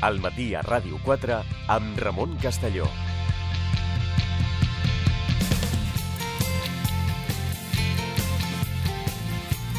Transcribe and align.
al 0.00 0.20
matí 0.20 0.54
a 0.54 0.64
Ràdio 0.64 0.98
4 1.04 1.40
amb 1.68 1.98
Ramon 2.00 2.36
Castelló. 2.42 2.88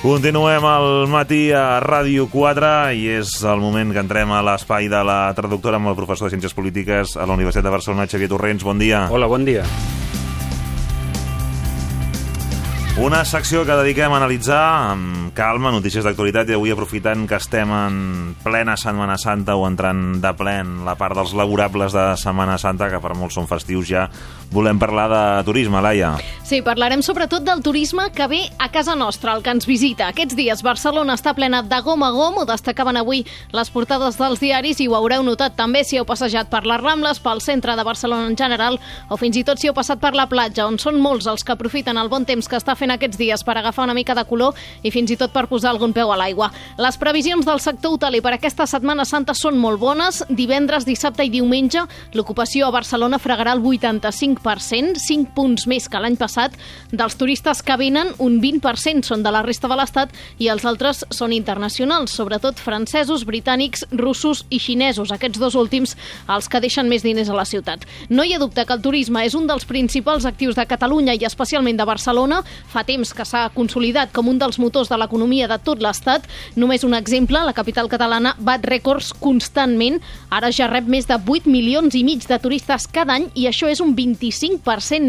Continuem 0.01 0.65
al 0.65 1.05
matí 1.13 1.51
a 1.53 1.77
Ràdio 1.83 2.25
4 2.33 2.71
i 2.97 3.05
és 3.19 3.35
el 3.45 3.61
moment 3.61 3.93
que 3.93 4.01
entrem 4.01 4.33
a 4.33 4.41
l'espai 4.41 4.89
de 4.89 5.03
la 5.05 5.29
traductora 5.37 5.77
amb 5.77 5.93
el 5.93 5.99
professor 5.99 6.25
de 6.25 6.33
Ciències 6.33 6.57
Polítiques 6.57 7.13
a 7.13 7.29
la 7.29 7.37
Universitat 7.37 7.69
de 7.69 7.77
Barcelona, 7.77 8.09
Xavier 8.09 8.33
Torrents. 8.33 8.65
Bon 8.65 8.81
dia. 8.81 9.05
Hola, 9.13 9.29
bon 9.29 9.45
dia. 9.45 9.61
Una 13.01 13.23
secció 13.25 13.63
que 13.65 13.73
dediquem 13.73 14.13
a 14.13 14.17
analitzar 14.19 14.61
amb 14.91 15.31
calma 15.33 15.71
notícies 15.73 16.05
d'actualitat 16.05 16.51
i 16.51 16.53
avui 16.53 16.69
aprofitant 16.69 17.23
que 17.25 17.39
estem 17.41 17.71
en 17.73 17.95
plena 18.43 18.75
Setmana 18.77 19.15
Santa 19.17 19.55
o 19.57 19.63
entrant 19.65 20.19
de 20.21 20.31
plen 20.37 20.83
la 20.85 20.93
part 20.99 21.17
dels 21.17 21.33
laborables 21.33 21.95
de 21.97 22.03
Setmana 22.21 22.59
Santa, 22.61 22.91
que 22.93 23.01
per 23.01 23.15
molts 23.17 23.39
són 23.39 23.49
festius 23.49 23.89
ja, 23.89 24.03
volem 24.51 24.77
parlar 24.79 25.07
de 25.09 25.43
turisme, 25.47 25.81
Laia. 25.81 26.17
Sí, 26.43 26.59
parlarem 26.59 26.99
sobretot 26.99 27.45
del 27.47 27.61
turisme 27.63 28.09
que 28.11 28.25
ve 28.27 28.41
a 28.59 28.67
casa 28.69 28.91
nostra, 28.93 29.31
el 29.37 29.41
que 29.41 29.53
ens 29.53 29.63
visita. 29.65 30.09
Aquests 30.11 30.35
dies 30.35 30.59
Barcelona 30.65 31.15
està 31.15 31.31
plena 31.31 31.61
de 31.63 31.77
gom 31.79 32.03
a 32.03 32.09
gom, 32.11 32.41
ho 32.41 32.43
destacaven 32.45 32.99
avui 32.99 33.21
les 33.55 33.69
portades 33.71 34.17
dels 34.19 34.41
diaris 34.43 34.81
i 34.83 34.89
ho 34.91 34.97
haureu 34.97 35.23
notat 35.23 35.55
també 35.55 35.85
si 35.87 35.95
heu 35.95 36.03
passejat 36.03 36.49
per 36.51 36.65
les 36.67 36.81
Rambles, 36.81 37.21
pel 37.23 37.39
centre 37.39 37.77
de 37.79 37.85
Barcelona 37.87 38.27
en 38.27 38.35
general, 38.35 38.75
o 39.07 39.15
fins 39.15 39.39
i 39.39 39.45
tot 39.47 39.61
si 39.61 39.69
heu 39.69 39.75
passat 39.77 40.01
per 40.03 40.11
la 40.11 40.27
platja, 40.27 40.65
on 40.67 40.75
són 40.75 40.99
molts 40.99 41.29
els 41.31 41.47
que 41.47 41.55
aprofiten 41.55 41.95
el 41.95 42.11
bon 42.11 42.27
temps 42.27 42.51
que 42.51 42.59
està 42.59 42.75
fent 42.75 42.91
aquests 42.91 43.21
dies 43.21 43.45
per 43.47 43.55
agafar 43.55 43.87
una 43.87 43.95
mica 43.95 44.17
de 44.17 44.27
color 44.27 44.59
i 44.83 44.91
fins 44.91 45.15
i 45.15 45.19
tot 45.21 45.31
per 45.31 45.45
posar 45.47 45.71
algun 45.71 45.95
peu 45.95 46.11
a 46.11 46.19
l'aigua. 46.19 46.51
Les 46.75 46.99
previsions 46.99 47.47
del 47.47 47.63
sector 47.63 47.95
hoteler 47.95 48.19
per 48.19 48.35
aquesta 48.35 48.67
Setmana 48.67 49.07
Santa 49.07 49.31
són 49.31 49.55
molt 49.55 49.79
bones. 49.79 50.25
Divendres, 50.27 50.83
dissabte 50.83 51.23
i 51.23 51.31
diumenge 51.31 51.87
l'ocupació 52.11 52.67
a 52.67 52.75
Barcelona 52.75 53.23
fregarà 53.23 53.55
el 53.55 53.63
85%, 53.63 54.40
5 54.41 55.33
punts 55.35 55.67
més 55.69 55.87
que 55.87 55.99
l'any 56.01 56.17
passat. 56.17 56.55
Dels 56.91 57.15
turistes 57.15 57.61
que 57.63 57.77
venen, 57.77 58.11
un 58.19 58.39
20% 58.41 59.05
són 59.05 59.23
de 59.23 59.31
la 59.31 59.43
resta 59.45 59.69
de 59.69 59.77
l'Estat 59.77 60.11
i 60.39 60.49
els 60.51 60.65
altres 60.65 61.03
són 61.13 61.33
internacionals, 61.33 62.11
sobretot 62.11 62.59
francesos, 62.59 63.25
britànics, 63.25 63.85
russos 63.91 64.43
i 64.49 64.59
xinesos, 64.59 65.11
aquests 65.11 65.39
dos 65.39 65.55
últims 65.55 65.95
els 66.27 66.49
que 66.49 66.61
deixen 66.61 66.89
més 66.89 67.05
diners 67.05 67.29
a 67.29 67.37
la 67.37 67.45
ciutat. 67.45 67.85
No 68.09 68.23
hi 68.23 68.33
ha 68.33 68.41
dubte 68.41 68.65
que 68.65 68.73
el 68.73 68.81
turisme 68.81 69.23
és 69.25 69.35
un 69.37 69.47
dels 69.47 69.65
principals 69.65 70.25
actius 70.25 70.57
de 70.57 70.65
Catalunya 70.65 71.15
i 71.15 71.25
especialment 71.25 71.77
de 71.77 71.87
Barcelona. 71.87 72.41
Fa 72.71 72.83
temps 72.87 73.13
que 73.13 73.25
s'ha 73.25 73.47
consolidat 73.55 74.11
com 74.11 74.27
un 74.27 74.39
dels 74.41 74.59
motors 74.59 74.89
de 74.89 74.97
l'economia 74.97 75.47
de 75.47 75.59
tot 75.61 75.81
l'Estat. 75.81 76.27
Només 76.55 76.83
un 76.83 76.95
exemple, 76.97 77.39
la 77.45 77.55
capital 77.55 77.89
catalana 77.91 78.35
bat 78.39 78.65
rècords 78.65 79.13
constantment. 79.13 80.01
Ara 80.29 80.51
ja 80.51 80.69
rep 80.71 80.89
més 80.89 81.07
de 81.07 81.17
8 81.19 81.47
milions 81.51 81.95
i 81.95 82.03
mig 82.07 82.25
de 82.27 82.39
turistes 82.41 82.87
cada 82.91 83.15
any 83.19 83.29
i 83.35 83.47
això 83.49 83.69
és 83.71 83.81
un 83.83 83.95
25% 83.95 84.30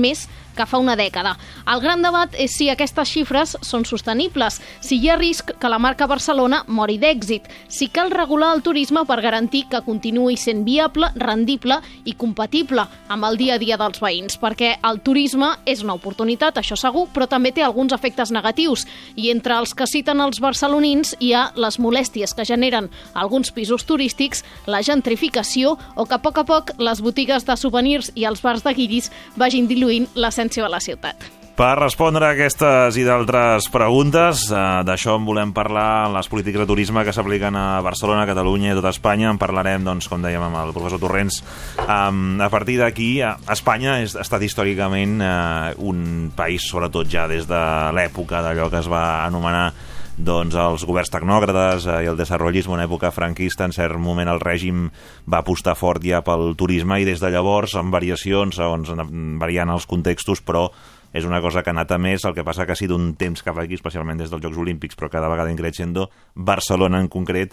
més 0.03 0.27
que 0.57 0.67
fa 0.67 0.81
una 0.83 0.97
dècada. 0.97 1.37
El 1.73 1.81
gran 1.81 2.03
debat 2.03 2.35
és 2.39 2.57
si 2.57 2.69
aquestes 2.71 3.11
xifres 3.13 3.57
són 3.63 3.87
sostenibles, 3.89 4.61
si 4.81 4.99
hi 5.01 5.11
ha 5.11 5.17
risc 5.17 5.53
que 5.59 5.71
la 5.71 5.81
marca 5.83 6.09
Barcelona 6.11 6.63
mori 6.69 6.99
d'èxit, 6.99 7.49
si 7.69 7.89
cal 7.89 8.11
regular 8.11 8.53
el 8.57 8.63
turisme 8.63 9.05
per 9.09 9.21
garantir 9.23 9.65
que 9.71 9.83
continuï 9.87 10.37
sent 10.37 10.65
viable, 10.67 11.11
rendible 11.17 11.81
i 12.05 12.15
compatible 12.19 12.87
amb 13.09 13.29
el 13.29 13.39
dia 13.41 13.57
a 13.57 13.63
dia 13.63 13.79
dels 13.81 14.01
veïns, 14.03 14.39
perquè 14.41 14.75
el 14.89 15.01
turisme 15.05 15.53
és 15.67 15.83
una 15.85 15.97
oportunitat, 15.99 16.59
això 16.59 16.77
segur, 16.79 17.09
però 17.13 17.29
també 17.29 17.53
té 17.53 17.63
alguns 17.63 17.93
efectes 17.95 18.33
negatius, 18.35 18.87
i 19.17 19.31
entre 19.31 19.57
els 19.59 19.75
que 19.75 19.87
citen 19.89 20.21
els 20.25 20.41
barcelonins 20.43 21.15
hi 21.21 21.33
ha 21.37 21.49
les 21.57 21.79
molèsties 21.83 22.35
que 22.35 22.47
generen 22.49 22.91
alguns 23.15 23.53
pisos 23.53 23.85
turístics, 23.89 24.45
la 24.67 24.83
gentrificació 24.83 25.77
o 25.97 26.07
que 26.07 26.17
a 26.17 26.23
poc 26.23 26.39
a 26.39 26.47
poc 26.49 26.75
les 26.79 27.03
botigues 27.05 27.47
de 27.47 27.57
souvenirs 27.57 28.13
i 28.15 28.27
els 28.29 28.43
bars 28.43 28.65
de 28.65 28.75
guiris 28.77 29.11
vagin 29.37 29.69
diluint 29.71 30.09
la 30.15 30.33
l'essència 30.43 30.65
de 30.65 30.71
la 30.71 30.81
ciutat. 30.81 31.31
Per 31.53 31.77
respondre 31.77 32.25
a 32.25 32.33
aquestes 32.33 32.97
i 32.97 33.03
d'altres 33.05 33.67
preguntes, 33.69 34.47
eh, 34.51 34.83
d'això 34.89 35.19
en 35.19 35.27
volem 35.27 35.53
parlar 35.53 36.09
en 36.09 36.15
les 36.17 36.27
polítiques 36.27 36.59
de 36.59 36.67
turisme 36.67 37.05
que 37.05 37.13
s'apliquen 37.13 37.55
a 37.55 37.83
Barcelona, 37.83 38.27
Catalunya 38.27 38.73
i 38.73 38.75
tot 38.75 38.89
Espanya. 38.89 39.31
En 39.31 39.39
parlarem, 39.39 39.85
doncs, 39.85 40.09
com 40.09 40.23
dèiem 40.23 40.43
amb 40.43 40.57
el 40.57 40.73
professor 40.73 40.99
Torrents. 40.99 41.43
A 41.87 42.49
partir 42.51 42.79
d'aquí, 42.79 43.21
Espanya 43.21 44.01
és, 44.01 44.17
ha 44.17 44.23
estat 44.23 44.43
històricament 44.43 45.21
uh, 45.21 45.75
un 45.79 46.33
país, 46.35 46.65
sobretot 46.65 47.07
ja 47.07 47.29
des 47.29 47.47
de 47.47 47.63
l'època 47.93 48.41
d'allò 48.43 48.71
que 48.71 48.81
es 48.81 48.89
va 48.89 49.27
anomenar 49.27 49.73
doncs 50.17 50.57
els 50.59 50.85
governs 50.85 51.11
tecnòcrates 51.13 51.87
eh, 51.89 51.99
i 52.05 52.11
el 52.11 52.19
desenvolupisme 52.19 52.77
en 52.77 52.85
època 52.85 53.13
franquista, 53.15 53.65
en 53.65 53.73
cert 53.73 53.97
moment 53.97 54.29
el 54.29 54.43
règim 54.43 54.89
va 55.25 55.41
apostar 55.41 55.77
fort 55.79 56.05
ja 56.05 56.21
pel 56.25 56.53
turisme 56.59 57.01
i 57.01 57.07
des 57.09 57.23
de 57.23 57.31
llavors, 57.33 57.77
amb 57.81 57.95
variacions, 57.95 58.59
segons 58.61 58.93
variant 59.41 59.73
els 59.73 59.89
contextos, 59.89 60.45
però 60.45 60.69
és 61.13 61.25
una 61.29 61.43
cosa 61.45 61.63
que 61.63 61.71
ha 61.71 61.77
anat 61.77 61.93
a 61.93 62.01
més, 62.01 62.25
el 62.25 62.35
que 62.35 62.45
passa 62.45 62.65
que 62.67 62.73
ha 62.73 62.79
sigut 62.79 62.97
un 62.97 63.13
temps 63.21 63.45
cap 63.45 63.59
aquí, 63.61 63.77
especialment 63.77 64.21
des 64.21 64.33
dels 64.33 64.43
Jocs 64.43 64.61
Olímpics, 64.61 64.97
però 64.97 65.11
cada 65.13 65.29
vegada 65.29 65.53
increixendo, 65.53 66.09
Barcelona 66.35 67.01
en 67.01 67.11
concret, 67.13 67.53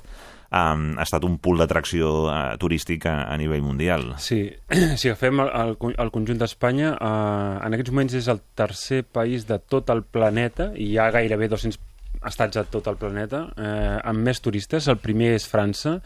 um, 0.49 0.93
ha 0.95 1.03
estat 1.03 1.27
un 1.27 1.35
punt 1.43 1.59
d'atracció 1.59 2.13
uh, 2.23 2.37
turístic 2.61 3.05
a, 3.09 3.17
a 3.27 3.35
nivell 3.39 3.65
mundial. 3.65 4.13
Sí, 4.23 4.45
si 4.99 5.11
agafem 5.11 5.43
el, 5.43 5.51
el, 5.51 5.75
el 5.91 6.13
conjunt 6.15 6.39
d'Espanya, 6.39 6.95
uh, 6.95 7.59
en 7.67 7.75
aquests 7.75 7.91
moments 7.91 8.15
és 8.21 8.31
el 8.31 8.39
tercer 8.55 9.03
país 9.03 9.47
de 9.49 9.59
tot 9.59 9.91
el 9.91 10.05
planeta, 10.07 10.71
i 10.75 10.93
hi 10.93 10.99
ha 10.99 11.11
gairebé 11.15 11.51
200 11.51 11.88
estats 12.25 12.59
a 12.59 12.63
tot 12.67 12.87
el 12.91 12.97
planeta, 12.99 13.45
eh, 13.55 13.99
amb 14.09 14.25
més 14.25 14.41
turistes. 14.43 14.87
El 14.91 14.99
primer 14.99 15.33
és 15.37 15.47
França, 15.47 15.99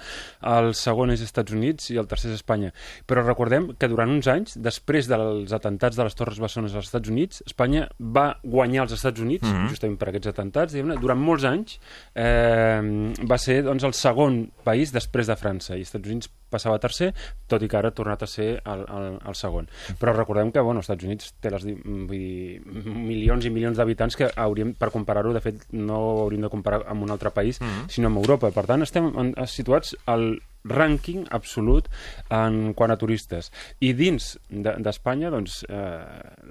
el 0.54 0.74
segon 0.78 1.14
és 1.14 1.24
Estats 1.26 1.54
Units 1.56 1.90
i 1.94 1.98
el 2.02 2.08
tercer 2.10 2.32
és 2.32 2.42
Espanya. 2.42 2.74
Però 3.10 3.24
recordem 3.26 3.72
que 3.80 3.90
durant 3.90 4.12
uns 4.14 4.30
anys, 4.32 4.58
després 4.62 5.10
dels 5.10 5.54
atentats 5.56 5.98
de 5.98 6.06
les 6.08 6.18
Torres 6.20 6.40
Bessones 6.40 6.76
als 6.76 6.92
Estats 6.92 7.10
Units, 7.10 7.44
Espanya 7.48 7.88
va 8.00 8.28
guanyar 8.44 8.86
els 8.88 8.94
Estats 9.00 9.20
Units, 9.20 9.48
mm 9.48 9.54
-hmm. 9.54 9.70
justament 9.70 10.00
per 10.00 10.10
aquests 10.10 10.28
atentats, 10.28 10.74
durant 10.74 11.20
molts 11.20 11.44
anys 11.44 11.80
eh, 12.16 13.14
va 13.30 13.38
ser 13.38 13.64
doncs, 13.64 13.84
el 13.84 13.94
segon 13.94 14.52
país 14.64 14.92
després 14.92 15.28
de 15.28 15.36
França, 15.36 15.78
i 15.78 15.82
Estats 15.82 16.08
Units 16.08 16.30
passava 16.54 16.78
tercer, 16.80 17.14
tot 17.50 17.64
i 17.64 17.68
que 17.68 17.78
ara 17.78 17.90
ha 17.90 17.98
tornat 17.98 18.24
a 18.24 18.28
ser 18.28 18.62
el, 18.64 18.86
el, 18.98 19.20
el 19.26 19.36
segon. 19.36 19.68
Però 20.00 20.14
recordem 20.14 20.52
que, 20.52 20.62
bueno, 20.62 20.84
els 20.84 20.90
Estats 20.90 21.08
Units 21.08 21.34
té 21.42 21.50
les, 21.50 21.66
vull 21.66 22.14
dir, 22.14 22.62
milions 22.86 23.46
i 23.46 23.50
milions 23.50 23.80
d'habitants 23.80 24.20
que 24.20 24.30
hauríem, 24.36 24.76
per 24.80 24.92
comparar-ho, 24.94 25.34
de 25.34 25.42
fet, 25.44 25.66
no 25.72 26.03
ho 26.04 26.24
hauríem 26.24 26.46
de 26.46 26.52
comparar 26.54 26.84
amb 26.88 27.04
un 27.04 27.12
altre 27.12 27.32
país, 27.32 27.62
mm 27.62 27.66
-hmm. 27.66 27.90
sinó 27.90 28.08
amb 28.08 28.18
Europa. 28.18 28.52
Per 28.52 28.66
tant, 28.66 28.82
estem 28.82 29.12
en, 29.18 29.34
situats 29.48 29.96
al 30.06 30.40
rànquing 30.64 31.28
absolut 31.30 31.88
en 32.30 32.74
quant 32.74 32.92
a 32.92 32.98
turistes. 32.98 33.52
I 33.80 33.94
dins 33.94 34.40
d'Espanya, 34.50 35.30
de, 35.30 35.36
doncs, 35.36 35.66
eh, 35.70 36.00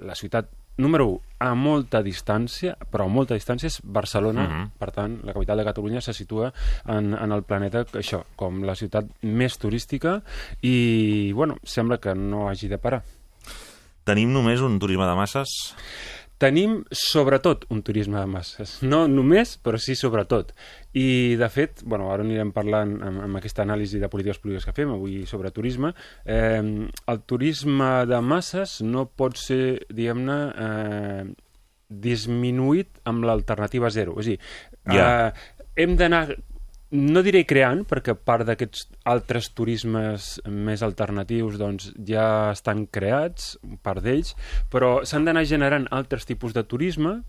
la 0.05 0.15
ciutat 0.15 0.49
número 0.77 1.05
1, 1.05 1.19
a 1.39 1.53
molta 1.53 2.01
distància, 2.01 2.73
però 2.89 3.05
a 3.05 3.11
molta 3.11 3.35
distància 3.37 3.67
és 3.67 3.79
Barcelona, 3.83 4.43
uh 4.43 4.49
mhm. 4.49 4.61
-huh. 4.61 4.69
per 4.79 4.91
tant, 4.91 5.19
la 5.23 5.33
capital 5.33 5.57
de 5.57 5.63
Catalunya 5.63 6.01
se 6.01 6.13
situa 6.13 6.53
en, 6.87 7.13
en 7.13 7.31
el 7.31 7.43
planeta, 7.43 7.85
això, 7.85 8.23
com 8.35 8.63
la 8.63 8.75
ciutat 8.75 9.05
més 9.21 9.57
turística 9.57 10.23
i, 10.61 11.31
bueno, 11.33 11.57
sembla 11.63 11.97
que 11.97 12.15
no 12.15 12.49
hagi 12.49 12.67
de 12.67 12.77
parar. 12.77 13.03
Tenim 14.03 14.33
només 14.33 14.59
un 14.59 14.79
turisme 14.79 15.05
de 15.05 15.15
masses? 15.15 15.75
Tenim, 16.43 16.81
sobretot, 16.91 17.63
un 17.71 17.79
turisme 17.87 18.17
de 18.19 18.27
masses. 18.27 18.75
No 18.83 19.05
només, 19.07 19.55
però 19.63 19.79
sí 19.79 19.95
sobretot. 19.95 20.51
I, 20.91 21.05
de 21.39 21.47
fet, 21.47 21.85
bueno, 21.87 22.09
ara 22.11 22.25
anirem 22.25 22.51
parlant 22.51 22.97
amb, 22.99 23.21
amb 23.29 23.39
aquesta 23.39 23.63
anàlisi 23.63 24.01
de 24.01 24.09
polítiques 24.11 24.41
públiques 24.43 24.67
que 24.67 24.75
fem 24.75 24.91
avui 24.91 25.21
sobre 25.29 25.53
turisme. 25.55 25.93
Eh, 26.25 26.59
el 26.59 27.23
turisme 27.29 27.91
de 28.11 28.19
masses 28.19 28.81
no 28.83 29.05
pot 29.07 29.39
ser, 29.39 29.87
diguem-ne, 29.87 30.39
eh, 30.67 31.23
disminuït 32.03 32.99
amb 33.07 33.23
l'alternativa 33.29 33.93
zero. 33.93 34.17
És 34.19 34.27
a 34.27 34.33
dir, 34.33 34.39
yeah. 34.91 35.29
eh, 35.31 35.63
hem 35.83 35.95
d'anar 35.99 36.25
no 36.93 37.23
diré 37.25 37.41
creant, 37.49 37.81
perquè 37.89 38.13
part 38.13 38.45
d'aquests 38.45 38.85
altres 39.09 39.49
turismes 39.57 40.37
més 40.45 40.83
alternatius 40.85 41.57
doncs, 41.57 41.89
ja 42.05 42.51
estan 42.53 42.85
creats, 42.85 43.55
part 43.85 44.03
d'ells, 44.05 44.35
però 44.73 45.01
s'han 45.07 45.25
d'anar 45.25 45.45
generant 45.49 45.87
altres 45.91 46.27
tipus 46.29 46.53
de 46.53 46.63
turisme 46.69 47.19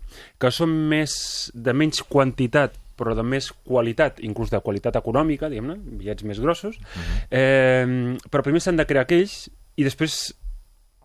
que 0.41 0.53
són 0.53 0.75
més 0.91 1.15
de 1.53 1.73
menys 1.73 2.03
quantitat 2.05 2.77
però 2.95 3.11
de 3.11 3.25
més 3.27 3.49
qualitat, 3.67 4.21
inclús 4.23 4.53
de 4.53 4.61
qualitat 4.63 4.95
econòmica, 4.95 5.49
diguem-ne, 5.51 5.75
bitllets 5.99 6.23
més 6.23 6.39
grossos, 6.39 6.77
uh 6.77 6.79
mhm. 6.79 7.03
-huh. 7.03 7.27
eh, 7.29 8.29
però 8.31 8.41
primer 8.43 8.61
s'han 8.61 8.77
de 8.77 8.85
crear 8.85 9.03
aquells 9.03 9.49
i 9.75 9.83
després 9.83 10.33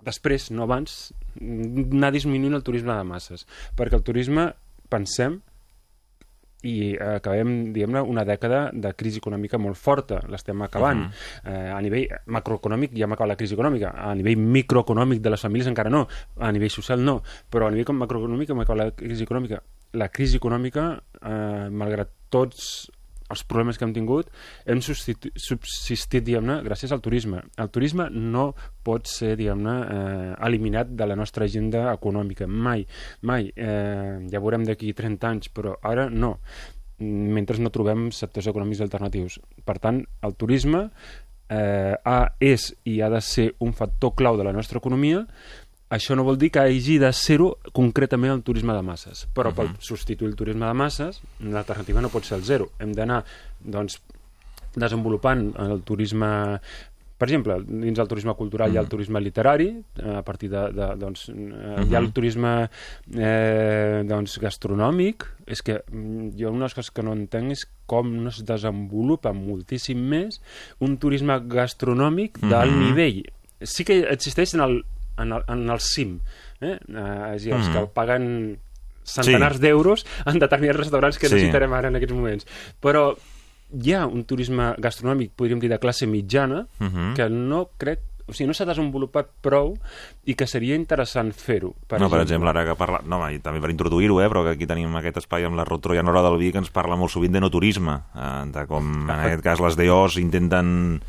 després, 0.05 0.51
no 0.51 0.65
abans, 0.65 1.13
anar 1.41 2.13
disminuint 2.13 2.55
el 2.55 2.65
turisme 2.65 2.95
de 2.95 3.05
masses, 3.05 3.47
perquè 3.77 3.99
el 3.99 4.03
turisme, 4.07 4.53
pensem, 4.89 5.41
i 6.63 6.95
eh, 6.95 7.17
acabem, 7.17 7.73
diguem-ne, 7.75 8.03
una 8.03 8.25
dècada 8.29 8.69
de 8.73 8.93
crisi 8.99 9.21
econòmica 9.23 9.59
molt 9.59 9.79
forta, 9.81 10.21
l'estem 10.29 10.63
acabant. 10.63 11.07
Uh 11.07 11.11
-huh. 11.11 11.53
eh, 11.53 11.71
a 11.77 11.81
nivell 11.81 12.09
macroeconòmic 12.27 12.95
ja 12.95 13.05
hem 13.05 13.13
acabat 13.13 13.29
la 13.29 13.37
crisi 13.37 13.55
econòmica, 13.55 13.95
a 13.97 14.15
nivell 14.15 14.39
microeconòmic 14.39 15.21
de 15.21 15.31
les 15.31 15.41
famílies 15.41 15.67
encara 15.67 15.91
no, 15.91 16.07
a 16.39 16.53
nivell 16.53 16.71
social 16.71 17.01
no, 17.01 17.23
però 17.51 17.67
a 17.67 17.71
nivell 17.71 17.95
macroeconòmic 17.95 18.51
hem 18.51 18.61
acabat 18.61 18.85
la 18.85 18.91
crisi 18.91 19.23
econòmica. 19.23 19.63
La 19.93 20.09
crisi 20.09 20.37
econòmica, 20.37 21.03
eh, 21.23 21.69
malgrat 21.71 22.09
tots 22.29 22.91
els 23.31 23.45
problemes 23.49 23.79
que 23.79 23.87
hem 23.87 23.95
tingut, 23.97 24.31
hem 24.67 24.83
subsistit, 24.83 26.25
diguem-ne, 26.27 26.61
gràcies 26.67 26.93
al 26.93 27.03
turisme. 27.05 27.45
El 27.61 27.71
turisme 27.73 28.09
no 28.11 28.51
pot 28.87 29.09
ser, 29.11 29.37
diguem-ne, 29.41 29.77
eh, 29.95 30.35
eliminat 30.49 30.93
de 30.99 31.09
la 31.09 31.17
nostra 31.19 31.47
agenda 31.47 31.87
econòmica. 31.93 32.49
Mai, 32.51 32.85
mai. 33.23 33.51
Eh, 33.55 34.27
ja 34.31 34.43
veurem 34.43 34.67
d'aquí 34.67 34.93
30 34.97 35.31
anys, 35.31 35.55
però 35.55 35.77
ara 35.83 36.09
no 36.11 36.37
mentre 37.01 37.57
no 37.59 37.73
trobem 37.73 38.11
sectors 38.13 38.51
econòmics 38.51 38.83
alternatius. 38.85 39.39
Per 39.65 39.79
tant, 39.81 40.03
el 40.27 40.35
turisme 40.37 40.83
eh, 41.49 41.95
ha, 41.97 42.19
és 42.41 42.71
i 42.85 43.01
ha 43.01 43.09
de 43.13 43.21
ser 43.25 43.51
un 43.65 43.73
factor 43.77 44.15
clau 44.19 44.37
de 44.37 44.45
la 44.47 44.53
nostra 44.53 44.83
economia, 44.83 45.25
això 45.91 46.15
no 46.15 46.25
vol 46.25 46.39
dir 46.39 46.53
que 46.55 46.63
hagi 46.63 46.99
de 47.03 47.11
ser-ho 47.13 47.51
concretament 47.77 48.33
el 48.33 48.45
turisme 48.47 48.75
de 48.77 48.83
masses, 48.83 49.27
però 49.35 49.51
uh 49.51 49.55
-huh. 49.55 49.75
per 49.75 49.83
substituir 49.83 50.31
el 50.31 50.37
turisme 50.37 50.67
de 50.67 50.75
masses 50.75 51.21
l'alternativa 51.41 52.01
no 52.01 52.09
pot 52.09 52.25
ser 52.25 52.39
el 52.39 52.45
zero. 52.45 52.71
Hem 52.79 52.93
d'anar 52.93 53.25
doncs, 53.61 54.01
desenvolupant 54.77 55.53
el 55.59 55.83
turisme 55.83 56.61
per 57.21 57.29
exemple, 57.29 57.59
dins 57.69 57.99
del 57.99 58.09
turisme 58.09 58.33
cultural 58.33 58.71
mm. 58.71 58.73
hi 58.73 58.79
ha 58.79 58.81
el 58.81 58.89
turisme 58.89 59.21
literari, 59.21 59.69
eh, 60.01 60.17
a 60.17 60.23
partir 60.23 60.49
de... 60.49 60.63
de 60.73 60.87
doncs, 60.97 61.29
eh, 61.29 61.35
mm 61.35 61.53
-hmm. 61.53 61.91
Hi 61.91 61.95
ha 61.95 61.99
el 61.99 62.13
turisme 62.13 62.71
eh, 63.15 64.03
doncs, 64.09 64.39
gastronòmic. 64.39 65.27
És 65.47 65.61
que 65.61 65.83
mm, 65.93 66.31
jo 66.39 66.49
una 66.49 66.61
de 66.61 66.65
les 66.65 66.75
coses 66.75 66.91
que 66.91 67.03
no 67.03 67.13
entenc 67.13 67.51
és 67.51 67.67
com 67.87 68.07
no 68.23 68.31
es 68.31 68.43
desenvolupa 68.43 69.33
moltíssim 69.33 69.99
més 69.99 70.41
un 70.79 70.97
turisme 70.97 71.39
gastronòmic 71.47 72.39
mm 72.39 72.41
-hmm. 72.41 72.51
d'alt 72.51 72.73
nivell. 72.73 73.23
Sí 73.61 73.85
que 73.85 74.01
existeix 74.11 74.55
en 74.55 74.61
el, 74.61 74.85
en 75.21 75.33
el, 75.37 75.45
en 75.49 75.69
el 75.71 75.81
cim. 75.81 76.19
Eh? 76.61 76.77
Eh, 76.77 77.35
és 77.37 77.45
dir, 77.45 77.55
els 77.57 77.69
mm 77.69 77.73
que 77.75 77.87
paguen 77.95 78.59
centenars 79.11 79.57
sí. 79.57 79.63
d'euros 79.65 80.05
en 80.27 80.39
determinats 80.39 80.79
restaurants 80.79 81.19
que 81.19 81.29
sí. 81.29 81.35
no 81.35 81.41
citarem 81.41 81.73
ara 81.73 81.89
en 81.89 81.97
aquests 81.99 82.15
moments. 82.15 82.47
Però 82.81 83.15
hi 83.81 83.95
ha 83.95 84.05
un 84.07 84.25
turisme 84.29 84.75
gastronòmic, 84.79 85.33
podríem 85.39 85.61
dir, 85.63 85.71
de 85.71 85.79
classe 85.79 86.07
mitjana, 86.07 86.67
uh 86.79 86.85
Mhm. 86.85 86.95
-huh. 86.97 87.15
que 87.17 87.29
no 87.31 87.71
crec 87.79 88.01
o 88.31 88.33
sigui, 88.33 88.47
no 88.47 88.55
s'ha 88.55 88.65
desenvolupat 88.65 89.27
prou 89.43 89.77
i 90.25 90.37
que 90.39 90.47
seria 90.47 90.77
interessant 90.77 91.33
fer-ho. 91.35 91.75
Per 91.89 91.99
no, 91.99 92.09
per 92.09 92.21
exemple, 92.21 92.49
ara 92.49 92.65
que 92.65 92.77
parla... 92.79 93.01
No, 93.05 93.19
i 93.29 93.41
també 93.41 93.61
per 93.61 93.71
introduir-ho, 93.71 94.21
eh, 94.23 94.29
però 94.29 94.45
que 94.45 94.51
aquí 94.55 94.67
tenim 94.67 94.95
aquest 94.95 95.17
espai 95.17 95.45
amb 95.45 95.57
la 95.57 95.65
Ruth 95.65 95.83
Troianora 95.83 96.23
del 96.23 96.39
Vi 96.39 96.53
que 96.53 96.59
ens 96.59 96.71
parla 96.71 96.95
molt 96.95 97.11
sovint 97.11 97.33
de 97.33 97.41
no 97.41 97.51
turisme, 97.51 97.97
eh, 98.15 98.45
de 98.47 98.67
com, 98.67 99.11
en 99.11 99.19
aquest 99.19 99.43
cas, 99.43 99.59
les 99.59 99.77
DOs 99.77 100.17
intenten 100.19 101.03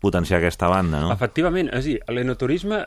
potenciar 0.00 0.38
aquesta 0.40 0.68
banda, 0.68 1.00
no? 1.00 1.12
Efectivament, 1.12 1.68
és 1.72 1.84
a 1.84 1.88
dir, 1.88 2.00
l'enoturisme 2.08 2.84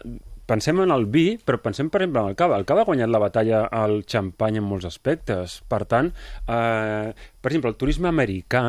pensem 0.49 0.79
en 0.83 0.93
el 0.93 1.05
vi, 1.11 1.37
però 1.39 1.59
pensem, 1.63 1.89
per 1.89 2.01
exemple, 2.01 2.23
en 2.23 2.33
el 2.33 2.39
cava. 2.39 2.57
El 2.59 2.67
cava 2.69 2.83
ha 2.83 2.89
guanyat 2.89 3.11
la 3.11 3.21
batalla 3.23 3.65
al 3.71 4.01
xampany 4.09 4.59
en 4.59 4.67
molts 4.67 4.87
aspectes. 4.89 5.61
Per 5.69 5.83
tant, 5.89 6.11
eh, 6.47 7.13
per 7.13 7.51
exemple, 7.51 7.73
el 7.73 7.79
turisme 7.79 8.11
americà 8.11 8.65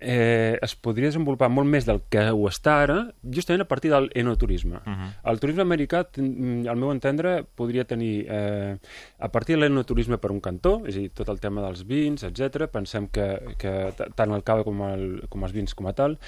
eh, 0.00 0.58
es 0.60 0.74
podria 0.76 1.06
desenvolupar 1.08 1.48
molt 1.48 1.68
més 1.70 1.86
del 1.86 2.02
que 2.10 2.20
ho 2.30 2.48
està 2.50 2.82
ara, 2.82 2.96
justament 3.32 3.62
a 3.62 3.68
partir 3.68 3.90
del 3.90 4.10
enoturisme. 4.14 4.76
Uh 4.84 4.92
-huh. 4.92 5.10
El 5.30 5.40
turisme 5.40 5.62
americà, 5.62 6.04
ten- 6.10 6.66
al 6.68 6.76
meu 6.76 6.90
entendre, 6.92 7.44
podria 7.54 7.84
tenir, 7.84 8.26
eh, 8.28 8.76
a 9.18 9.28
partir 9.32 9.56
de 9.56 9.62
l'enoturisme 9.62 10.18
per 10.18 10.30
un 10.30 10.40
cantó, 10.40 10.82
és 10.86 10.96
a 10.96 10.98
dir, 10.98 11.10
tot 11.10 11.28
el 11.28 11.40
tema 11.40 11.62
dels 11.62 11.86
vins, 11.86 12.22
etc. 12.22 12.66
pensem 12.70 13.08
que, 13.08 13.40
que 13.58 13.92
tant 14.14 14.32
el 14.34 14.42
cava 14.42 14.64
com, 14.64 14.82
el, 14.82 15.22
com 15.28 15.42
els 15.44 15.52
vins 15.52 15.74
com 15.74 15.86
a 15.86 15.92
tal, 15.92 16.18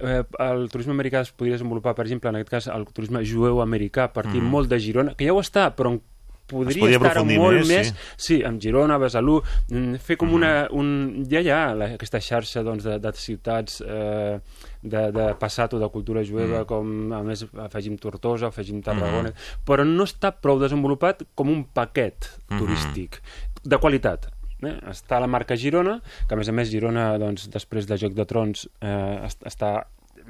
eh, 0.00 0.24
el 0.38 0.68
turisme 0.68 0.92
americà 0.92 1.20
es 1.20 1.32
podria 1.32 1.54
desenvolupar, 1.54 1.94
per 1.94 2.04
exemple, 2.04 2.28
en 2.28 2.36
aquest 2.36 2.50
cas, 2.50 2.66
el 2.68 2.84
turisme 2.92 3.24
jueu-americà 3.24 4.04
a 4.04 4.12
partir 4.12 4.40
Mhm. 4.42 4.50
molt 4.50 4.68
de 4.68 4.78
Girona, 4.80 5.14
que 5.14 5.24
ja 5.26 5.32
ho 5.32 5.40
està, 5.40 5.74
però 5.74 5.90
en 5.92 6.00
podria, 6.46 6.80
podria 6.82 6.98
estar 6.98 7.24
molt 7.24 7.58
més, 7.60 7.68
més, 7.68 7.86
sí. 7.88 7.94
sí, 8.26 8.36
amb 8.44 8.60
Girona, 8.60 8.98
Besalú, 8.98 9.38
mm, 9.70 9.94
fer 10.02 10.16
com 10.20 10.32
una... 10.34 10.68
Un, 10.70 11.24
ja 11.30 11.40
hi 11.40 11.48
ha 11.50 11.74
la, 11.74 11.90
aquesta 11.96 12.20
xarxa 12.20 12.62
doncs, 12.66 12.84
de, 12.84 12.98
de 12.98 13.12
ciutats 13.16 13.80
eh, 13.86 14.40
de, 14.82 15.02
de 15.12 15.28
passat 15.40 15.74
o 15.74 15.78
de 15.80 15.88
cultura 15.88 16.24
jueva, 16.24 16.60
Mhm. 16.62 16.66
com 16.66 17.12
a 17.12 17.22
més 17.22 17.46
afegim 17.64 17.96
Tortosa, 17.96 18.48
afegim 18.48 18.82
Tarragona, 18.82 19.32
però 19.64 19.84
no 19.86 20.04
està 20.04 20.32
prou 20.34 20.58
desenvolupat 20.60 21.22
com 21.34 21.48
un 21.48 21.64
paquet 21.64 22.28
Mhm. 22.50 22.58
turístic 22.58 23.20
de 23.64 23.78
qualitat. 23.78 24.26
Eh? 24.62 24.76
Està 24.90 25.18
la 25.20 25.26
marca 25.26 25.56
Girona, 25.56 26.00
que 26.28 26.34
a 26.34 26.36
més 26.38 26.48
a 26.48 26.52
més 26.52 26.68
Girona, 26.70 27.16
doncs, 27.18 27.48
després 27.50 27.86
de 27.86 27.96
Joc 27.98 28.12
de 28.14 28.24
Trons, 28.26 28.68
eh, 28.80 29.20
est- 29.26 29.42
està 29.44 29.86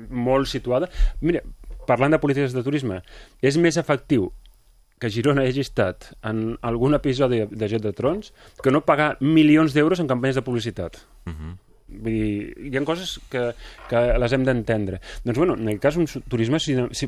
molt 0.09 0.47
situada. 0.49 0.89
Mira, 1.21 1.43
parlant 1.87 2.13
de 2.13 2.19
polítiques 2.19 2.53
de 2.55 2.63
turisme, 2.63 3.03
és 3.43 3.57
més 3.59 3.77
efectiu 3.77 4.31
que 5.03 5.11
Girona 5.11 5.43
hagi 5.49 5.65
estat 5.67 6.13
en 6.23 6.55
algun 6.63 6.95
episodi 6.95 7.43
de 7.51 7.69
Joc 7.73 7.83
de 7.83 7.93
Trons 7.99 8.31
que 8.63 8.71
no 8.71 8.85
pagar 8.87 9.17
milions 9.21 9.75
d'euros 9.75 9.99
en 9.99 10.07
campanyes 10.07 10.39
de 10.39 10.47
publicitat. 10.47 11.03
Uh 11.27 11.33
-huh. 11.35 11.53
Vull 11.93 12.09
dir, 12.15 12.71
hi 12.73 12.77
ha 12.79 12.85
coses 12.89 13.19
que, 13.29 13.53
que 13.91 14.01
les 14.19 14.33
hem 14.33 14.45
d'entendre. 14.47 14.99
Doncs, 15.27 15.37
bueno, 15.37 15.55
en 15.61 15.69
aquest 15.69 15.83
cas, 15.83 15.97
un 15.97 16.07
turisme, 16.27 16.57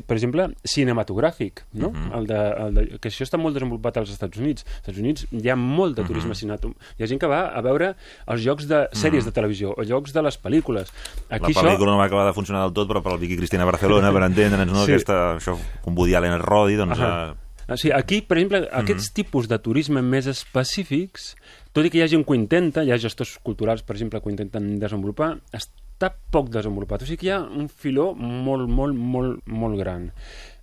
per 0.05 0.15
exemple, 0.15 0.45
cinematogràfic, 0.63 1.63
no? 1.73 1.89
Mhm. 1.89 2.11
el 2.13 2.27
de, 2.27 2.37
el 2.67 2.73
de, 2.75 2.99
que 2.99 3.09
això 3.09 3.25
està 3.25 3.39
molt 3.41 3.55
desenvolupat 3.55 3.97
als 3.97 4.11
Estats 4.11 4.37
Units. 4.37 4.63
Als 4.63 4.77
Estats 4.83 4.99
Units 4.99 5.25
hi 5.31 5.49
ha 5.49 5.55
molt 5.55 5.97
de 5.97 6.03
turisme 6.03 6.29
Mhm. 6.29 6.35
cinematogràfic. 6.35 6.99
Hi 6.99 7.03
ha 7.03 7.07
gent 7.07 7.19
que 7.19 7.27
va 7.27 7.47
a 7.47 7.61
veure 7.61 7.95
els 8.27 8.41
jocs 8.43 8.67
de 8.67 8.87
sèries 8.91 9.25
de 9.25 9.31
televisió 9.31 9.73
o 9.75 9.83
jocs 9.83 10.13
de 10.13 10.21
les 10.21 10.37
pel·lícules. 10.37 10.91
La 11.29 11.37
Aquí 11.37 11.53
pel·lícula 11.53 11.91
no 11.91 11.97
va 11.97 12.05
acabar 12.05 12.27
de 12.27 12.33
funcionar 12.33 12.61
del 12.63 12.73
tot, 12.73 12.87
però 12.87 13.01
per 13.01 13.13
al 13.13 13.17
Vicky 13.19 13.37
Cristina 13.37 13.63
a 13.63 13.65
Barcelona, 13.65 14.11
per 14.11 14.21
entendre'ns, 14.29 14.71
no? 14.71 14.85
Sí. 14.85 14.91
Aquesta, 14.91 15.37
això, 15.37 15.57
com 15.81 15.97
Woody 15.97 16.13
Allen 16.13 16.39
rodi, 16.39 16.75
doncs... 16.75 16.99
Uh, 16.99 17.33
O 17.65 17.77
sigui, 17.77 17.93
aquí, 17.97 18.21
per 18.21 18.37
exemple, 18.37 18.61
aquests 18.81 19.09
tipus 19.17 19.49
de 19.49 19.57
turisme 19.61 20.03
més 20.05 20.27
específics, 20.29 21.31
tot 21.73 21.87
i 21.87 21.91
que 21.91 21.99
hi 21.99 22.05
ha 22.05 22.09
gent 22.11 22.25
que 22.25 22.35
ho 22.35 22.37
intenta, 22.37 22.83
hi 22.85 22.93
ha 22.93 22.99
gestors 23.01 23.35
culturals, 23.45 23.81
per 23.85 23.97
exemple, 23.97 24.21
que 24.21 24.29
ho 24.29 24.33
intenten 24.33 24.75
desenvolupar, 24.81 25.31
està 25.55 26.11
poc 26.31 26.51
desenvolupat. 26.53 27.01
O 27.01 27.09
sigui 27.09 27.23
que 27.23 27.31
hi 27.31 27.33
ha 27.33 27.41
un 27.41 27.67
filó 27.71 28.11
molt, 28.15 28.69
molt, 28.69 28.93
molt, 28.95 29.41
molt 29.49 29.81
gran 29.81 30.11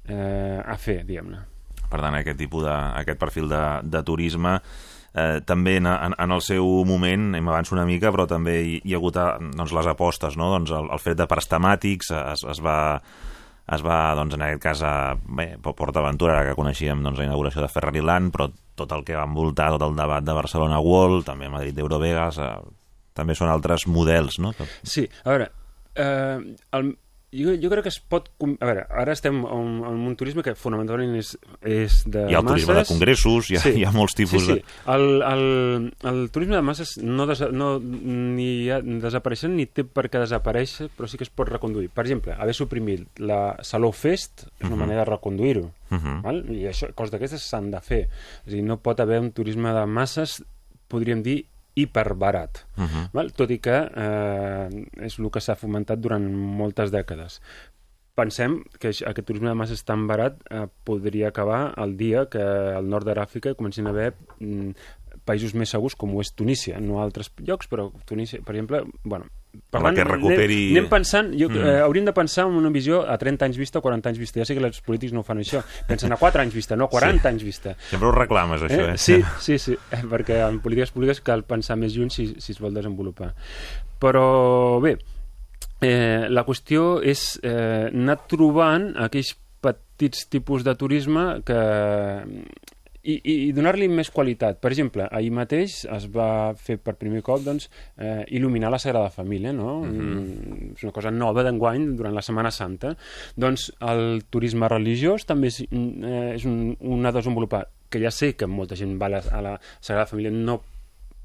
eh, 0.07 0.61
a 0.63 0.79
fer, 0.79 1.03
diguem-ne. 1.09 1.43
per 1.91 2.01
tant, 2.01 2.15
aquest 2.17 2.39
tipus 2.41 2.65
de, 2.65 2.73
aquest 3.03 3.19
perfil 3.21 3.51
de, 3.51 3.63
de 3.85 4.01
turisme 4.07 4.57
eh, 5.15 5.41
també 5.45 5.77
en, 5.77 5.87
en, 5.87 6.15
en 6.19 6.33
el 6.33 6.41
seu 6.41 6.65
moment, 6.89 7.35
em 7.37 7.49
avanço 7.49 7.75
una 7.77 7.85
mica, 7.89 8.13
però 8.15 8.27
també 8.31 8.57
hi, 8.63 8.79
hi 8.85 8.95
ha 8.95 9.01
hagut 9.01 9.19
eh, 9.21 9.29
doncs, 9.53 9.75
les 9.77 9.91
apostes, 9.91 10.39
no? 10.41 10.51
doncs 10.55 10.73
el, 10.73 10.89
el 10.93 11.03
fet 11.03 11.19
de 11.21 11.29
prestamàtics 11.29 12.13
es, 12.17 12.47
es 12.55 12.63
va 12.65 12.79
es 13.73 13.83
va, 13.85 13.99
doncs, 14.19 14.37
en 14.37 14.45
aquest 14.47 14.63
cas, 14.63 14.83
a 14.85 15.15
bé, 15.39 15.53
Port 15.63 15.97
Aventura, 15.97 16.39
ara 16.39 16.51
que 16.51 16.59
coneixíem 16.59 17.03
doncs, 17.05 17.21
la 17.21 17.29
inauguració 17.29 17.63
de 17.65 17.71
Ferrari 17.73 18.03
Land, 18.05 18.33
però 18.35 18.49
tot 18.79 18.93
el 18.97 19.05
que 19.07 19.17
va 19.17 19.27
envoltar, 19.29 19.71
tot 19.75 19.87
el 19.89 19.97
debat 19.97 20.25
de 20.25 20.37
Barcelona 20.37 20.81
World, 20.83 21.27
també 21.29 21.51
Madrid 21.53 21.79
Eurovegas, 21.79 22.41
eh, 22.43 22.51
també 23.17 23.37
són 23.39 23.53
altres 23.53 23.87
models, 23.89 24.39
no? 24.43 24.53
Sí, 24.83 25.07
a 25.25 25.35
veure, 25.35 25.49
eh, 25.95 26.39
el, 26.79 26.95
jo, 27.33 27.55
jo 27.57 27.71
crec 27.71 27.83
que 27.87 27.89
es 27.89 27.99
pot... 27.99 28.29
A 28.61 28.67
veure, 28.69 28.83
ara 28.91 29.13
estem 29.13 29.39
en, 29.45 29.69
en 29.89 30.01
un 30.11 30.17
turisme 30.21 30.43
que 30.45 30.53
fonamentalment 30.55 31.15
és, 31.17 31.33
és 31.65 32.03
de 32.07 32.27
Hi 32.31 32.35
ha 32.37 32.41
el 32.43 32.47
turisme 32.47 32.75
de 32.75 32.81
masses. 32.83 32.93
congressos, 32.93 33.51
hi 33.51 33.57
ha, 33.57 33.63
hi 33.73 33.85
ha 33.89 33.93
molts 33.95 34.15
tipus 34.15 34.43
sí, 34.45 34.47
sí. 34.47 34.55
de... 34.61 34.65
El, 34.93 35.23
el, 35.23 35.95
el 36.11 36.31
turisme 36.31 36.57
de 36.57 36.63
masses 36.63 36.99
no, 37.03 37.27
desa, 37.27 37.49
no 37.49 37.79
ni 37.81 38.69
ha, 38.71 38.81
desapareixen 38.83 39.57
ni 39.57 39.67
té 39.67 39.85
per 39.85 40.09
què 40.13 40.21
desaparèixer, 40.23 40.91
però 40.97 41.09
sí 41.09 41.17
que 41.17 41.25
es 41.25 41.33
pot 41.33 41.49
reconduir. 41.49 41.89
Per 41.91 42.05
exemple, 42.05 42.37
haver 42.37 42.55
suprimit 42.55 43.23
la 43.25 43.57
Saló 43.65 43.93
Fest 43.93 44.45
és 44.59 44.67
una 44.67 44.77
Mhm. 44.77 44.81
manera 44.85 45.05
de 45.05 45.11
reconduir-ho. 45.11 45.71
Uh 45.91 45.97
-huh. 45.99 46.21
Val? 46.23 46.45
I 46.53 46.67
això, 46.69 46.93
coses 46.95 47.13
d'aquestes 47.13 47.43
s'han 47.43 47.71
de 47.71 47.81
fer. 47.81 48.09
És 48.47 48.53
a 48.53 48.57
dir, 48.57 48.63
no 48.63 48.77
pot 48.79 49.01
haver 49.01 49.21
un 49.21 49.33
turisme 49.33 49.73
de 49.73 49.87
masses, 49.87 50.43
podríem 50.89 51.23
dir, 51.23 51.47
hiperbarat. 51.75 52.65
Uh 52.77 52.85
-huh. 52.85 53.11
Val? 53.13 53.33
Tot 53.33 53.51
i 53.51 53.59
que 53.59 53.77
eh, 53.95 54.69
és 55.01 55.19
el 55.19 55.31
que 55.31 55.41
s'ha 55.41 55.55
fomentat 55.55 56.01
durant 56.01 56.25
moltes 56.33 56.91
dècades. 56.91 57.41
Pensem 58.15 58.63
que 58.79 58.89
aquest 58.89 59.27
turisme 59.27 59.49
de 59.49 59.55
masses 59.55 59.85
tan 59.85 60.07
barat 60.07 60.37
eh, 60.51 60.67
podria 60.85 61.29
acabar 61.29 61.73
el 61.77 61.97
dia 61.97 62.27
que 62.29 62.43
al 62.43 62.89
nord 62.89 63.07
de 63.07 63.15
l'Àfrica 63.15 63.55
comencin 63.55 63.87
a 63.87 63.91
haver 63.91 64.15
mm, 64.39 64.71
països 65.25 65.55
més 65.55 65.71
segurs 65.71 65.95
com 65.95 66.15
ho 66.15 66.21
és 66.21 66.35
Tunísia, 66.35 66.81
no 66.81 67.01
altres 67.01 67.31
llocs, 67.39 67.69
però 67.69 67.91
Tunísia, 68.05 68.43
per 68.45 68.55
exemple, 68.55 68.85
bueno, 69.05 69.27
Home, 69.73 69.95
que 69.95 70.05
recuperi- 70.05 70.71
Anem, 70.71 70.79
anem 70.85 70.89
pensant, 70.91 71.33
jo, 71.39 71.49
Mm. 71.49 71.57
eh, 71.67 71.81
hauríem 71.81 72.05
de 72.07 72.13
pensar 72.13 72.47
en 72.47 72.53
una 72.55 72.69
visió 72.71 73.09
a 73.09 73.17
30 73.19 73.45
anys 73.47 73.57
vista 73.57 73.79
o 73.79 73.83
40 73.83 74.09
anys 74.09 74.19
vista. 74.19 74.41
Ja 74.41 74.45
sé 74.45 74.55
que 74.55 74.65
els 74.65 74.81
polítics 74.81 75.13
no 75.13 75.23
fan 75.23 75.39
això. 75.39 75.63
Pensen 75.89 76.13
a 76.13 76.17
4 76.17 76.41
anys 76.43 76.55
vista, 76.55 76.77
no 76.77 76.85
a 76.85 76.89
40 76.89 77.23
Sí. 77.23 77.29
anys 77.29 77.43
vista. 77.45 77.77
Sempre 77.91 78.09
ho 78.09 78.13
reclames, 78.13 78.61
això, 78.63 78.93
eh? 78.95 78.99
Sí, 78.99 79.23
sí, 79.41 79.59
sí, 79.59 79.73
eh, 79.91 80.03
perquè 80.09 80.47
en 80.49 80.61
polítiques 80.61 80.91
públiques 80.91 81.21
cal 81.21 81.45
pensar 81.45 81.77
més 81.77 81.95
lluny 81.95 82.11
si, 82.11 82.35
si 82.39 82.53
es 82.53 82.59
vol 82.61 82.73
desenvolupar. 82.75 83.35
Però 83.99 84.81
bé, 84.81 84.99
eh, 85.81 86.27
la 86.29 86.45
qüestió 86.45 87.01
és 87.03 87.39
eh, 87.43 87.91
anar 87.93 88.27
trobant 88.27 88.95
aquells 88.97 89.37
petits 89.61 90.29
tipus 90.29 90.65
de 90.65 90.75
turisme 90.75 91.43
que 91.45 91.55
i, 93.03 93.17
i, 93.19 93.35
i 93.49 93.53
donar-li 93.55 93.89
més 93.91 94.11
qualitat. 94.15 94.59
Per 94.63 94.71
exemple, 94.71 95.07
ahir 95.11 95.33
mateix 95.35 95.83
es 95.91 96.07
va 96.15 96.53
fer 96.59 96.79
per 96.79 96.95
primer 97.01 97.23
cop 97.27 97.43
doncs, 97.45 97.69
eh, 97.99 98.23
il·luminar 98.39 98.71
la 98.73 98.81
Sagrada 98.83 99.13
Família, 99.15 99.53
no? 99.57 99.81
Mm, 99.87 100.73
és 100.77 100.87
una 100.87 100.95
cosa 100.95 101.11
nova 101.15 101.45
d'enguany 101.47 101.93
durant 101.99 102.15
la 102.15 102.25
Setmana 102.25 102.53
Santa. 102.55 102.95
Doncs 103.37 103.71
el 103.93 104.23
turisme 104.31 104.71
religiós 104.71 105.27
també 105.29 105.51
és, 105.53 105.63
eh, 105.67 106.35
és 106.37 106.47
un, 106.49 106.77
un 106.81 107.07
a 107.07 107.15
desenvolupar, 107.15 107.67
que 107.93 108.01
ja 108.01 108.11
sé 108.11 108.33
que 108.39 108.49
molta 108.49 108.79
gent 108.79 108.97
va 109.01 109.11
a 109.11 109.17
la, 109.17 109.25
a 109.31 109.41
la 109.45 109.57
Sagrada 109.81 110.09
Família 110.09 110.33
no 110.33 110.61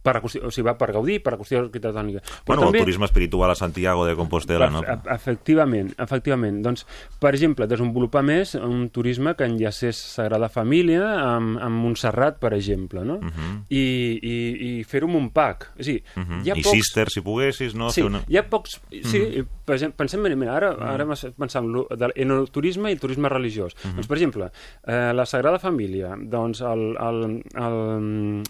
per, 0.07 0.15
qüestió, 0.23 0.45
o 0.47 0.51
sigui, 0.55 0.65
va 0.69 0.77
per 0.79 0.89
gaudir, 0.95 1.19
per 1.25 1.33
la 1.35 1.39
qüestió 1.41 1.59
arquitectònica. 1.65 2.23
Però 2.23 2.55
Bueno, 2.55 2.65
també, 2.69 2.79
el 2.79 2.85
turisme 2.87 3.05
espiritual 3.09 3.51
a 3.51 3.55
Santiago 3.59 4.05
de 4.07 4.15
Compostela, 4.15 4.69
no? 4.71 4.81
Ef- 4.87 5.11
Efectivament, 5.17 5.91
efectivament. 5.99 6.61
Doncs, 6.63 6.85
per 7.19 7.33
exemple, 7.35 7.67
desenvolupar 7.67 8.23
més 8.23 8.55
un 8.55 8.87
turisme 8.93 9.35
que 9.35 9.45
enllacés 9.49 9.97
Sagrada 10.15 10.47
Família 10.49 11.03
amb, 11.35 11.57
amb 11.59 11.83
Montserrat, 11.83 12.39
per 12.39 12.53
exemple, 12.55 13.03
no? 13.05 13.19
Mhm. 13.21 13.65
I, 13.69 13.83
i, 14.21 14.35
i 14.79 14.83
fer-ho 14.87 15.09
amb 15.11 15.19
un 15.19 15.29
pack. 15.35 15.71
És 15.77 15.87
a 15.87 15.91
dir, 15.91 16.03
Mhm. 16.15 16.41
hi 16.45 16.51
ha 16.51 16.57
I 16.57 16.63
pocs... 16.63 16.77
Sister, 16.77 17.09
si 17.11 17.21
poguessis, 17.21 17.75
no? 17.75 17.89
Sí, 17.91 18.01
una... 18.01 18.23
hi 18.27 18.37
ha 18.37 18.45
pocs... 18.49 18.79
Sí, 19.03 19.43
per 19.67 19.75
exemple, 19.75 19.97
pensem, 19.97 20.21
mira, 20.23 20.35
mira, 20.39 20.55
ara, 20.55 20.69
ara 20.93 21.05
m'has 21.05 21.25
pensat 21.37 21.63
en, 21.63 21.71
lo- 21.73 21.87
de- 21.91 22.13
en 22.15 22.31
el 22.31 22.47
turisme 22.51 22.89
i 22.89 22.93
el 22.95 22.99
turisme 23.03 23.27
religiós. 23.29 23.75
Doncs, 23.83 24.07
per 24.07 24.17
exemple, 24.17 24.47
eh, 24.87 25.11
la 25.13 25.25
Sagrada 25.25 25.59
Família, 25.59 26.13
doncs 26.17 26.61
el, 26.61 26.85
el, 26.95 27.19
el 27.57 27.77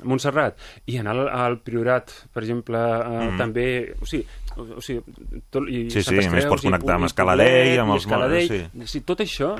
Montserrat, 0.03 0.57
i 0.85 0.97
anar 1.01 1.15
al, 1.15 1.29
al 1.47 1.59
Priorat, 1.63 2.13
per 2.33 2.43
exemple, 2.43 2.79
eh, 2.79 3.29
també... 3.39 3.67
O 4.01 4.09
sigui, 4.09 4.25
o, 4.55 4.67
o 4.79 4.83
sigui, 4.83 5.17
tot, 5.53 5.67
i 5.69 5.87
Sí, 5.93 6.03
sí, 6.03 6.17
a 6.19 6.33
més 6.33 6.49
pots 6.49 6.65
i 6.65 6.69
connectar 6.69 6.93
Pu- 6.93 6.97
amb 6.97 7.07
i 7.07 7.11
Escaladell, 7.11 7.79
amb 7.83 7.93
i 7.93 7.97
els 7.97 8.05
Escaladell, 8.05 8.59
mots, 8.73 8.91
sí. 8.93 9.03
tot 9.07 9.23
això, 9.25 9.53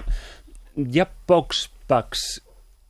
hi 0.78 1.02
ha 1.02 1.08
pocs 1.30 1.68
packs 1.88 2.28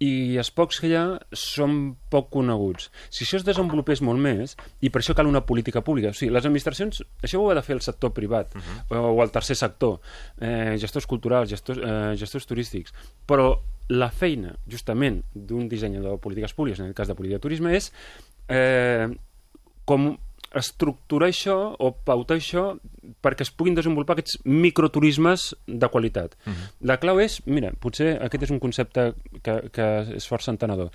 i 0.04 0.38
els 0.38 0.50
pocs 0.54 0.78
que 0.82 0.92
hi 0.92 0.96
ha 0.98 1.06
són 1.34 1.78
poc 2.12 2.30
coneguts. 2.36 2.92
Si 3.10 3.24
això 3.26 3.40
es 3.40 3.46
desenvolupés 3.48 4.04
molt 4.06 4.22
més, 4.22 4.54
i 4.86 4.92
per 4.94 5.02
això 5.02 5.16
cal 5.18 5.30
una 5.30 5.42
política 5.46 5.82
pública, 5.86 6.12
o 6.14 6.18
sigui, 6.18 6.30
les 6.36 6.46
administracions, 6.46 7.02
això 7.24 7.42
ho 7.42 7.48
ha 7.50 7.56
de 7.58 7.64
fer 7.66 7.78
el 7.78 7.82
sector 7.86 8.14
privat, 8.14 8.54
uh 8.54 8.62
-huh. 8.62 9.00
o 9.16 9.24
el 9.24 9.32
tercer 9.32 9.56
sector, 9.56 10.00
eh, 10.40 10.78
gestors 10.78 11.08
culturals, 11.08 11.50
gestors, 11.50 11.80
eh, 11.80 12.16
gestors 12.16 12.46
turístics, 12.46 12.94
però 13.26 13.58
la 13.90 14.10
feina, 14.12 14.56
justament, 14.68 15.24
d'un 15.34 15.68
dissenyador 15.68 16.12
de 16.12 16.18
polítiques 16.18 16.54
públiques, 16.54 16.80
en 16.80 16.88
el 16.88 16.94
cas 16.94 17.08
de 17.08 17.16
política 17.16 17.38
de 17.38 17.42
turisme, 17.48 17.76
és 17.76 17.92
eh, 18.50 19.08
com 19.86 20.18
estructurar 20.58 21.30
això 21.30 21.58
o 21.80 21.92
pautar 22.08 22.38
això 22.40 22.70
perquè 23.24 23.46
es 23.46 23.52
puguin 23.52 23.76
desenvolupar 23.76 24.16
aquests 24.16 24.40
microturismes 24.46 25.54
de 25.68 25.90
qualitat. 25.92 26.36
Uh 26.46 26.54
-huh. 26.54 26.72
La 26.82 26.98
clau 26.98 27.20
és, 27.20 27.42
mira, 27.46 27.72
potser 27.80 28.18
aquest 28.24 28.44
és 28.44 28.52
un 28.52 28.60
concepte 28.60 29.14
que, 29.44 29.70
que 29.72 30.16
és 30.16 30.28
força 30.28 30.52
entenedor, 30.52 30.92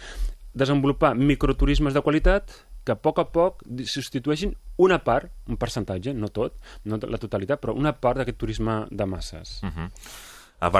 desenvolupar 0.54 1.14
microturismes 1.14 1.94
de 1.94 2.00
qualitat 2.00 2.50
que 2.84 2.92
a 2.92 2.98
poc 2.98 3.18
a 3.18 3.24
poc 3.30 3.62
substitueixin 3.84 4.56
una 4.76 4.98
part, 5.04 5.30
un 5.46 5.56
percentatge, 5.56 6.14
no 6.14 6.28
tot, 6.28 6.56
no 6.84 6.98
la 7.00 7.18
totalitat, 7.18 7.60
però 7.60 7.76
una 7.78 7.92
part 7.92 8.18
d'aquest 8.18 8.38
turisme 8.38 8.86
de 8.90 9.06
masses. 9.06 9.60
Uh 9.62 9.66
Mhm. 9.66 9.90
A 10.62 10.70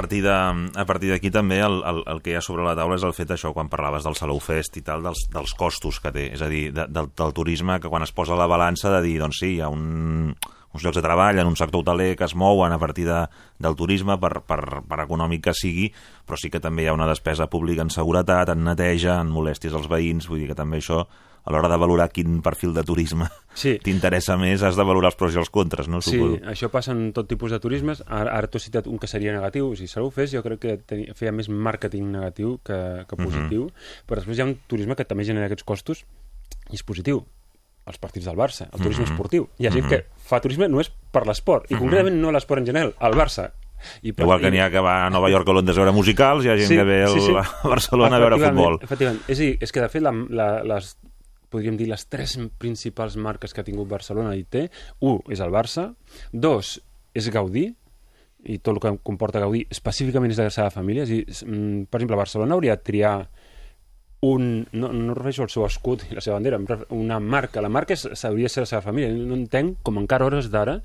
partir 0.87 1.09
d'aquí 1.11 1.31
també 1.33 1.59
el, 1.59 1.81
el, 1.83 2.01
el 2.07 2.21
que 2.23 2.31
hi 2.31 2.37
ha 2.39 2.43
sobre 2.45 2.63
la 2.63 2.75
taula 2.79 2.95
és 2.95 3.03
el 3.03 3.15
fet 3.17 3.33
això, 3.35 3.51
quan 3.51 3.71
parlaves 3.71 4.07
del 4.07 4.15
Salou 4.15 4.39
Fest 4.39 4.79
i 4.79 4.83
tal, 4.85 5.03
dels, 5.03 5.25
dels 5.33 5.55
costos 5.59 5.99
que 5.99 6.13
té, 6.15 6.29
és 6.37 6.43
a 6.43 6.47
dir, 6.51 6.69
de, 6.71 6.87
del, 6.87 7.11
del 7.11 7.35
turisme, 7.35 7.81
que 7.83 7.91
quan 7.91 8.05
es 8.05 8.15
posa 8.15 8.39
la 8.39 8.47
balança 8.47 8.93
de 8.95 9.01
dir, 9.03 9.17
doncs 9.19 9.43
sí, 9.43 9.57
hi 9.57 9.63
ha 9.63 9.67
un, 9.73 10.31
uns 10.73 10.83
llocs 10.83 10.97
de 10.97 11.03
treball 11.05 11.37
en 11.39 11.47
un 11.47 11.55
sector 11.59 11.81
hoteler 11.83 12.15
que 12.17 12.25
es 12.25 12.33
mouen 12.35 12.73
a 12.73 12.79
partir 12.81 13.05
de, 13.05 13.19
del 13.61 13.75
turisme 13.77 14.17
per, 14.19 14.39
per, 14.41 14.81
per 14.89 14.99
econòmic 15.05 15.43
que 15.49 15.53
sigui, 15.57 15.91
però 16.25 16.37
sí 16.39 16.49
que 16.49 16.59
també 16.63 16.83
hi 16.83 16.87
ha 16.89 16.95
una 16.97 17.07
despesa 17.09 17.45
pública 17.49 17.85
en 17.85 17.93
seguretat, 17.93 18.49
en 18.55 18.63
neteja, 18.65 19.19
en 19.21 19.29
molèsties 19.29 19.73
als 19.77 19.87
veïns, 19.91 20.27
vull 20.27 20.41
dir 20.43 20.49
que 20.49 20.57
també 20.57 20.81
això 20.81 21.03
a 21.43 21.51
l'hora 21.51 21.67
de 21.67 21.75
valorar 21.75 22.05
quin 22.07 22.37
perfil 22.41 22.71
de 22.73 22.85
turisme 22.87 23.25
Sí. 23.53 23.73
t'interessa 23.83 24.37
més, 24.39 24.63
has 24.63 24.77
de 24.79 24.83
valorar 24.87 25.09
els 25.11 25.17
pros 25.19 25.35
i 25.35 25.39
els 25.41 25.49
contres, 25.51 25.89
no? 25.91 25.99
Sí, 26.01 26.15
Suposo. 26.15 26.37
això 26.47 26.69
passa 26.71 26.93
en 26.95 27.11
tot 27.13 27.27
tipus 27.27 27.51
de 27.51 27.59
turismes. 27.59 27.99
Ara, 28.07 28.31
ara 28.31 28.47
t'ho 28.47 28.61
citat 28.63 28.87
un 28.87 28.95
que 28.97 29.09
seria 29.11 29.33
negatiu. 29.35 29.67
O 29.73 29.75
sigui, 29.75 29.91
Salou 29.91 30.09
Fest 30.15 30.33
jo 30.33 30.41
crec 30.41 30.61
que 30.63 30.77
tenia, 30.87 31.13
feia 31.19 31.35
més 31.35 31.49
màrqueting 31.51 32.07
negatiu 32.15 32.55
que, 32.63 32.79
que 33.09 33.19
positiu, 33.19 33.67
però 34.07 34.21
després 34.23 34.39
hi 34.39 34.45
ha 34.45 34.47
un 34.47 34.55
turisme 34.71 34.95
que 34.95 35.03
també 35.05 35.27
genera 35.27 35.51
aquests 35.51 35.67
costos 35.67 36.05
i 36.71 36.79
és 36.79 36.87
positiu 36.87 37.25
els 37.85 37.97
partits 37.99 38.25
del 38.25 38.37
Barça, 38.37 38.69
el 38.71 38.79
turisme 38.81 39.03
esportiu. 39.05 39.49
Hi 39.59 39.67
ha 39.67 39.71
gent 39.71 39.89
que 39.89 40.05
fa 40.17 40.39
turisme 40.39 40.67
només 40.69 40.89
per 41.11 41.25
l'esport, 41.27 41.69
i 41.71 41.75
concretament 41.75 42.15
no 42.21 42.31
l'esport 42.31 42.59
en 42.63 42.65
general, 42.71 42.93
el 43.01 43.13
Barça. 43.19 43.49
I 44.01 44.13
per- 44.13 44.23
Igual 44.23 44.39
que 44.39 44.49
n'hi 44.51 44.61
ha 44.63 44.69
que 44.71 44.79
va 44.79 45.05
a 45.05 45.09
Nova 45.11 45.29
York 45.29 45.47
o 45.49 45.53
Londres 45.53 45.75
a 45.77 45.81
veure 45.81 45.91
musicals, 45.95 46.45
hi 46.45 46.49
ha 46.49 46.55
gent 46.55 46.69
que 46.71 46.83
ve 46.87 47.03
al- 47.03 47.37
a 47.43 47.67
Barcelona 47.67 48.15
a 48.15 48.19
veure 48.19 48.37
futbol. 48.39 48.79
Efectivament. 48.81 49.21
És 49.27 49.37
dir, 49.37 49.57
és 49.59 49.71
que 49.75 49.81
de 49.83 49.89
fet 49.91 50.01
la, 50.01 50.13
la, 50.29 50.47
les, 50.63 50.93
podríem 51.51 51.75
dir 51.77 51.89
les 51.91 52.07
tres 52.07 52.37
principals 52.57 53.17
marques 53.17 53.51
que 53.53 53.59
ha 53.59 53.63
tingut 53.67 53.89
Barcelona 53.91 54.35
i 54.39 54.45
té, 54.45 54.69
un 55.01 55.19
és 55.29 55.41
el 55.43 55.51
Barça, 55.51 55.89
dos 56.31 56.77
és 57.13 57.27
Gaudí, 57.29 57.67
i 58.45 58.57
tot 58.59 58.73
el 58.75 58.79
que 58.83 58.97
comporta 59.03 59.39
Gaudí 59.39 59.65
específicament 59.69 60.31
és 60.31 60.39
la 60.39 60.49
Sagrada 60.49 60.71
Família. 60.79 61.03
És 61.03 61.09
dir, 61.09 61.25
mm, 61.27 61.83
per 61.91 61.99
exemple, 61.99 62.15
Barcelona 62.15 62.55
hauria 62.55 62.75
de 62.77 62.81
triar 62.83 63.29
un, 64.23 64.67
no, 64.71 64.89
no 64.95 65.13
refereixo 65.17 65.43
al 65.43 65.51
seu 65.51 65.65
escut 65.67 66.05
i 66.09 66.15
la 66.15 66.21
seva 66.23 66.37
bandera, 66.39 66.59
una 66.95 67.19
marca. 67.19 67.61
La 67.61 67.69
marca 67.69 67.93
és- 67.97 68.07
s'hauria 68.15 68.47
de 68.47 68.53
ser 68.53 68.63
la 68.63 68.69
seva 68.69 68.81
família. 68.85 69.11
No 69.11 69.35
entenc 69.35 69.81
com 69.83 69.99
encara 69.99 70.25
hores 70.29 70.47
d'ara 70.53 70.79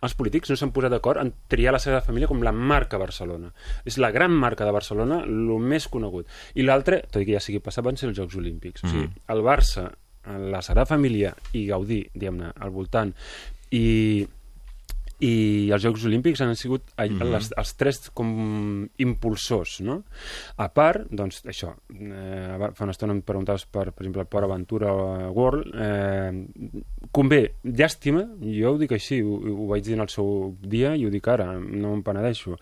els 0.00 0.14
polítics 0.16 0.48
no 0.48 0.56
s'han 0.56 0.70
posat 0.72 0.94
d'acord 0.94 1.20
en 1.20 1.28
triar 1.46 1.74
la 1.74 1.78
seva 1.82 1.98
família 2.00 2.24
com 2.26 2.40
la 2.40 2.54
marca 2.56 2.96
Barcelona. 2.96 3.50
És 3.84 3.98
la 4.00 4.08
gran 4.10 4.32
marca 4.32 4.64
de 4.64 4.72
Barcelona, 4.72 5.18
el 5.26 5.50
més 5.60 5.88
conegut. 5.92 6.24
I 6.56 6.64
l'altre, 6.64 7.02
tot 7.10 7.20
i 7.20 7.26
que 7.28 7.34
ja 7.36 7.40
sigui 7.44 7.60
passat, 7.60 7.84
van 7.84 7.98
ser 8.00 8.08
els 8.08 8.16
Jocs 8.16 8.38
Olímpics. 8.40 8.80
O 8.82 8.88
sigui, 8.88 9.10
el 9.28 9.42
Barça, 9.44 9.90
la 10.24 10.62
Sagrada 10.64 10.86
Família 10.88 11.34
i 11.52 11.66
Gaudí, 11.68 12.00
diguem-ne, 12.14 12.48
al 12.64 12.70
voltant, 12.72 13.12
i, 13.76 14.26
i 15.20 15.70
els 15.72 15.82
Jocs 15.84 16.04
Olímpics 16.08 16.40
han 16.40 16.54
sigut 16.56 16.82
all, 16.96 17.10
Mhm. 17.12 17.30
les, 17.32 17.50
els 17.56 17.74
tres 17.76 18.10
com 18.14 18.88
impulsors, 18.98 19.80
no? 19.84 20.02
A 20.56 20.68
part, 20.72 21.06
doncs, 21.10 21.42
això, 21.44 21.74
eh, 21.92 22.70
fa 22.74 22.84
una 22.84 22.92
estona 22.92 23.12
em 23.12 23.20
preguntaves 23.22 23.66
per, 23.66 23.92
per 23.92 24.04
exemple, 24.06 24.24
Port 24.24 24.44
Aventura 24.48 24.92
World, 25.30 25.74
eh, 25.74 26.32
convé, 27.12 27.54
llàstima, 27.64 28.24
jo 28.40 28.72
ho 28.74 28.78
dic 28.78 28.92
així, 28.92 29.20
ho, 29.22 29.36
ho 29.36 29.68
vaig 29.68 29.84
dir 29.84 29.94
en 29.94 30.00
el 30.06 30.08
seu 30.08 30.54
dia 30.62 30.94
i 30.96 31.04
ho 31.06 31.10
dic 31.10 31.28
ara, 31.28 31.52
no 31.58 31.90
me'n 31.94 32.02
penedeixo, 32.02 32.56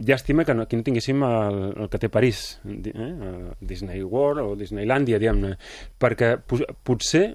llàstima 0.00 0.46
que 0.46 0.54
no, 0.54 0.64
que 0.66 0.78
no 0.78 0.82
tinguéssim 0.86 1.22
el, 1.26 1.58
el 1.76 1.88
que 1.92 1.98
té 1.98 2.08
París, 2.08 2.58
eh? 2.64 2.90
el 2.94 3.54
Disney 3.60 4.02
World 4.02 4.40
o 4.46 4.56
Disneylandia, 4.56 5.18
diguem-ne, 5.20 5.56
perquè 6.00 6.38
potser 6.84 7.34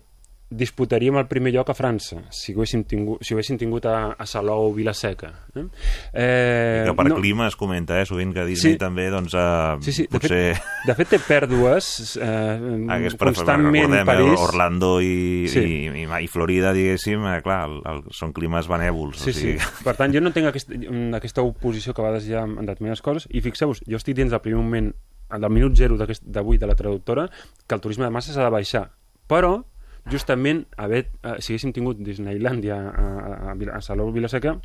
disputaríem 0.55 1.17
el 1.19 1.27
primer 1.27 1.51
lloc 1.53 1.69
a 1.69 1.75
França, 1.75 2.21
si 2.31 2.53
ho 2.53 2.59
haguéssim 2.61 2.83
tingut, 2.87 3.21
si 3.23 3.33
ho 3.33 3.37
haguéssim 3.37 3.57
tingut 3.59 3.85
a, 3.85 4.13
a 4.17 4.25
Salou 4.25 4.69
o 4.69 4.73
Vilaseca. 4.73 5.29
Eh? 5.55 5.65
Eh, 6.13 6.83
Que 6.87 6.93
per 6.95 7.05
no- 7.09 7.15
clima 7.19 7.47
es 7.47 7.55
comenta, 7.55 7.99
eh? 8.01 8.05
sovint 8.05 8.33
que 8.33 8.45
Disney 8.45 8.73
Sí. 8.73 8.79
també, 8.79 9.09
doncs, 9.09 9.33
eh, 9.35 9.77
Sí, 9.81 9.91
sí, 9.91 10.03
de 10.03 10.09
potser... 10.19 10.55
fet, 10.55 10.63
de 10.87 10.95
fet 10.95 11.09
té 11.09 11.19
pèrdues 11.19 12.17
eh, 12.21 12.87
Hagués 12.89 13.15
constantment 13.15 13.91
recordem, 13.91 14.01
eh, 14.01 14.05
París. 14.05 14.39
Orlando 14.39 15.01
i, 15.01 15.47
Sí. 15.51 15.59
i, 15.59 16.03
i, 16.03 16.07
i 16.23 16.27
Florida, 16.27 16.71
diguéssim, 16.73 17.25
eh, 17.27 17.41
clar, 17.45 17.65
el, 17.69 17.81
el, 17.85 18.03
són 18.15 18.31
climes 18.33 18.67
benèvols. 18.71 19.19
Sí, 19.19 19.29
o 19.29 19.33
sigui, 19.33 19.57
sí. 19.59 19.83
Per 19.83 19.95
tant, 19.99 20.13
jo 20.15 20.21
no 20.23 20.31
entenc 20.31 20.47
aquest, 20.53 20.71
aquesta 21.19 21.43
oposició 21.43 21.93
que 21.93 22.01
a 22.01 22.05
vegades 22.09 22.27
hi 22.29 22.33
ha 22.37 22.45
en 22.47 22.65
determinades 22.65 23.01
coses, 23.05 23.27
i 23.31 23.41
fixeu-vos, 23.41 23.83
jo 23.87 23.97
estic 23.99 24.15
dins 24.15 24.31
del 24.31 24.41
primer 24.41 24.61
moment, 24.63 24.93
del 25.35 25.49
minut 25.49 25.73
zero 25.75 25.97
d'avui 25.97 26.57
de 26.61 26.67
la 26.69 26.75
traductora, 26.77 27.27
que 27.67 27.75
el 27.75 27.81
turisme 27.81 28.05
de 28.05 28.11
massa 28.13 28.31
s'ha 28.31 28.43
de 28.45 28.53
baixar. 28.53 28.85
Però, 29.27 29.63
justament, 30.11 30.65
haver, 30.77 31.07
eh, 31.23 31.37
si 31.39 31.53
haguéssim 31.53 31.73
tingut 31.73 32.01
Disneylandia 32.03 32.77
a, 32.77 33.07
a, 33.51 33.55
a, 33.55 33.81
Salou 33.81 34.11
Vilaseca, 34.13 34.59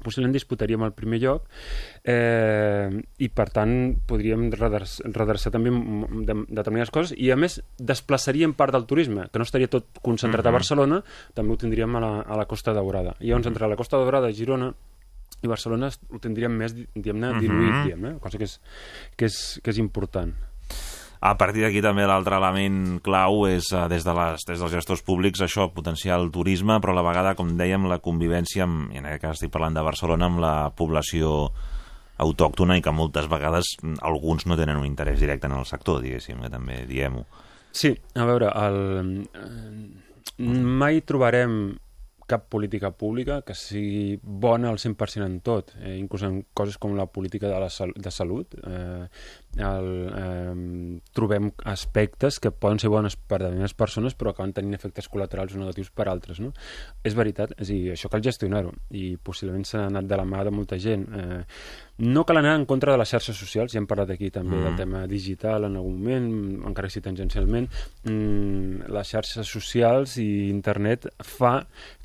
possiblement 0.00 0.32
disputaríem 0.32 0.82
el 0.84 0.92
primer 0.96 1.20
lloc 1.20 1.46
eh, 2.08 2.88
i 3.20 3.28
per 3.32 3.48
tant 3.52 3.72
podríem 4.08 4.48
redreçar, 4.52 5.10
redreçar 5.12 5.52
també 5.52 5.72
de, 5.72 6.36
determinades 6.48 6.92
coses 6.94 7.14
i 7.16 7.30
a 7.32 7.36
més 7.36 7.58
desplaçaríem 7.76 8.54
part 8.56 8.72
del 8.76 8.86
turisme 8.88 9.28
que 9.32 9.40
no 9.40 9.48
estaria 9.48 9.68
tot 9.72 10.00
concentrat 10.04 10.46
a 10.46 10.54
Barcelona 10.56 11.02
també 11.36 11.52
ho 11.54 11.60
tindríem 11.60 11.96
a 11.96 12.04
la, 12.04 12.12
a 12.24 12.38
la 12.40 12.46
Costa 12.48 12.74
Daurada. 12.76 13.16
I 13.20 13.30
llavors 13.32 13.50
entre 13.52 13.68
la 13.68 13.76
Costa 13.80 14.00
Daurada, 14.00 14.32
Girona 14.32 14.72
i 15.40 15.48
Barcelona 15.48 15.88
ho 15.88 16.20
tindríem 16.20 16.56
més 16.56 16.76
diguem-ne 16.76 17.34
diluït, 17.40 17.76
diguem 17.86 18.20
cosa 18.20 18.40
que 18.40 18.48
és, 18.48 18.58
que 19.16 19.28
és, 19.28 19.42
que 19.64 19.72
és 19.72 19.80
important 19.80 20.32
A 21.20 21.34
partir 21.36 21.66
d'aquí 21.66 21.82
també 21.84 22.06
l'altre 22.08 22.38
element 22.40 23.00
clau 23.04 23.42
és 23.50 23.66
eh, 23.76 23.82
des, 23.92 24.04
de 24.06 24.14
les, 24.16 24.46
des 24.48 24.62
dels 24.62 24.72
gestors 24.72 25.02
públics 25.04 25.42
això, 25.44 25.66
potenciar 25.74 26.16
el 26.16 26.30
turisme, 26.32 26.78
però 26.80 26.94
a 26.94 27.00
la 27.00 27.04
vegada, 27.04 27.34
com 27.36 27.52
dèiem, 27.58 27.84
la 27.90 28.00
convivència, 28.00 28.64
amb, 28.64 28.88
i 28.94 29.02
en 29.02 29.10
aquest 29.10 29.26
cas 29.26 29.36
estic 29.36 29.52
parlant 29.52 29.76
de 29.76 29.84
Barcelona, 29.84 30.30
amb 30.30 30.40
la 30.40 30.54
població 30.76 31.50
autòctona 32.20 32.78
i 32.78 32.84
que 32.84 32.92
moltes 32.92 33.28
vegades 33.28 33.74
mm, 33.82 34.00
alguns 34.08 34.48
no 34.48 34.56
tenen 34.56 34.80
un 34.80 34.88
interès 34.88 35.20
directe 35.20 35.48
en 35.48 35.58
el 35.58 35.68
sector, 35.68 36.00
diguéssim, 36.00 36.40
que 36.40 36.52
també 36.52 36.82
diem-ho. 36.88 37.26
Sí, 37.76 37.92
a 38.16 38.26
veure, 38.26 38.48
el, 38.64 38.80
eh, 39.36 40.48
mai 40.80 41.04
trobarem 41.06 41.60
cap 42.30 42.46
política 42.48 42.92
pública 42.94 43.40
que 43.42 43.56
sigui 43.58 44.18
bona 44.22 44.70
al 44.70 44.78
100% 44.78 45.26
en 45.26 45.40
tot, 45.42 45.72
eh, 45.80 45.96
inclús 45.98 46.22
en 46.28 46.44
coses 46.54 46.78
com 46.78 46.94
la 46.96 47.08
política 47.10 47.48
de, 47.50 47.58
la 47.58 47.70
sal 47.74 47.92
de 47.96 48.12
salut. 48.14 48.54
Eh, 48.54 49.06
el, 49.56 49.88
eh, 50.14 51.00
trobem 51.12 51.50
aspectes 51.64 52.38
que 52.38 52.50
poden 52.50 52.78
ser 52.78 52.90
bones 52.92 53.16
per 53.16 53.40
a 53.40 53.44
determinades 53.44 53.74
persones 53.74 54.14
però 54.14 54.30
acaben 54.30 54.54
tenint 54.54 54.76
efectes 54.76 55.10
col·laterals 55.10 55.56
o 55.56 55.60
negatius 55.62 55.90
per 55.90 56.08
altres. 56.08 56.40
No? 56.40 56.52
És 57.02 57.16
veritat, 57.18 57.54
és 57.58 57.68
a 57.68 57.72
dir, 57.72 57.92
això 57.94 58.10
cal 58.12 58.22
gestionar-ho 58.22 58.72
i 58.90 59.16
possiblement 59.16 59.66
s'ha 59.66 59.86
anat 59.88 60.06
de 60.06 60.16
la 60.20 60.26
mà 60.28 60.44
de 60.46 60.54
molta 60.54 60.78
gent. 60.78 61.06
Eh, 61.10 61.44
no 62.00 62.24
cal 62.24 62.38
anar 62.40 62.54
en 62.56 62.64
contra 62.64 62.92
de 62.92 62.98
les 62.98 63.10
xarxes 63.12 63.36
socials, 63.36 63.74
ja 63.74 63.80
hem 63.80 63.86
parlat 63.88 64.14
aquí 64.14 64.30
també 64.32 64.56
mm. 64.56 64.64
del 64.64 64.76
tema 64.78 65.02
digital 65.10 65.66
en 65.68 65.76
algun 65.76 65.98
moment, 65.98 66.28
encara 66.70 66.88
que 66.88 66.94
sí 66.94 67.02
tangencialment. 67.04 67.68
Mm, 68.08 68.88
les 68.88 69.10
xarxes 69.12 69.50
socials 69.50 70.16
i 70.22 70.48
internet 70.48 71.10
fa 71.20 71.58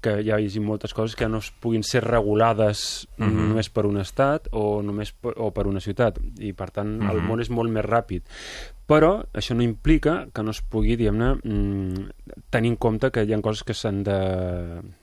que 0.04 0.18
hi 0.22 0.34
hagi 0.36 0.60
moltes 0.60 0.94
coses 0.94 1.16
que 1.16 1.30
no 1.32 1.40
es 1.40 1.50
puguin 1.64 1.84
ser 1.84 2.04
regulades 2.04 3.08
mm 3.18 3.24
-hmm. 3.24 3.48
només 3.50 3.70
per 3.70 3.86
un 3.86 3.98
estat 3.98 4.50
o 4.52 4.82
només 4.82 5.14
per, 5.14 5.34
o 5.38 5.52
per 5.52 5.66
una 5.68 5.80
ciutat 5.80 6.20
i 6.40 6.52
per 6.54 6.70
tant 6.72 6.90
mm 6.90 7.02
-hmm. 7.02 7.12
el 7.12 7.22
món 7.22 7.35
és 7.44 7.52
molt 7.54 7.72
més 7.74 7.86
ràpid. 7.86 8.26
Però 8.86 9.10
això 9.34 9.56
no 9.58 9.66
implica 9.66 10.28
que 10.34 10.44
no 10.46 10.54
es 10.54 10.62
pugui, 10.62 10.94
diguem-ne, 11.00 11.30
mm, 11.42 12.42
tenir 12.54 12.76
en 12.76 12.78
compte 12.78 13.10
que 13.10 13.24
hi 13.26 13.34
ha 13.34 13.42
coses 13.42 13.66
que 13.66 13.74
s'han 13.74 14.04
de, 14.06 14.18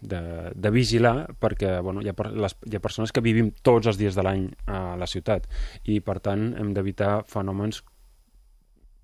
de, 0.00 0.20
de 0.54 0.70
vigilar 0.70 1.34
perquè 1.42 1.80
bueno, 1.82 2.00
hi, 2.00 2.12
ha, 2.12 2.14
les, 2.30 2.54
hi 2.70 2.78
ha 2.78 2.84
persones 2.84 3.10
que 3.10 3.24
vivim 3.24 3.50
tots 3.62 3.90
els 3.90 3.98
dies 3.98 4.14
de 4.14 4.22
l'any 4.22 4.46
a 4.70 4.94
la 5.00 5.10
ciutat 5.10 5.48
i 5.90 5.98
per 5.98 6.20
tant 6.22 6.52
hem 6.54 6.70
d'evitar 6.76 7.24
fenòmens 7.26 7.82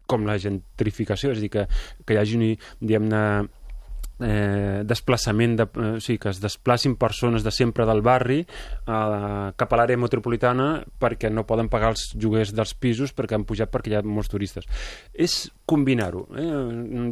com 0.09 0.25
la 0.25 0.39
gentrificació, 0.41 1.35
és 1.35 1.39
a 1.43 1.45
dir, 1.45 1.51
que, 1.53 1.67
que 2.07 2.17
hi 2.17 2.21
hagi, 2.23 2.55
diguem-ne, 2.81 3.23
eh, 4.21 4.83
desplaçament, 4.85 5.57
de, 5.59 5.67
eh, 5.69 5.91
o 5.99 6.01
sigui, 6.03 6.19
que 6.23 6.33
es 6.33 6.41
desplacin 6.43 6.97
persones 6.97 7.45
de 7.45 7.53
sempre 7.55 7.87
del 7.87 8.03
barri 8.03 8.41
eh, 8.43 8.49
cap 8.89 9.73
a 9.73 9.81
l'àrea 9.81 10.01
metropolitana 10.01 10.69
perquè 11.01 11.31
no 11.31 11.47
poden 11.47 11.71
pagar 11.71 11.93
els 11.95 12.11
lloguers 12.17 12.53
dels 12.57 12.75
pisos 12.75 13.15
perquè 13.15 13.39
han 13.39 13.47
pujat 13.49 13.73
perquè 13.73 13.93
hi 13.93 13.99
ha 13.99 14.03
molts 14.07 14.33
turistes. 14.33 14.69
És 15.15 15.39
combinar-ho. 15.69 16.27
Eh? 16.35 16.49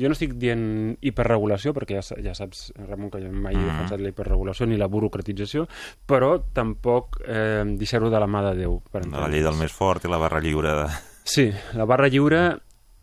Jo 0.00 0.10
no 0.10 0.16
estic 0.16 0.36
dient 0.40 0.96
hiperregulació, 1.04 1.74
perquè 1.76 2.00
ja, 2.00 2.20
ja 2.24 2.34
saps, 2.36 2.70
Ramon, 2.88 3.10
que 3.12 3.22
jo 3.22 3.30
mai 3.32 3.54
he 3.54 3.60
mm. 3.60 3.70
defensat 3.70 4.02
la 4.02 4.12
hiperregulació 4.12 4.68
ni 4.68 4.80
la 4.80 4.90
burocratització, 4.90 5.66
però 6.08 6.36
tampoc 6.56 7.20
eh, 7.26 7.62
deixar-ho 7.76 8.10
de 8.12 8.22
la 8.22 8.30
mà 8.30 8.44
de 8.48 8.54
Déu. 8.62 8.78
Per 8.90 9.04
la 9.12 9.28
llei 9.32 9.44
del 9.44 9.58
més 9.58 9.74
fort 9.74 10.06
i 10.06 10.10
la 10.10 10.20
barra 10.20 10.40
lliure. 10.42 10.72
De... 10.82 10.86
Sí, 11.28 11.50
la 11.76 11.86
barra 11.88 12.08
lliure 12.12 12.44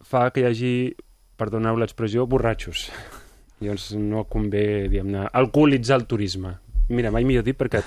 fa 0.08 0.30
que 0.34 0.44
hi 0.44 0.48
hagi, 0.50 0.74
perdoneu 1.40 1.78
l'expressió, 1.80 2.26
borratxos. 2.30 2.88
Llavors 3.64 3.94
no 3.96 4.26
convé, 4.28 4.90
diguem-ne, 4.92 5.30
alcoholitzar 5.32 6.02
el 6.02 6.10
turisme. 6.10 6.58
Mira, 6.92 7.14
mai 7.16 7.24
millor 7.24 7.46
dit 7.48 7.56
perquè 7.56 7.80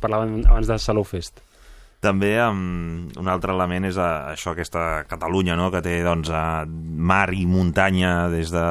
parlàvem 0.00 0.44
abans 0.46 0.70
de 0.70 0.78
Salou 0.78 1.04
Fest. 1.08 1.42
També 2.04 2.34
um, 2.44 3.06
un 3.16 3.28
altre 3.32 3.54
element 3.54 3.86
és 3.88 3.96
eh, 3.96 4.08
això, 4.34 4.52
aquesta 4.52 5.04
Catalunya, 5.08 5.54
no?, 5.56 5.70
que 5.72 5.80
té 5.84 5.94
doncs, 6.04 6.28
a 6.28 6.66
mar 6.68 7.30
i 7.32 7.46
muntanya 7.48 8.28
des 8.32 8.52
de 8.52 8.64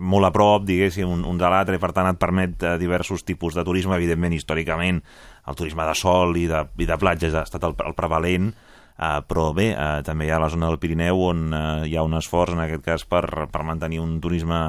molt 0.00 0.30
a 0.30 0.32
prop, 0.32 0.64
diguéssim, 0.64 1.04
un, 1.04 1.26
un 1.28 1.40
de 1.40 1.50
l'altre, 1.52 1.76
i 1.76 1.82
per 1.82 1.92
tant 1.96 2.08
et 2.08 2.20
permet 2.20 2.64
uh, 2.64 2.78
diversos 2.80 3.26
tipus 3.28 3.58
de 3.58 3.66
turisme, 3.68 3.98
evidentment, 4.00 4.32
històricament, 4.32 5.02
el 5.50 5.58
turisme 5.60 5.84
de 5.90 5.96
sol 5.98 6.32
i 6.40 6.46
de, 6.48 6.64
i 6.80 6.88
de 6.88 6.98
platges 7.00 7.36
ha 7.36 7.44
estat 7.44 7.68
el, 7.68 7.76
el 7.84 7.96
prevalent, 7.98 8.48
uh, 8.96 9.20
però 9.28 9.50
bé, 9.56 9.74
uh, 9.74 10.00
també 10.06 10.30
hi 10.30 10.32
ha 10.32 10.40
la 10.40 10.48
zona 10.48 10.72
del 10.72 10.80
Pirineu 10.80 11.20
on 11.28 11.50
uh, 11.52 11.84
hi 11.84 11.98
ha 12.00 12.06
un 12.06 12.16
esforç, 12.16 12.56
en 12.56 12.64
aquest 12.64 12.86
cas, 12.86 13.04
per, 13.04 13.26
per 13.52 13.66
mantenir 13.68 14.00
un 14.00 14.16
turisme 14.24 14.62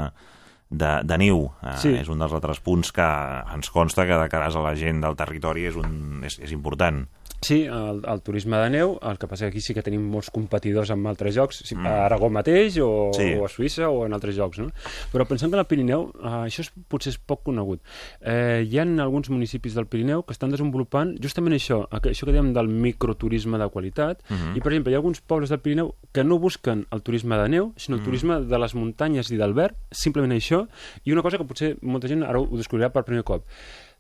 de, 0.72 0.92
de 1.04 1.18
niu. 1.20 1.46
Eh, 1.62 1.76
sí. 1.84 1.92
És 2.00 2.10
un 2.10 2.24
dels 2.24 2.34
altres 2.34 2.62
punts 2.64 2.94
que 2.96 3.08
ens 3.54 3.70
consta 3.74 4.08
que 4.08 4.18
de 4.18 4.30
cara 4.32 4.48
a 4.48 4.64
la 4.64 4.74
gent 4.80 5.04
del 5.04 5.18
territori 5.20 5.68
és, 5.70 5.78
un, 5.78 6.24
és, 6.26 6.40
és 6.40 6.56
important. 6.56 7.04
Sí, 7.42 7.64
el, 7.64 8.04
el 8.06 8.22
turisme 8.22 8.58
de 8.62 8.70
neu, 8.70 8.92
el 9.02 9.18
que 9.18 9.26
passa 9.26 9.48
que 9.48 9.56
aquí 9.56 9.62
sí 9.66 9.74
que 9.74 9.82
tenim 9.82 10.04
molts 10.14 10.30
competidors 10.30 10.92
en 10.94 11.08
altres 11.10 11.34
jocs, 11.34 11.64
sí, 11.66 11.74
mm. 11.74 11.88
a 11.90 12.06
Aragó 12.06 12.30
mateix 12.30 12.78
o, 12.86 13.10
sí. 13.18 13.32
o 13.34 13.48
a 13.48 13.50
Suïssa 13.50 13.90
o 13.90 14.04
en 14.06 14.14
altres 14.14 14.38
jocs, 14.38 14.60
no? 14.62 14.70
Però 15.10 15.26
pensant 15.26 15.50
que 15.50 15.58
al 15.58 15.66
Pirineu, 15.66 16.06
eh, 16.22 16.36
això 16.46 16.62
és, 16.62 16.70
potser 16.92 17.16
és 17.16 17.18
poc 17.18 17.42
conegut. 17.50 17.82
Eh, 18.22 18.62
hi 18.70 18.78
ha 18.78 18.86
alguns 18.86 19.32
municipis 19.34 19.74
del 19.74 19.90
Pirineu 19.90 20.22
que 20.22 20.38
estan 20.38 20.54
desenvolupant 20.54 21.16
justament 21.24 21.58
això, 21.58 21.82
això 21.90 22.30
que 22.30 22.36
dèiem 22.36 22.54
del 22.54 22.70
microturisme 22.70 23.58
de 23.58 23.70
qualitat, 23.74 24.22
mm 24.30 24.36
-hmm. 24.36 24.58
i 24.58 24.62
per 24.62 24.74
exemple 24.74 24.92
hi 24.92 24.96
ha 24.96 25.02
alguns 25.02 25.22
pobles 25.22 25.50
del 25.50 25.62
Pirineu 25.66 25.96
que 26.14 26.24
no 26.24 26.38
busquen 26.38 26.86
el 26.92 27.02
turisme 27.02 27.42
de 27.42 27.50
neu, 27.50 27.74
sinó 27.76 27.98
el 27.98 28.02
mm. 28.02 28.06
turisme 28.06 28.42
de 28.42 28.58
les 28.60 28.76
muntanyes 28.76 29.32
i 29.32 29.38
del 29.38 29.54
verd, 29.54 29.74
simplement 29.90 30.32
això, 30.32 30.68
i 31.06 31.12
una 31.12 31.24
cosa 31.24 31.40
que 31.40 31.46
potser 31.46 31.78
molta 31.82 32.08
gent 32.08 32.22
ara 32.22 32.40
ho 32.40 32.46
descobrirà 32.56 32.94
per 32.94 33.04
primer 33.04 33.24
cop 33.24 33.46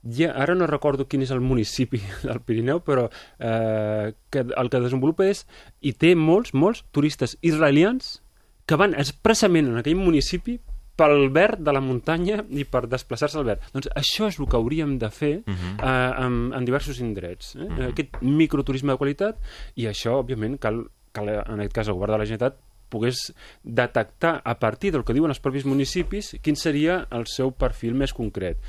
ja, 0.03 0.31
ara 0.33 0.55
no 0.55 0.67
recordo 0.67 1.07
quin 1.07 1.21
és 1.25 1.31
el 1.31 1.41
municipi 1.41 2.01
del 2.27 2.41
Pirineu, 2.45 2.81
però 2.85 3.07
eh, 3.39 4.13
que 4.33 4.45
el 4.45 4.71
que 4.73 4.81
desenvolupa 4.81 5.27
és, 5.29 5.45
i 5.81 5.93
té 5.93 6.15
molts, 6.15 6.53
molts 6.53 6.83
turistes 6.91 7.37
israelians 7.41 8.19
que 8.65 8.77
van 8.79 8.95
expressament 8.97 9.71
en 9.71 9.81
aquell 9.81 9.99
municipi 9.99 10.59
pel 11.01 11.29
verd 11.33 11.63
de 11.65 11.73
la 11.73 11.81
muntanya 11.81 12.41
i 12.53 12.65
per 12.69 12.83
desplaçar-se 12.89 13.39
al 13.39 13.47
verd. 13.47 13.63
Doncs 13.73 13.89
això 13.97 14.27
és 14.29 14.37
el 14.39 14.47
que 14.49 14.59
hauríem 14.59 14.97
de 15.01 15.09
fer 15.09 15.33
uh 15.39 15.51
mhm. 15.51 15.77
-huh. 15.77 15.85
eh, 15.89 16.25
en, 16.25 16.53
en 16.53 16.65
diversos 16.65 16.99
indrets. 16.99 17.55
Eh? 17.55 17.59
Uh 17.59 17.63
mhm. 17.63 17.79
-huh. 17.79 17.91
Aquest 17.91 18.21
microturisme 18.21 18.91
de 18.91 18.97
qualitat 18.97 19.37
i 19.75 19.85
això, 19.85 20.19
òbviament, 20.21 20.59
cal, 20.59 20.85
cal 21.11 21.29
en 21.29 21.59
aquest 21.59 21.73
cas 21.73 21.87
el 21.87 21.93
govern 21.93 22.13
de 22.13 22.17
la 22.17 22.25
Generalitat 22.25 22.59
pogués 22.91 23.33
detectar 23.63 24.41
a 24.43 24.59
partir 24.59 24.91
del 24.91 25.05
que 25.07 25.15
diuen 25.15 25.31
els 25.31 25.39
propis 25.39 25.65
municipis 25.65 26.35
quin 26.43 26.59
seria 26.59 27.07
el 27.15 27.25
seu 27.31 27.53
perfil 27.55 27.95
més 27.95 28.13
concret 28.13 28.59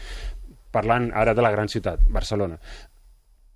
parlant 0.72 1.10
ara 1.14 1.34
de 1.34 1.44
la 1.44 1.52
gran 1.54 1.68
ciutat, 1.68 2.02
Barcelona. 2.08 2.58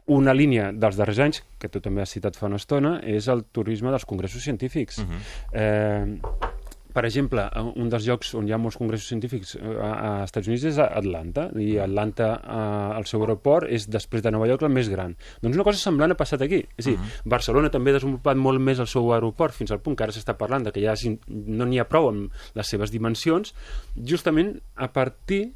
Una 0.07 0.35
línia 0.37 0.71
dels 0.71 0.99
darrers 1.01 1.19
anys, 1.25 1.43
que 1.59 1.69
tu 1.73 1.83
també 1.83 2.05
has 2.05 2.13
citat 2.15 2.37
fa 2.39 2.47
una 2.47 2.61
estona, 2.61 3.01
és 3.03 3.27
el 3.33 3.43
turisme 3.51 3.91
dels 3.91 4.07
congressos 4.07 4.45
científics. 4.45 5.01
Uh 5.03 5.09
-huh. 5.09 5.21
eh, 5.53 6.55
per 6.97 7.05
exemple, 7.05 7.43
un 7.77 7.91
dels 7.93 8.07
llocs 8.09 8.31
on 8.39 8.47
hi 8.49 8.55
ha 8.57 8.59
molts 8.61 8.79
congressos 8.81 9.11
científics 9.11 9.51
eh, 9.59 9.73
a, 9.85 10.23
Estats 10.25 10.49
Units 10.49 10.65
és 10.71 10.79
Atlanta, 10.81 11.51
i 11.61 11.75
Atlanta, 11.83 12.31
eh, 12.41 12.97
el 12.97 13.05
seu 13.11 13.21
aeroport, 13.21 13.69
és 13.69 13.85
després 13.93 14.25
de 14.25 14.33
Nova 14.33 14.49
York 14.49 14.65
el 14.65 14.73
més 14.73 14.89
gran. 14.89 15.13
Doncs 15.43 15.59
una 15.59 15.67
cosa 15.67 15.83
semblant 15.83 16.15
ha 16.15 16.17
passat 16.17 16.47
aquí. 16.47 16.63
És 16.77 16.87
a 16.87 16.91
dir, 16.91 16.97
uh 16.97 17.03
-huh. 17.03 17.29
Barcelona 17.37 17.69
també 17.69 17.91
ha 17.91 17.99
desenvolupat 17.99 18.37
molt 18.37 18.61
més 18.61 18.79
el 18.79 18.87
seu 18.87 19.13
aeroport, 19.13 19.53
fins 19.53 19.71
al 19.73 19.81
punt 19.81 19.97
que 19.97 20.05
ara 20.05 20.13
s'està 20.13 20.37
parlant 20.37 20.65
de 20.65 20.73
que 20.73 20.81
ja 20.81 20.95
no 21.29 21.67
n'hi 21.67 21.79
ha 21.79 21.85
prou 21.89 22.09
amb 22.09 22.33
les 22.55 22.67
seves 22.67 22.91
dimensions, 22.91 23.55
justament 23.95 24.63
a 24.75 24.89
partir 24.89 25.53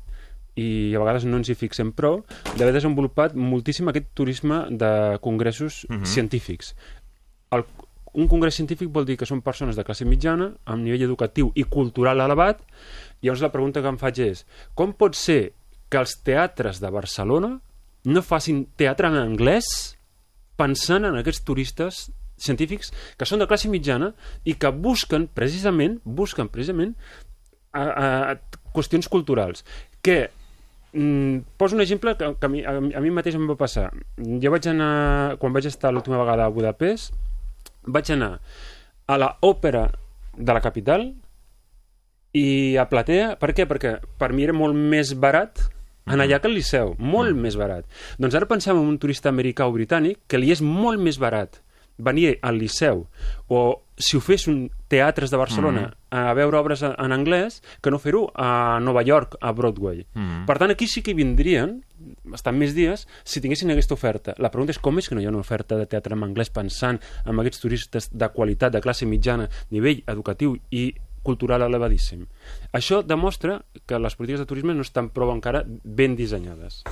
i 0.56 0.94
a 0.94 1.02
vegades 1.02 1.26
no 1.28 1.38
ens 1.40 1.50
hi 1.50 1.56
fixem 1.58 1.92
prou, 1.96 2.22
d'haver 2.56 2.72
desenvolupat 2.74 3.36
moltíssim 3.36 3.88
aquest 3.90 4.10
turisme 4.14 4.64
de 4.70 5.18
congressos 5.20 5.84
uh 5.84 5.94
mhm. 5.94 6.02
-huh. 6.02 6.06
científics. 6.06 6.74
El, 7.50 7.64
un 8.12 8.26
congrés 8.28 8.54
científic 8.54 8.88
vol 8.90 9.04
dir 9.04 9.16
que 9.16 9.26
són 9.26 9.42
persones 9.42 9.76
de 9.76 9.84
classe 9.84 10.04
mitjana, 10.04 10.52
amb 10.64 10.82
nivell 10.82 11.02
educatiu 11.02 11.52
i 11.54 11.64
cultural 11.64 12.20
elevat, 12.20 12.60
i 13.20 13.26
llavors 13.26 13.42
la 13.42 13.52
pregunta 13.52 13.82
que 13.82 13.88
em 13.88 13.98
faig 13.98 14.18
és, 14.18 14.46
com 14.74 14.92
pot 14.92 15.14
ser 15.14 15.52
que 15.88 15.98
els 15.98 16.16
teatres 16.22 16.80
de 16.80 16.90
Barcelona 16.90 17.60
no 18.04 18.22
facin 18.22 18.64
teatre 18.76 19.08
en 19.08 19.18
anglès 19.20 19.96
pensant 20.56 21.04
en 21.04 21.18
aquests 21.20 21.44
turistes 21.44 22.10
científics 22.40 22.92
que 23.18 23.28
són 23.28 23.42
de 23.42 23.48
classe 23.50 23.68
mitjana 23.68 24.12
i 24.48 24.56
que 24.56 24.70
busquen 24.72 25.28
precisament 25.36 25.98
busquen 26.04 26.48
precisament 26.48 26.94
a, 27.72 27.82
a, 27.82 28.06
a 28.32 28.70
qüestions 28.74 29.10
culturals 29.12 29.64
que 30.00 30.30
Mm, 30.92 31.46
poso 31.56 31.76
un 31.76 31.82
exemple 31.82 32.16
que, 32.16 32.34
que 32.34 32.46
a, 32.46 32.50
mi, 32.50 32.64
a, 32.66 32.74
a 32.74 33.00
mi 33.00 33.10
mateix 33.14 33.36
em 33.38 33.46
va 33.48 33.56
passar. 33.58 33.88
Jo 34.18 34.52
vaig 34.52 34.66
anar, 34.70 35.38
quan 35.42 35.54
vaig 35.54 35.68
estar 35.70 35.92
l'última 35.94 36.18
vegada 36.22 36.46
a 36.46 36.54
Budapest, 36.54 37.14
vaig 37.86 38.10
anar 38.14 38.36
a 39.06 39.18
la 39.18 39.32
òpera 39.46 39.88
de 40.36 40.54
la 40.54 40.62
capital 40.62 41.10
i 42.34 42.76
a 42.78 42.86
Platea. 42.90 43.34
Per 43.40 43.52
què? 43.54 43.66
Perquè 43.70 43.96
per 44.18 44.32
mi 44.34 44.46
era 44.46 44.56
molt 44.56 44.74
més 44.74 45.14
barat 45.14 45.62
anar 46.10 46.26
allà 46.26 46.40
que 46.42 46.48
al 46.50 46.56
Liceu, 46.56 46.94
molt 46.98 47.34
mm. 47.34 47.42
més 47.46 47.56
barat. 47.60 47.86
Doncs 48.18 48.34
ara 48.34 48.48
pensem 48.50 48.78
en 48.78 48.88
un 48.88 48.98
turista 48.98 49.30
americà 49.30 49.68
o 49.68 49.74
britànic 49.74 50.24
que 50.26 50.40
li 50.40 50.50
és 50.50 50.62
molt 50.64 51.02
més 51.02 51.20
barat 51.22 51.60
venir 52.00 52.38
al 52.42 52.58
Liceu 52.58 53.06
o 53.48 53.60
si 54.00 54.16
ho 54.16 54.20
fes 54.24 54.46
un 54.48 54.70
teatres 54.88 55.30
de 55.30 55.40
Barcelona 55.40 55.88
mm 55.88 55.96
a 56.10 56.32
veure 56.34 56.58
obres 56.58 56.80
en 56.82 57.12
anglès 57.14 57.60
que 57.78 57.90
no 57.94 58.00
fer-ho 58.02 58.24
a 58.34 58.80
Nova 58.82 59.04
York, 59.06 59.36
a 59.40 59.52
Broadway. 59.54 60.00
Mm 60.10 60.42
Per 60.48 60.56
tant, 60.58 60.72
aquí 60.74 60.88
sí 60.90 61.04
que 61.06 61.14
vindrien 61.14 61.84
estan 62.34 62.58
més 62.58 62.74
dies 62.74 63.06
si 63.22 63.40
tinguessin 63.40 63.70
aquesta 63.70 63.94
oferta. 63.94 64.34
La 64.38 64.50
pregunta 64.50 64.74
és 64.74 64.80
com 64.82 64.98
és 64.98 65.06
que 65.06 65.14
no 65.14 65.22
hi 65.22 65.28
ha 65.28 65.30
una 65.30 65.44
oferta 65.44 65.78
de 65.78 65.86
teatre 65.86 66.18
en 66.18 66.26
anglès 66.26 66.50
pensant 66.50 66.98
en 67.24 67.38
aquests 67.38 67.62
turistes 67.62 68.10
de 68.10 68.28
qualitat, 68.34 68.72
de 68.72 68.82
classe 68.82 69.06
mitjana, 69.06 69.46
nivell 69.70 70.02
educatiu 70.10 70.56
i 70.70 70.90
cultural 71.22 71.62
elevadíssim. 71.62 72.26
Això 72.72 73.02
demostra 73.06 73.60
que 73.86 73.98
les 73.98 74.16
polítiques 74.16 74.40
de 74.40 74.50
turisme 74.50 74.74
no 74.74 74.82
estan 74.82 75.10
prou 75.14 75.30
encara 75.30 75.62
ben 75.66 76.16
dissenyades. 76.16 76.82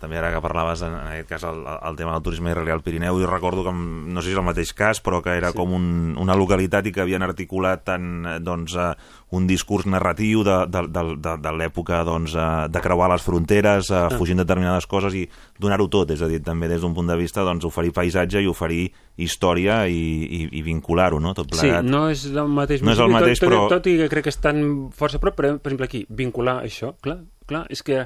També 0.00 0.18
ara 0.18 0.30
que 0.32 0.40
parlaves, 0.42 0.80
en, 0.86 0.94
en 0.96 1.08
aquest 1.12 1.28
cas, 1.28 1.44
el, 1.44 1.60
el 1.68 1.98
tema 1.98 2.14
del 2.16 2.24
turisme 2.24 2.50
israelià 2.54 2.74
al 2.76 2.82
Pirineu, 2.84 3.20
i 3.20 3.28
recordo 3.28 3.64
que, 3.66 3.72
no 3.72 4.22
sé 4.22 4.30
si 4.30 4.34
és 4.34 4.40
el 4.40 4.46
mateix 4.46 4.72
cas, 4.76 5.02
però 5.04 5.20
que 5.24 5.34
era 5.36 5.52
sí. 5.52 5.58
com 5.58 5.74
un, 5.76 5.86
una 6.20 6.36
localitat 6.38 6.88
i 6.88 6.94
que 6.94 7.02
havien 7.04 7.24
articulat 7.26 7.84
tant, 7.84 8.08
eh, 8.24 8.38
doncs, 8.40 8.76
uh, 8.80 8.94
un 9.36 9.46
discurs 9.46 9.86
narratiu 9.86 10.42
de, 10.46 10.56
de, 10.72 10.84
de, 10.88 11.04
de, 11.20 11.34
de 11.44 11.52
l'època 11.54 12.00
doncs, 12.08 12.34
uh, 12.34 12.66
de 12.72 12.82
creuar 12.82 13.10
les 13.12 13.24
fronteres, 13.26 13.92
uh, 13.92 14.06
fugint 14.16 14.40
determinades 14.40 14.88
coses 14.90 15.16
i 15.18 15.26
donar-ho 15.60 15.90
tot, 15.92 16.14
és 16.16 16.24
a 16.24 16.30
dir, 16.30 16.40
també 16.46 16.70
des 16.70 16.80
d'un 16.80 16.96
punt 16.96 17.10
de 17.10 17.18
vista 17.20 17.44
doncs, 17.46 17.68
oferir 17.68 17.92
paisatge 17.96 18.40
i 18.40 18.48
oferir 18.50 18.86
història 19.20 19.82
i, 19.86 20.00
i, 20.24 20.40
i 20.58 20.64
vincular-ho, 20.64 21.20
no? 21.20 21.34
Tot 21.36 21.50
plegat. 21.52 21.84
Sí, 21.84 21.92
no 21.92 22.06
és 22.08 22.24
el 22.32 22.48
mateix, 22.48 22.80
no 22.86 22.96
és 22.96 23.04
el 23.04 23.12
mateix 23.12 23.42
tot, 23.42 23.50
però... 23.50 23.66
tot, 23.66 23.76
tot 23.82 23.90
i 23.92 23.98
que 24.00 24.08
crec 24.12 24.26
que 24.30 24.32
estan 24.32 24.64
força 24.96 25.20
a 25.20 25.22
prop, 25.22 25.36
però, 25.36 25.52
per 25.60 25.74
exemple, 25.74 25.90
aquí, 25.90 26.02
vincular 26.08 26.60
això, 26.64 26.94
clar, 27.04 27.20
clar, 27.50 27.64
és 27.72 27.82
que 27.84 28.04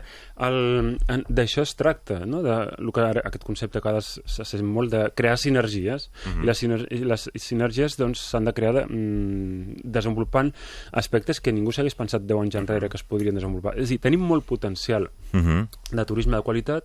d'això 1.29 1.65
es 1.65 1.75
tracta, 1.79 2.21
no? 2.27 2.43
de 2.45 2.57
lo 2.83 2.95
que 2.95 3.05
ara, 3.05 3.23
aquest 3.29 3.45
concepte 3.47 3.83
que 3.85 3.95
s'ha 4.01 4.47
sent 4.49 4.65
molt 4.67 4.93
de 4.93 5.05
crear 5.17 5.37
sinergies, 5.39 6.09
uh 6.09 6.33
-huh. 6.33 6.43
i 6.43 6.47
les, 6.47 6.59
sinergies, 6.59 7.01
i 7.01 7.05
les 7.05 7.29
sinergies 7.37 7.97
doncs, 8.01 8.25
s'han 8.31 8.45
de 8.45 8.53
crear 8.53 8.75
de, 8.75 8.87
mm, 8.87 9.81
desenvolupant 9.85 10.53
aspectes 10.93 11.41
que 11.41 11.53
ningú 11.53 11.73
s'hagués 11.73 11.95
pensat 11.95 12.23
10 12.23 12.41
anys 12.41 12.55
enrere 12.55 12.89
que 12.89 12.97
es 12.97 13.05
podrien 13.05 13.35
desenvolupar. 13.35 13.79
És 13.79 13.89
a 13.89 13.89
dir, 13.89 14.01
tenim 14.01 14.21
molt 14.21 14.45
potencial 14.45 15.11
uh 15.33 15.41
-huh. 15.41 15.69
de 15.91 16.05
turisme 16.05 16.37
de 16.37 16.43
qualitat, 16.43 16.85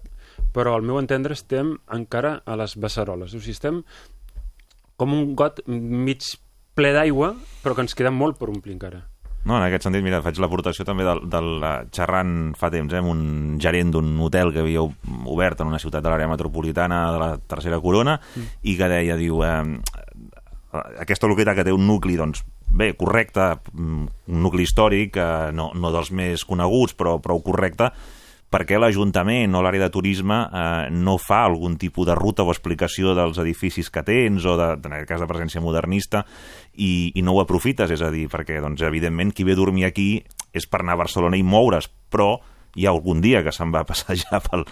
però 0.54 0.76
al 0.76 0.82
meu 0.82 1.00
entendre 1.00 1.34
estem 1.34 1.78
encara 1.92 2.42
a 2.46 2.56
les 2.56 2.76
beceroles, 2.76 3.34
o 3.34 3.40
sigui, 3.40 3.52
estem 3.52 3.84
com 4.98 5.14
un 5.14 5.36
got 5.36 5.62
mig 5.68 6.22
ple 6.76 6.92
d'aigua, 6.94 7.34
però 7.64 7.76
que 7.76 7.82
ens 7.82 7.96
queda 7.96 8.12
molt 8.12 8.38
per 8.40 8.50
omplir 8.50 8.74
encara. 8.74 9.06
No, 9.48 9.56
en 9.56 9.64
aquest 9.64 9.86
sentit, 9.88 10.04
mira, 10.04 10.20
faig 10.22 10.40
l'aportació 10.42 10.84
també 10.86 11.06
del, 11.08 11.22
del 11.32 11.64
xerrant 11.96 12.52
fa 12.60 12.70
temps 12.74 12.92
eh, 12.92 13.00
amb 13.00 13.12
un 13.14 13.22
gerent 13.62 13.94
d'un 13.96 14.12
hotel 14.26 14.52
que 14.54 14.64
havia 14.66 14.84
obert 14.84 15.64
en 15.64 15.72
una 15.72 15.80
ciutat 15.80 16.04
de 16.04 16.12
l'àrea 16.12 16.30
metropolitana 16.30 17.06
de 17.14 17.22
la 17.22 17.30
Tercera 17.40 17.80
Corona 17.80 18.18
mm. 18.20 18.60
i 18.68 18.76
que 18.78 18.92
deia, 18.92 19.16
diu, 19.20 19.40
eh, 19.48 19.64
aquesta 21.00 21.30
localitat 21.32 21.62
que 21.62 21.68
té 21.70 21.74
un 21.74 21.88
nucli, 21.88 22.18
doncs, 22.20 22.44
bé, 22.68 22.92
correcte, 23.00 23.56
mm, 23.72 24.08
un 24.36 24.44
nucli 24.44 24.68
històric, 24.68 25.18
eh, 25.18 25.50
no, 25.56 25.72
no 25.74 25.94
dels 25.96 26.12
més 26.12 26.46
coneguts, 26.46 26.98
però 27.00 27.18
prou 27.24 27.42
correcte, 27.46 27.94
perquè 28.50 28.80
l'Ajuntament 28.82 29.54
o 29.56 29.62
l'àrea 29.62 29.86
de 29.86 29.94
turisme 29.94 30.40
eh, 30.42 30.90
no 30.90 31.18
fa 31.22 31.44
algun 31.46 31.78
tipus 31.78 32.08
de 32.10 32.16
ruta 32.18 32.44
o 32.44 32.54
explicació 32.54 33.14
dels 33.18 33.38
edificis 33.42 33.92
que 33.94 34.04
tens 34.06 34.46
o, 34.46 34.56
de, 34.58 34.72
en 34.74 34.96
aquest 34.98 35.10
cas, 35.12 35.22
de 35.22 35.30
presència 35.30 35.62
modernista 35.62 36.24
i, 36.74 37.12
i 37.14 37.26
no 37.26 37.38
ho 37.38 37.44
aprofites, 37.44 37.94
és 37.94 38.02
a 38.02 38.10
dir, 38.14 38.26
perquè, 38.32 38.60
doncs, 38.64 38.82
evidentment, 38.88 39.34
qui 39.36 39.46
ve 39.46 39.54
a 39.54 39.60
dormir 39.60 39.86
aquí 39.90 40.10
és 40.54 40.66
per 40.66 40.82
anar 40.82 40.98
a 40.98 41.04
Barcelona 41.04 41.38
i 41.38 41.46
moure's, 41.46 41.90
però 42.10 42.40
hi 42.76 42.86
ha 42.86 42.94
algun 42.94 43.22
dia 43.22 43.44
que 43.46 43.54
se'n 43.54 43.74
va 43.74 43.86
passejar 43.86 44.42
pel, 44.50 44.66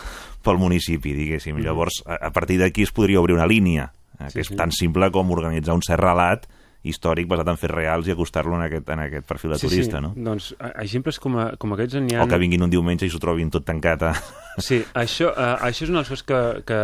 pel 0.43 0.61
municipi, 0.61 1.13
diguéssim. 1.13 1.55
Mm 1.55 1.59
-hmm. 1.59 1.65
Llavors, 1.65 2.01
a, 2.05 2.27
a 2.27 2.31
partir 2.31 2.59
d'aquí 2.59 2.83
es 2.83 2.91
podria 2.91 3.19
obrir 3.21 3.35
una 3.35 3.47
línia, 3.47 3.91
eh, 4.19 4.25
que 4.25 4.31
sí, 4.31 4.39
és 4.39 4.47
sí. 4.47 4.55
tan 4.55 4.71
simple 4.71 5.11
com 5.11 5.31
organitzar 5.31 5.75
un 5.75 5.81
cert 5.81 6.01
relat 6.01 6.47
històric 6.89 7.27
basat 7.29 7.51
en 7.51 7.59
fets 7.59 7.73
reals 7.73 8.07
i 8.09 8.13
acostar-lo 8.15 8.55
en, 8.57 8.65
aquest, 8.67 8.89
en 8.93 9.03
aquest 9.05 9.27
perfil 9.29 9.53
de 9.55 9.59
sí, 9.61 9.69
turista, 9.69 9.99
sí. 9.99 10.05
no? 10.05 10.13
Doncs 10.29 10.49
exemples 10.69 11.19
com, 11.23 11.37
a, 11.41 11.49
com 11.59 11.75
aquests 11.75 11.99
n'hi 12.01 12.17
ha... 12.17 12.25
O 12.25 12.31
que 12.31 12.41
vinguin 12.41 12.65
un 12.65 12.73
diumenge 12.73 13.07
i 13.07 13.13
s'ho 13.13 13.21
trobin 13.23 13.51
tot 13.53 13.67
tancat 13.67 14.09
a... 14.09 14.15
Sí, 14.57 14.79
això, 14.97 15.29
uh, 15.35 15.59
això 15.67 15.85
és 15.85 15.91
una 15.91 15.99
de 15.99 16.07
les 16.07 16.09
coses 16.09 16.25
que, 16.25 16.41
que 16.65 16.77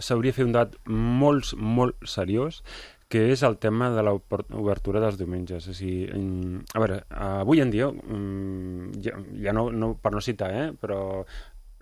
s'hauria 0.00 0.32
de 0.32 0.36
fer 0.38 0.46
un 0.46 0.54
dat 0.54 0.78
molt, 0.88 1.50
molt 1.60 2.08
seriós, 2.08 2.62
que 3.12 3.26
és 3.34 3.42
el 3.44 3.58
tema 3.60 3.90
de 3.92 4.00
l'obertura 4.06 5.02
dels 5.02 5.18
diumenges. 5.20 5.66
O 5.68 5.74
sigui, 5.76 6.06
a 6.08 6.80
veure, 6.80 7.02
avui 7.12 7.60
en 7.60 7.72
dia, 7.74 7.90
mm, 7.92 9.02
ja, 9.04 9.18
ja 9.44 9.52
no, 9.52 9.66
no, 9.68 9.92
per 10.00 10.14
no 10.14 10.24
citar, 10.24 10.48
eh, 10.56 10.70
però 10.72 11.02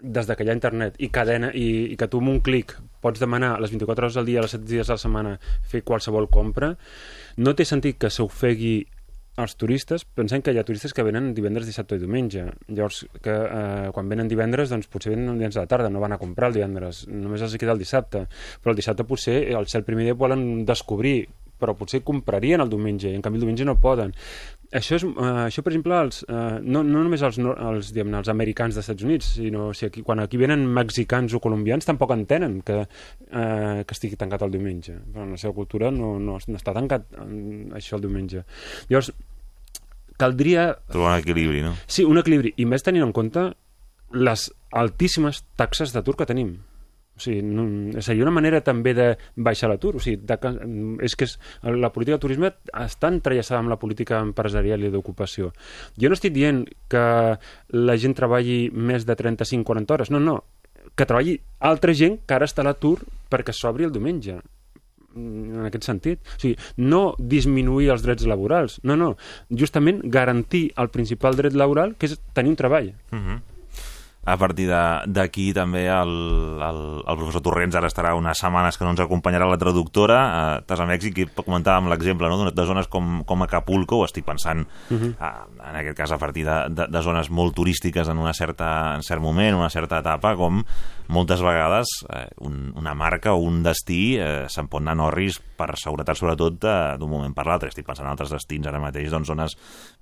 des 0.03 0.27
de 0.27 0.35
que 0.35 0.44
hi 0.44 0.51
ha 0.51 0.57
internet 0.57 0.96
i 0.99 1.11
cadena 1.12 1.53
i, 1.55 1.92
i 1.92 1.96
que 2.01 2.09
tu 2.11 2.18
amb 2.23 2.33
un 2.33 2.40
clic 2.42 2.75
pots 3.05 3.20
demanar 3.20 3.59
les 3.61 3.70
24 3.70 4.09
hores 4.09 4.18
al 4.18 4.27
dia, 4.27 4.42
les 4.42 4.57
7 4.57 4.66
dies 4.66 4.90
a 4.90 4.96
la 4.96 5.03
setmana 5.03 5.37
fer 5.70 5.85
qualsevol 5.87 6.29
compra, 6.33 6.73
no 7.40 7.55
té 7.57 7.64
sentit 7.64 7.98
que 8.00 8.11
s'ofegui 8.12 8.74
els 9.40 9.55
turistes, 9.57 10.05
pensem 10.05 10.42
que 10.44 10.53
hi 10.53 10.59
ha 10.61 10.64
turistes 10.66 10.92
que 10.92 11.05
venen 11.07 11.31
divendres, 11.35 11.68
dissabte 11.68 11.96
i 11.96 12.03
diumenge. 12.03 12.44
Llavors, 12.68 13.05
que, 13.24 13.33
eh, 13.33 13.90
quan 13.94 14.09
venen 14.11 14.29
divendres, 14.29 14.68
doncs 14.68 14.90
potser 14.92 15.14
venen 15.14 15.38
divendres 15.38 15.57
de 15.57 15.62
la 15.62 15.70
tarda, 15.70 15.88
no 15.88 16.03
van 16.03 16.12
a 16.12 16.18
comprar 16.18 16.50
el 16.50 16.59
divendres, 16.59 17.07
només 17.09 17.40
els 17.40 17.57
queda 17.57 17.72
el 17.72 17.81
dissabte. 17.81 18.26
Però 18.61 18.74
el 18.74 18.76
dissabte 18.76 19.05
potser, 19.05 19.55
al 19.57 19.68
ser 19.68 19.81
el 19.81 19.88
primer 19.88 20.05
dia, 20.05 20.14
volen 20.14 20.66
descobrir 20.66 21.29
però 21.61 21.74
potser 21.76 22.03
comprarien 22.03 22.62
el 22.64 22.70
diumenge, 22.72 23.11
i 23.11 23.14
en 23.14 23.22
canvi 23.22 23.37
el 23.37 23.44
diumenge 23.44 23.66
no 23.68 23.76
poden. 23.79 24.14
Això, 24.70 24.94
és, 25.00 25.02
uh, 25.02 25.48
això 25.48 25.64
per 25.66 25.72
exemple, 25.72 25.96
els, 25.98 26.20
uh, 26.30 26.61
no, 26.62 26.85
no 26.87 27.00
només 27.02 27.24
els, 27.26 27.40
els, 27.42 27.88
diguem 27.90 28.14
els 28.20 28.28
americans 28.30 28.76
dels 28.76 28.87
Estats 28.87 29.06
Units, 29.06 29.33
sinó 29.40 29.64
o 29.70 29.72
sigui, 29.74 29.88
aquí, 29.90 30.04
quan 30.06 30.22
aquí 30.22 30.38
venen 30.38 30.62
mexicans 30.76 31.35
o 31.35 31.40
colombians 31.42 31.88
tampoc 31.88 32.14
entenen 32.14 32.61
que, 32.66 32.76
uh, 32.85 33.80
que 33.83 33.96
estigui 33.96 34.18
tancat 34.20 34.44
el 34.46 34.54
diumenge. 34.54 34.94
Però 35.11 35.26
en 35.26 35.35
la 35.35 35.40
seva 35.42 35.56
cultura 35.59 35.90
no, 35.90 36.12
no, 36.22 36.38
no 36.38 36.61
està 36.61 36.76
tancat 36.76 37.11
això 37.74 37.98
el 37.98 38.06
diumenge. 38.06 38.44
Llavors, 38.92 39.11
caldria... 40.22 40.70
Trobar 40.94 41.16
un 41.16 41.24
equilibri, 41.24 41.66
no? 41.66 41.74
Sí, 41.90 42.06
un 42.06 42.22
equilibri, 42.22 42.54
i 42.62 42.68
més 42.70 42.87
tenint 42.87 43.09
en 43.09 43.16
compte 43.16 43.48
les 44.14 44.50
altíssimes 44.70 45.42
taxes 45.59 45.90
d'atur 45.96 46.14
que 46.18 46.30
tenim. 46.30 46.61
O 47.20 47.22
sigui, 47.22 47.42
no, 47.44 47.66
seria 48.00 48.24
una 48.24 48.33
manera 48.33 48.62
també 48.64 48.94
de 48.96 49.09
baixar 49.37 49.68
l'atur. 49.70 49.98
O 49.98 50.02
sigui, 50.02 50.22
de, 50.24 50.38
és 51.04 51.16
que 51.18 51.28
és, 51.28 51.37
la 51.76 51.92
política 51.92 52.16
de 52.16 52.24
turisme 52.24 52.52
està 52.72 53.11
entrellaçada 53.12 53.61
amb 53.61 53.72
la 53.72 53.78
política 53.80 54.22
empresarial 54.24 54.87
i 54.87 54.92
d'ocupació. 54.94 55.52
Jo 56.00 56.09
no 56.09 56.16
estic 56.16 56.33
dient 56.37 56.64
que 56.90 57.04
la 57.76 57.98
gent 58.00 58.16
treballi 58.16 58.62
més 58.72 59.04
de 59.04 59.18
35-40 59.18 59.96
hores. 59.96 60.14
No, 60.14 60.22
no. 60.24 60.40
Que 60.96 61.06
treballi 61.06 61.37
altra 61.61 61.92
gent 61.96 62.22
que 62.24 62.38
ara 62.38 62.48
està 62.48 62.64
a 62.64 62.70
l'atur 62.70 62.96
perquè 63.30 63.52
s'obri 63.54 63.85
el 63.87 63.92
diumenge 63.92 64.40
en 65.20 65.68
aquest 65.68 65.85
sentit. 65.90 66.24
O 66.24 66.40
sigui, 66.40 66.56
no 66.80 67.02
disminuir 67.18 67.92
els 67.92 68.06
drets 68.06 68.24
laborals, 68.30 68.80
no, 68.87 68.96
no. 68.96 69.12
Justament 69.50 70.00
garantir 70.09 70.70
el 70.80 70.88
principal 70.94 71.37
dret 71.37 71.56
laboral, 71.59 71.96
que 71.98 72.09
és 72.09 72.16
tenir 72.33 72.54
un 72.56 72.61
treball. 72.64 72.94
Uh 73.12 73.16
mhm. 73.16 73.28
-huh 73.28 73.49
a 74.20 74.37
partir 74.37 74.66
d'aquí 74.68 75.46
també 75.56 75.87
el, 75.88 76.11
el, 76.61 76.80
el 77.09 77.16
professor 77.16 77.40
Torrents 77.44 77.76
ara 77.78 77.88
estarà 77.88 78.12
unes 78.18 78.37
setmanes 78.42 78.76
que 78.76 78.85
no 78.85 78.92
ens 78.92 79.00
acompanyarà 79.00 79.48
la 79.48 79.59
traductora 79.61 80.18
eh, 80.20 80.59
estàs 80.61 80.83
a 80.85 80.88
Mèxic 80.90 81.22
i 81.22 81.26
comentàvem 81.38 81.88
l'exemple 81.88 82.28
no? 82.28 82.50
de 82.52 82.66
zones 82.68 82.90
com, 82.92 83.22
com 83.24 83.46
Acapulco 83.46 84.02
estic 84.04 84.26
pensant 84.28 84.66
uh 84.66 84.96
-huh. 84.96 85.14
eh, 85.16 85.70
en 85.70 85.76
aquest 85.80 85.96
cas 85.96 86.12
a 86.12 86.18
partir 86.18 86.44
de, 86.44 86.59
de, 86.68 86.87
de 86.87 87.02
zones 87.02 87.30
molt 87.30 87.54
turístiques 87.54 88.09
en, 88.09 88.18
una 88.18 88.35
certa, 88.35 88.94
en 88.94 89.02
cert 89.02 89.22
moment, 89.22 89.56
una 89.56 89.70
certa 89.70 89.98
etapa 89.98 90.37
com 90.37 90.64
moltes 91.11 91.42
vegades 91.42 91.90
eh, 92.09 92.29
un, 92.46 92.70
una 92.79 92.94
marca 92.94 93.35
o 93.35 93.42
un 93.42 93.61
destí 93.66 94.16
eh, 94.18 94.46
se'n 94.53 94.70
pot 94.70 94.85
anar 94.87 95.11
risc 95.14 95.42
per 95.59 95.75
seguretat 95.81 96.18
sobretot 96.18 96.59
d'un 97.01 97.11
moment 97.11 97.35
per 97.37 97.46
l'altre 97.49 97.70
estic 97.73 97.87
pensant 97.88 98.07
en 98.07 98.12
altres 98.12 98.33
destins 98.33 98.68
ara 98.70 98.81
mateix 98.83 99.11
doncs 99.12 99.29
zones 99.29 99.57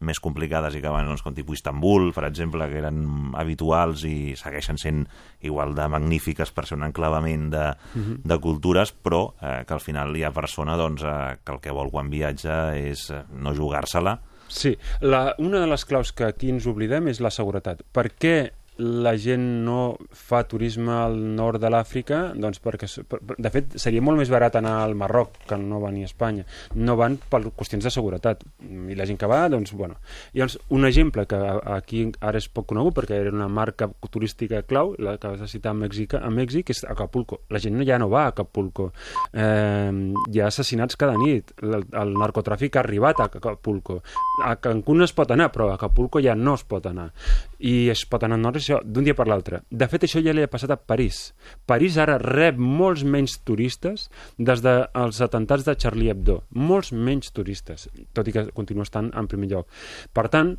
més 0.05 0.21
complicades 0.23 0.77
i 0.77 0.83
que 0.85 0.93
van 0.93 1.09
doncs, 1.09 1.25
com 1.25 1.35
tipus 1.35 1.59
Istanbul 1.59 2.13
per 2.17 2.27
exemple 2.29 2.69
que 2.71 2.81
eren 2.83 3.33
habituals 3.39 4.05
i 4.09 4.37
segueixen 4.39 4.79
sent 4.79 5.05
igual 5.41 5.75
de 5.75 5.89
magnífiques 5.91 6.53
per 6.55 6.67
ser 6.69 6.79
un 6.79 6.87
enclavament 6.89 7.49
de, 7.53 7.67
uh 7.73 8.01
-huh. 8.01 8.19
de 8.25 8.39
cultures, 8.39 8.93
però 8.93 9.33
eh, 9.41 9.65
que 9.67 9.75
al 9.75 9.81
final 9.81 10.17
hi 10.17 10.25
ha 10.25 10.33
persona 10.33 10.77
doncs, 10.77 11.03
eh, 11.03 11.39
que 11.45 11.53
el 11.53 11.61
que 11.61 11.71
vol 11.71 11.91
quan 11.91 12.11
viatja 12.11 12.77
és 12.77 13.11
eh, 13.11 13.25
no 13.33 13.55
jugar-se-la, 13.55 14.21
Sí, 14.49 14.79
la, 15.01 15.35
una 15.39 15.61
de 15.61 15.67
les 15.67 15.85
claus 15.85 16.11
que 16.11 16.25
aquí 16.25 16.49
ens 16.49 16.67
oblidem 16.67 17.09
és 17.09 17.21
la 17.21 17.31
seguretat. 17.31 17.83
Per 17.93 18.07
què 18.17 18.51
la 18.79 19.17
gent 19.19 19.45
no 19.67 19.97
fa 20.15 20.45
turisme 20.47 20.93
al 20.95 21.17
nord 21.35 21.59
de 21.61 21.71
l'Àfrica 21.73 22.21
doncs 22.39 22.61
perquè, 22.63 22.87
de 23.19 23.51
fet, 23.51 23.75
seria 23.83 24.03
molt 24.05 24.21
més 24.21 24.31
barat 24.31 24.55
anar 24.59 24.77
al 24.85 24.95
Marroc 24.99 25.35
que 25.49 25.59
no 25.59 25.81
venir 25.83 26.05
a 26.07 26.11
Espanya. 26.11 26.45
No 26.79 26.95
van 26.99 27.17
per 27.19 27.43
qüestions 27.49 27.85
de 27.85 27.91
seguretat. 27.91 28.45
I 28.63 28.95
la 28.99 29.07
gent 29.09 29.19
que 29.19 29.31
va, 29.31 29.41
doncs, 29.51 29.75
bueno. 29.75 29.99
Llavors, 30.35 30.59
un 30.75 30.87
exemple 30.87 31.27
que 31.27 31.39
aquí 31.75 32.05
ara 32.21 32.39
és 32.39 32.47
poc 32.49 32.69
conegut 32.71 32.95
perquè 33.01 33.19
era 33.19 33.35
una 33.35 33.49
marca 33.51 33.91
turística 34.11 34.63
clau 34.63 34.95
la 34.99 35.17
que 35.19 35.35
vas 35.35 35.51
citar 35.51 35.73
a 35.75 35.79
Mèxic, 35.79 36.15
a 36.15 36.31
Mèxic 36.31 36.71
és 36.71 36.85
Acapulco, 36.87 37.41
la 37.51 37.59
gent 37.63 37.83
ja 37.87 37.99
no 37.99 38.09
va 38.13 38.27
a 38.27 38.33
Acapulco. 38.35 38.93
Eh, 39.33 39.91
hi 40.31 40.41
ha 40.41 40.49
assassinats 40.53 40.97
cada 40.97 41.19
nit. 41.19 41.51
El, 41.63 41.83
el 41.83 42.15
narcotràfic 42.15 42.79
ha 42.79 42.85
arribat 42.85 43.21
a 43.21 43.29
Acapulco. 43.29 44.01
A 44.47 44.55
Cancún 44.63 45.03
es 45.03 45.15
pot 45.17 45.35
anar, 45.35 45.51
però 45.55 45.71
a 45.73 45.79
Acapulco 45.79 46.23
ja 46.23 46.39
no 46.39 46.55
es 46.55 46.65
pot 46.69 46.87
anar. 46.87 47.11
I 47.59 47.89
es 47.91 48.05
pot 48.07 48.23
anar 48.23 48.39
al 48.39 48.47
nord 48.47 48.63
això 48.69 48.79
d'un 48.85 49.07
dia 49.07 49.17
per 49.17 49.27
l'altre. 49.29 49.63
De 49.71 49.89
fet, 49.89 50.05
això 50.05 50.21
ja 50.25 50.35
li 50.37 50.45
ha 50.45 50.51
passat 50.51 50.73
a 50.75 50.79
París. 50.79 51.33
París 51.67 51.99
ara 51.99 52.19
rep 52.21 52.59
molts 52.61 53.05
menys 53.05 53.39
turistes 53.49 54.09
des 54.39 54.63
dels 54.65 55.21
atemptats 55.25 55.67
de 55.67 55.77
Charlie 55.77 56.13
Hebdo. 56.13 56.43
Molts 56.55 56.93
menys 56.93 57.33
turistes, 57.33 57.89
tot 58.13 58.29
i 58.29 58.35
que 58.37 58.49
continua 58.57 58.87
estant 58.87 59.11
en 59.17 59.31
primer 59.31 59.51
lloc. 59.53 59.71
Per 60.13 60.29
tant, 60.33 60.57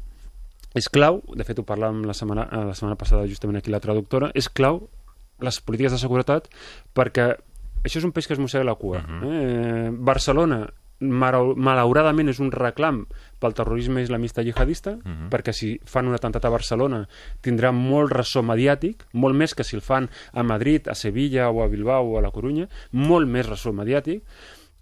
és 0.78 0.90
clau, 0.90 1.22
de 1.36 1.46
fet 1.46 1.60
ho 1.60 1.66
parlàvem 1.66 2.04
la 2.06 2.16
setmana, 2.18 2.48
eh, 2.52 2.66
la 2.72 2.78
setmana 2.78 2.98
passada 2.98 3.30
justament 3.30 3.60
aquí 3.60 3.72
la 3.74 3.82
traductora, 3.84 4.32
és 4.36 4.50
clau 4.50 4.88
les 5.40 5.62
polítiques 5.64 5.94
de 5.96 6.02
seguretat 6.02 6.50
perquè 6.94 7.32
això 7.80 8.02
és 8.02 8.06
un 8.06 8.12
peix 8.12 8.28
que 8.28 8.36
es 8.36 8.42
mossega 8.42 8.68
la 8.68 8.76
cua. 8.76 9.00
Uh 9.00 9.08
-huh. 9.08 9.32
eh, 9.32 9.90
Barcelona 9.92 10.68
malauradament 11.00 12.30
és 12.30 12.40
un 12.44 12.52
reclam 12.52 13.06
pel 13.40 13.54
terrorisme 13.56 14.02
islamista 14.04 14.44
jihadista, 14.44 14.98
uh 14.98 15.02
-huh. 15.04 15.30
perquè 15.30 15.54
si 15.54 15.80
fan 15.86 16.08
un 16.08 16.14
atemptat 16.14 16.46
a 16.46 16.50
Barcelona 16.50 17.08
tindrà 17.42 17.72
molt 17.72 18.12
ressò 18.12 18.42
mediàtic, 18.44 19.06
molt 19.14 19.36
més 19.36 19.56
que 19.56 19.64
si 19.64 19.76
el 19.76 19.82
fan 19.82 20.10
a 20.34 20.44
Madrid, 20.44 20.88
a 20.88 20.96
Sevilla 20.96 21.50
o 21.50 21.64
a 21.64 21.68
Bilbao 21.68 22.06
o 22.06 22.18
a 22.18 22.22
la 22.22 22.32
Corunya, 22.32 22.68
molt 22.92 23.28
més 23.28 23.48
ressò 23.48 23.72
mediàtic, 23.72 24.24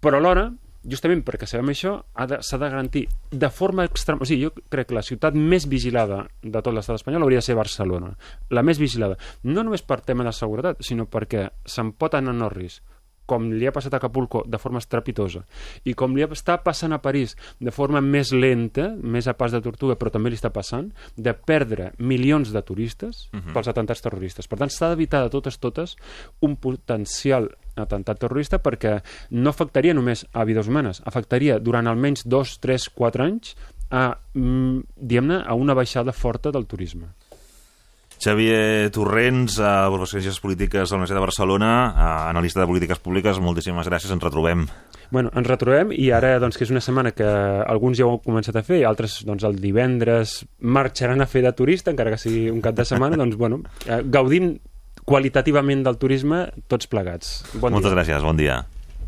però 0.00 0.16
alhora 0.16 0.52
justament 0.84 1.24
perquè 1.24 1.46
sabem 1.46 1.68
això, 1.68 2.02
ha 2.14 2.26
de- 2.26 2.38
s'ha 2.40 2.58
de, 2.58 2.68
garantir 2.68 3.08
de 3.30 3.50
forma 3.50 3.84
extrema... 3.84 4.22
O 4.22 4.24
sigui, 4.24 4.44
jo 4.44 4.52
crec 4.68 4.88
que 4.88 4.94
la 4.94 5.02
ciutat 5.02 5.34
més 5.34 5.66
vigilada 5.68 6.26
de 6.42 6.62
tot 6.62 6.72
l'estat 6.72 6.96
espanyol 6.96 7.22
hauria 7.22 7.38
de 7.38 7.42
ser 7.42 7.54
Barcelona. 7.54 8.16
La 8.50 8.62
més 8.62 8.78
vigilada. 8.78 9.16
No 9.42 9.62
només 9.64 9.82
per 9.82 10.00
tema 10.00 10.24
de 10.24 10.32
seguretat, 10.32 10.76
sinó 10.80 11.06
perquè 11.06 11.50
se'n 11.64 11.92
pot 11.92 12.14
anar 12.14 12.34
a 12.46 12.48
risc 12.48 12.82
com 13.28 13.50
li 13.52 13.68
ha 13.68 13.74
passat 13.74 13.94
a 13.94 14.00
Acapulco 14.00 14.42
de 14.48 14.58
forma 14.58 14.80
estrepitosa 14.82 15.44
i 15.84 15.94
com 15.98 16.16
li 16.16 16.24
està 16.26 16.58
passant 16.64 16.94
a 16.96 17.00
París 17.04 17.36
de 17.60 17.74
forma 17.74 18.00
més 18.04 18.32
lenta, 18.32 18.88
més 18.96 19.28
a 19.28 19.36
pas 19.38 19.52
de 19.52 19.60
tortuga, 19.64 19.98
però 20.00 20.12
també 20.14 20.32
li 20.32 20.38
està 20.38 20.50
passant, 20.54 20.90
de 21.16 21.34
perdre 21.34 21.92
milions 21.98 22.52
de 22.54 22.62
turistes 22.62 23.28
uh 23.32 23.38
-huh. 23.38 23.52
pels 23.52 23.68
atentats 23.68 24.02
terroristes. 24.02 24.48
Per 24.48 24.58
tant, 24.58 24.70
s'ha 24.70 24.90
d'evitar 24.90 25.22
de 25.22 25.30
totes 25.30 25.58
totes 25.58 25.96
un 26.40 26.56
potencial 26.56 27.50
atemptat 27.76 28.18
terrorista 28.18 28.58
perquè 28.62 29.02
no 29.30 29.50
afectaria 29.50 29.94
només 29.94 30.26
a 30.32 30.44
vides 30.44 30.68
humanes, 30.68 31.02
afectaria 31.04 31.58
durant 31.58 31.86
almenys 31.86 32.26
dos, 32.26 32.58
tres, 32.58 32.88
quatre 32.88 33.24
anys 33.24 33.56
a, 33.90 34.18
mm, 34.34 34.80
diguem-ne, 34.96 35.42
a 35.46 35.54
una 35.54 35.74
baixada 35.74 36.12
forta 36.12 36.50
del 36.50 36.66
turisme. 36.66 37.08
Xavier 38.18 38.90
Torrents, 38.90 39.58
eh, 39.58 39.62
professor 39.92 40.18
de 40.18 40.24
Ciències 40.26 40.40
Polítiques 40.40 40.88
de 40.88 40.94
la 40.94 40.98
Universitat 40.98 41.16
de 41.16 41.24
Barcelona, 41.24 41.70
eh, 41.96 42.28
analista 42.30 42.60
de 42.60 42.66
polítiques 42.66 42.98
públiques, 42.98 43.38
moltíssimes 43.38 43.86
gràcies, 43.86 44.10
ens 44.10 44.22
retrobem. 44.22 44.66
Bueno, 45.10 45.30
ens 45.34 45.46
retrobem 45.46 45.92
i 45.92 46.10
ara, 46.10 46.38
doncs, 46.38 46.58
que 46.58 46.64
és 46.64 46.70
una 46.74 46.82
setmana 46.84 47.12
que 47.12 47.24
alguns 47.24 47.96
ja 47.96 48.06
ho 48.06 48.16
han 48.16 48.24
començat 48.24 48.56
a 48.58 48.64
fer, 48.66 48.82
altres, 48.84 49.22
doncs, 49.24 49.44
el 49.44 49.60
divendres 49.62 50.44
marxaran 50.60 51.22
a 51.22 51.26
fer 51.26 51.42
de 51.46 51.52
turista, 51.52 51.90
encara 51.94 52.10
que 52.10 52.18
sigui 52.18 52.50
un 52.50 52.60
cap 52.60 52.74
de 52.74 52.84
setmana, 52.84 53.16
doncs, 53.16 53.36
bueno, 53.36 53.62
eh, 53.86 54.02
gaudim 54.04 54.58
qualitativament 55.04 55.84
del 55.86 55.96
turisme 55.96 56.48
tots 56.66 56.86
plegats. 56.86 57.44
Bon 57.54 57.72
Moltes 57.72 57.92
dia. 57.94 58.02
gràcies, 58.02 58.22
bon 58.22 58.36
dia. 58.36 58.66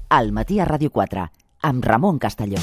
Al 0.08 0.32
matí 0.32 0.60
a 0.60 0.66
Ràdio 0.66 0.90
4, 0.90 1.28
amb 1.62 1.84
Ramon 1.84 2.18
Castelló. 2.18 2.58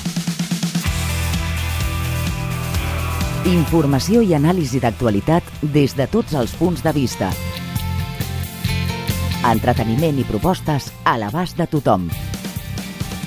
Informació 3.48 4.20
i 4.28 4.34
anàlisi 4.36 4.82
d'actualitat 4.84 5.46
des 5.72 5.94
de 5.96 6.04
tots 6.12 6.34
els 6.36 6.52
punts 6.60 6.82
de 6.84 6.92
vista. 6.92 7.30
Entreteniment 9.48 10.20
i 10.20 10.26
propostes 10.28 10.90
a 11.08 11.14
l'abast 11.16 11.56
de 11.56 11.70
tothom. 11.72 12.10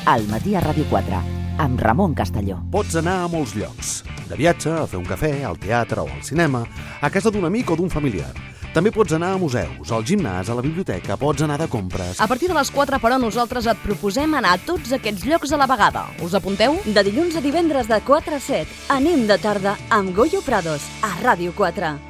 Al 0.04 0.28
matí 0.28 0.52
a 0.52 0.60
Ràdio 0.60 0.84
4, 0.92 1.22
amb 1.64 1.80
Ramon 1.80 2.12
Castelló. 2.18 2.58
Pots 2.68 3.00
anar 3.00 3.22
a 3.22 3.32
molts 3.32 3.56
llocs. 3.56 4.02
De 4.28 4.36
viatge, 4.36 4.76
a 4.82 4.84
fer 4.84 5.00
un 5.00 5.08
cafè, 5.08 5.32
al 5.40 5.56
teatre 5.56 6.04
o 6.04 6.10
al 6.12 6.20
cinema, 6.20 6.66
a 7.00 7.08
casa 7.08 7.32
d'un 7.32 7.48
amic 7.48 7.72
o 7.72 7.80
d'un 7.80 7.88
familiar. 7.88 8.28
També 8.70 8.92
pots 8.94 9.10
anar 9.16 9.32
a 9.34 9.38
museus, 9.42 9.90
al 9.90 10.04
gimnàs, 10.06 10.46
a 10.46 10.54
la 10.54 10.62
biblioteca, 10.62 11.16
pots 11.18 11.42
anar 11.42 11.56
de 11.58 11.66
compres... 11.70 12.20
A 12.22 12.28
partir 12.30 12.46
de 12.46 12.54
les 12.54 12.70
4, 12.70 13.00
però, 13.02 13.18
nosaltres 13.18 13.66
et 13.66 13.80
proposem 13.82 14.36
anar 14.38 14.52
a 14.54 14.60
tots 14.62 14.92
aquests 14.94 15.26
llocs 15.26 15.50
a 15.50 15.58
la 15.58 15.66
vegada. 15.70 16.04
Us 16.22 16.36
apunteu? 16.38 16.78
De 16.86 17.04
dilluns 17.08 17.34
a 17.34 17.42
divendres 17.42 17.90
de 17.90 17.98
4 18.06 18.38
a 18.38 18.44
7. 18.46 18.78
Anem 18.94 19.26
de 19.26 19.40
tarda 19.42 19.74
amb 19.90 20.14
Goyo 20.14 20.44
Prados, 20.46 20.86
a 21.02 21.16
Ràdio 21.24 21.50
4. 21.58 22.09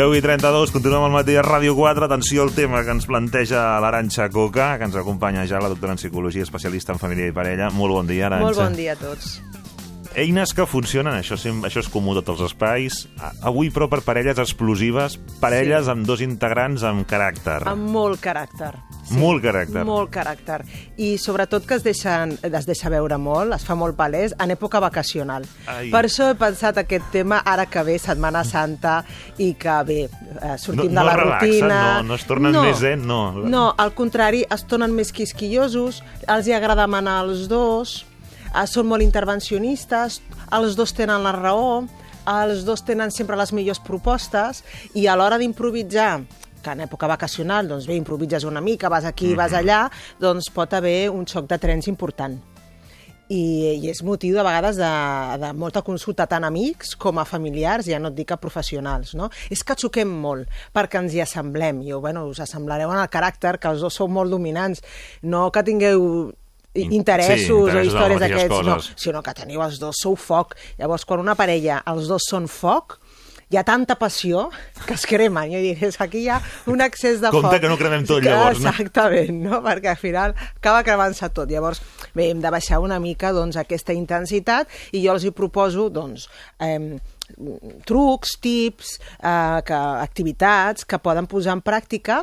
Deu 0.00 0.14
i 0.16 0.22
32, 0.24 0.70
continuem 0.72 1.02
al 1.04 1.12
matí 1.12 1.34
a 1.36 1.42
Ràdio 1.44 1.74
4. 1.76 2.06
Atenció 2.06 2.46
al 2.46 2.54
tema 2.56 2.80
que 2.86 2.94
ens 2.94 3.04
planteja 3.04 3.66
l'Aranxa 3.84 4.30
Coca, 4.32 4.70
que 4.80 4.88
ens 4.88 4.96
acompanya 4.96 5.44
ja 5.44 5.60
la 5.60 5.68
doctora 5.68 5.92
en 5.92 6.00
Psicologia, 6.00 6.46
especialista 6.46 6.96
en 6.96 7.02
família 7.02 7.28
i 7.28 7.36
parella. 7.36 7.68
Molt 7.68 7.98
bon 7.98 8.08
dia, 8.08 8.30
Aranxa. 8.30 8.46
Molt 8.46 8.62
bon 8.62 8.80
dia 8.80 8.96
a 8.96 9.00
tots. 9.02 9.34
Eines 10.20 10.52
que 10.52 10.66
funcionen, 10.68 11.14
això, 11.16 11.38
això 11.64 11.80
és 11.80 11.88
comú 11.88 12.12
a 12.12 12.20
tots 12.20 12.42
els 12.42 12.50
espais. 12.50 13.06
Avui, 13.46 13.70
però, 13.72 13.86
per 13.88 14.02
parelles 14.04 14.36
explosives, 14.42 15.16
parelles 15.40 15.86
Sí. 15.86 15.90
amb 15.90 16.04
dos 16.06 16.20
integrants 16.20 16.82
amb 16.84 17.06
caràcter. 17.08 17.62
Amb 17.66 17.88
molt 17.88 18.20
caràcter. 18.20 18.74
Molt 19.16 19.42
caràcter. 19.42 19.82
Molt 19.84 20.10
caràcter. 20.12 20.60
I 20.98 21.16
sobretot 21.18 21.64
que 21.66 21.74
es, 21.74 21.82
deixen, 21.82 22.36
es 22.42 22.66
deixa 22.66 22.90
veure 22.92 23.16
molt, 23.18 23.54
es 23.56 23.64
fa 23.64 23.74
molt 23.74 23.96
palès, 23.96 24.34
en 24.38 24.50
època 24.50 24.78
vacacional. 24.78 25.46
Ai. 25.66 25.88
Per 25.90 26.04
això 26.04 26.28
he 26.30 26.34
pensat 26.38 26.76
aquest 26.78 27.08
tema 27.10 27.40
ara 27.44 27.64
que 27.66 27.82
ve 27.82 27.96
Setmana 27.98 28.44
Santa 28.44 29.04
i 29.38 29.54
que 29.54 29.78
bé, 29.86 29.98
eh, 30.04 30.58
sortim 30.58 30.92
No- 30.92 31.00
de 31.00 31.06
la 31.06 31.16
no 31.16 31.22
relaxen, 31.24 31.48
rutina... 31.50 31.80
no- 31.94 32.02
no 32.02 32.14
es 32.14 32.24
tornen 32.26 32.52
més 32.60 32.78
zen, 32.78 33.06
no. 33.06 33.32
No, 33.32 33.74
al 33.76 33.94
contrari, 33.94 34.44
es 34.50 34.66
tornen 34.66 34.94
més 34.94 35.12
quisquillosos, 35.12 36.02
els 36.28 36.46
hi 36.46 36.52
agrada 36.52 36.86
manar 36.86 37.20
als 37.24 37.48
dos, 37.48 38.04
eh, 38.54 38.66
són 38.66 38.90
molt 38.90 39.04
intervencionistes, 39.06 40.20
els 40.56 40.76
dos 40.76 40.94
tenen 40.96 41.22
la 41.24 41.32
raó, 41.36 41.86
els 42.30 42.66
dos 42.66 42.84
tenen 42.84 43.10
sempre 43.10 43.38
les 43.38 43.52
millors 43.56 43.80
propostes 43.80 44.62
i 44.94 45.06
a 45.08 45.16
l'hora 45.16 45.38
d'improvisar 45.40 46.20
que 46.60 46.74
en 46.74 46.84
època 46.84 47.08
vacacional, 47.08 47.68
doncs 47.68 47.86
bé, 47.88 47.96
improvises 47.96 48.44
una 48.44 48.60
mica, 48.60 48.90
vas 48.92 49.06
aquí, 49.08 49.32
vas 49.34 49.54
allà, 49.56 49.86
doncs 50.20 50.50
pot 50.52 50.74
haver 50.76 51.10
un 51.10 51.26
xoc 51.26 51.48
de 51.48 51.58
trens 51.58 51.88
important. 51.88 52.36
I, 53.30 53.78
i 53.78 53.86
és 53.86 54.00
motiu 54.02 54.34
de 54.34 54.42
vegades 54.42 54.76
de, 54.76 54.90
de 55.38 55.52
molta 55.54 55.84
consulta 55.86 56.26
tant 56.26 56.42
amics 56.44 56.96
com 56.98 57.20
a 57.22 57.24
familiars, 57.24 57.86
ja 57.86 58.00
no 58.02 58.10
et 58.10 58.16
dic 58.18 58.34
a 58.34 58.40
professionals, 58.42 59.14
no? 59.14 59.30
És 59.54 59.62
que 59.62 59.78
xoquem 59.78 60.10
molt 60.10 60.50
perquè 60.74 60.98
ens 60.98 61.14
hi 61.14 61.22
assemblem, 61.22 61.84
i 61.86 61.94
bueno, 61.94 62.26
us 62.26 62.42
assemblareu 62.42 62.90
en 62.90 62.98
el 62.98 63.08
caràcter, 63.08 63.54
que 63.62 63.70
els 63.70 63.86
dos 63.86 63.94
sou 63.94 64.10
molt 64.10 64.34
dominants, 64.34 64.82
no 65.22 65.46
que 65.54 65.62
tingueu 65.64 66.02
interessos 66.74 67.46
sí, 67.46 67.52
o 67.52 67.66
interessos 67.66 67.74
en 67.74 67.86
històries 67.88 68.20
d'aquests, 68.22 68.66
no, 68.66 68.78
sinó 68.96 69.22
que 69.26 69.34
teniu 69.34 69.62
els 69.64 69.80
dos, 69.82 69.98
sou 69.98 70.16
foc. 70.16 70.56
Llavors, 70.78 71.04
quan 71.08 71.22
una 71.22 71.36
parella, 71.38 71.82
els 71.90 72.10
dos 72.10 72.28
són 72.30 72.46
foc, 72.50 73.00
hi 73.50 73.58
ha 73.58 73.64
tanta 73.66 73.96
passió 73.98 74.48
que 74.86 74.94
es 74.94 75.04
cremen. 75.10 75.50
Jo 75.50 75.60
diré, 75.62 75.90
aquí 75.98 76.22
hi 76.22 76.28
ha 76.30 76.38
un 76.70 76.82
excés 76.84 77.18
de 77.20 77.32
Compte 77.34 77.56
foc. 77.56 77.60
que 77.64 77.70
no 77.72 77.78
cremem 77.80 78.06
tot, 78.06 78.22
Que 78.22 78.30
llavors, 78.30 78.60
no? 78.62 78.70
Exactament, 78.70 79.40
no? 79.42 79.58
perquè 79.64 79.90
al 79.90 79.98
final 79.98 80.34
acaba 80.38 80.84
cremant-se 80.86 81.28
tot. 81.34 81.50
Llavors, 81.50 81.82
bé, 82.14 82.30
hem 82.30 82.42
de 82.42 82.52
baixar 82.54 82.78
una 82.78 83.00
mica 83.02 83.34
doncs, 83.34 83.58
aquesta 83.58 83.96
intensitat 83.96 84.70
i 84.92 85.02
jo 85.02 85.16
els 85.16 85.26
hi 85.26 85.34
proposo 85.34 85.88
doncs, 85.90 86.28
eh, 86.62 87.00
trucs, 87.86 88.36
tips, 88.40 89.00
eh, 89.18 89.60
que, 89.66 89.82
activitats 90.06 90.86
que 90.86 91.02
poden 91.02 91.26
posar 91.30 91.58
en 91.58 91.62
pràctica 91.66 92.22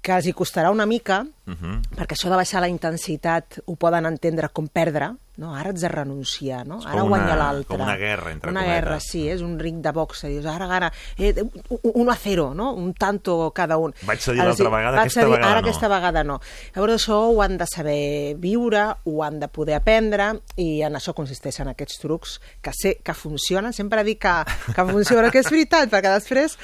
que 0.00 0.12
els 0.16 0.26
hi 0.26 0.32
costarà 0.32 0.70
una 0.70 0.86
mica, 0.86 1.26
uh 1.46 1.52
-huh. 1.52 1.80
perquè 1.96 2.14
això 2.16 2.30
de 2.30 2.36
baixar 2.36 2.60
la 2.60 2.68
intensitat 2.68 3.60
ho 3.66 3.76
poden 3.76 4.06
entendre 4.06 4.48
com 4.48 4.66
perdre, 4.68 5.10
no? 5.36 5.54
ara 5.54 5.70
ets 5.70 5.80
de 5.80 5.88
renunciar, 5.88 6.66
no? 6.66 6.80
Ara 6.86 7.02
guanya 7.02 7.36
l'altre. 7.36 7.66
com 7.76 7.80
una 7.80 7.96
guerra, 7.96 8.30
entre 8.32 8.50
Una 8.50 8.60
cometes. 8.60 8.82
guerra, 8.82 9.00
sí, 9.00 9.28
és 9.28 9.40
un 9.42 9.58
ric 9.58 9.74
de 9.76 9.90
boxa. 9.92 10.28
Dius, 10.28 10.44
ara, 10.46 10.66
ara, 10.74 10.92
eh, 11.18 11.34
un- 11.68 11.80
un 11.94 12.10
a 12.10 12.14
cero, 12.16 12.52
no? 12.54 12.72
un 12.74 12.92
tanto 12.94 13.50
cada 13.54 13.76
un. 13.78 13.94
Vaig 14.02 14.18
cedir 14.20 14.42
l'altra 14.42 14.68
vegada, 14.68 14.90
vaig 14.96 15.00
aquesta 15.00 15.20
cedir, 15.20 15.32
vegada 15.34 15.50
ara 15.52 15.60
no. 15.60 15.66
aquesta 15.68 15.88
vegada 15.88 16.24
no. 16.24 16.40
Llavors 16.74 16.94
això 16.94 17.30
ho 17.30 17.42
han 17.42 17.56
de 17.58 17.66
saber 17.66 18.34
viure, 18.38 18.94
ho 19.04 19.22
han 19.24 19.38
de 19.40 19.48
poder 19.48 19.74
aprendre 19.74 20.40
i 20.56 20.82
en 20.82 20.94
això 20.94 21.14
consisteixen 21.14 21.68
aquests 21.68 21.98
trucs 21.98 22.40
que 22.60 22.72
sé 22.72 23.00
que 23.02 23.14
funcionen. 23.14 23.72
Sempre 23.72 24.04
dic 24.04 24.18
que, 24.20 24.44
que 24.74 24.84
funciona, 24.86 25.30
que 25.30 25.38
és 25.40 25.50
veritat, 25.50 25.90
perquè 25.90 26.12
després 26.12 26.58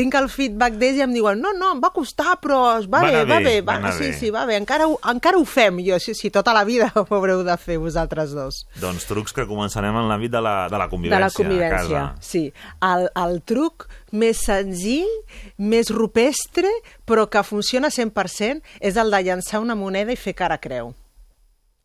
tinc 0.00 0.16
el 0.18 0.26
feedback 0.32 0.80
d'ells 0.80 0.98
i 0.98 1.04
em 1.04 1.12
diuen 1.14 1.38
no, 1.44 1.52
no, 1.56 1.74
em 1.76 1.80
va 1.84 1.92
costar, 1.94 2.38
però 2.40 2.60
va, 2.80 3.00
Va 3.00 3.04
bé, 3.06 3.22
va 3.28 3.38
bé, 3.44 3.54
va 3.60 3.78
va, 3.84 3.92
sí, 3.94 4.08
bé. 4.08 4.12
sí, 4.16 4.30
va 4.34 4.46
bé, 4.48 4.56
encara 4.60 4.88
ho, 4.88 4.96
encara 5.12 5.38
ho 5.38 5.44
fem. 5.44 5.78
Jo, 5.84 6.00
sí, 6.00 6.14
sí, 6.16 6.32
tota 6.32 6.54
la 6.56 6.64
vida 6.64 6.88
ho 6.96 7.06
haureu 7.16 7.44
de 7.46 7.56
fer 7.60 7.76
vosaltres 7.82 8.32
dos. 8.36 8.64
Doncs 8.80 9.04
trucs 9.08 9.36
que 9.36 9.44
començarem 9.48 9.94
en 10.00 10.08
l'àmbit 10.10 10.32
de, 10.32 10.40
la, 10.44 10.54
de 10.72 10.80
la 10.80 10.88
convivència, 10.88 11.20
de 11.20 11.26
la 11.26 11.30
a 11.30 11.36
convivència, 11.36 12.04
casa. 12.08 12.24
sí. 12.24 12.44
El, 12.90 13.06
el 13.22 13.40
truc 13.46 13.86
més 14.16 14.40
senzill, 14.46 15.10
més 15.60 15.90
rupestre, 15.94 16.70
però 17.06 17.28
que 17.30 17.42
funciona 17.46 17.90
100%, 17.92 18.64
és 18.80 18.96
el 18.98 19.10
de 19.12 19.22
llançar 19.28 19.60
una 19.62 19.76
moneda 19.78 20.12
i 20.12 20.18
fer 20.18 20.34
cara 20.38 20.58
creu. 20.58 20.94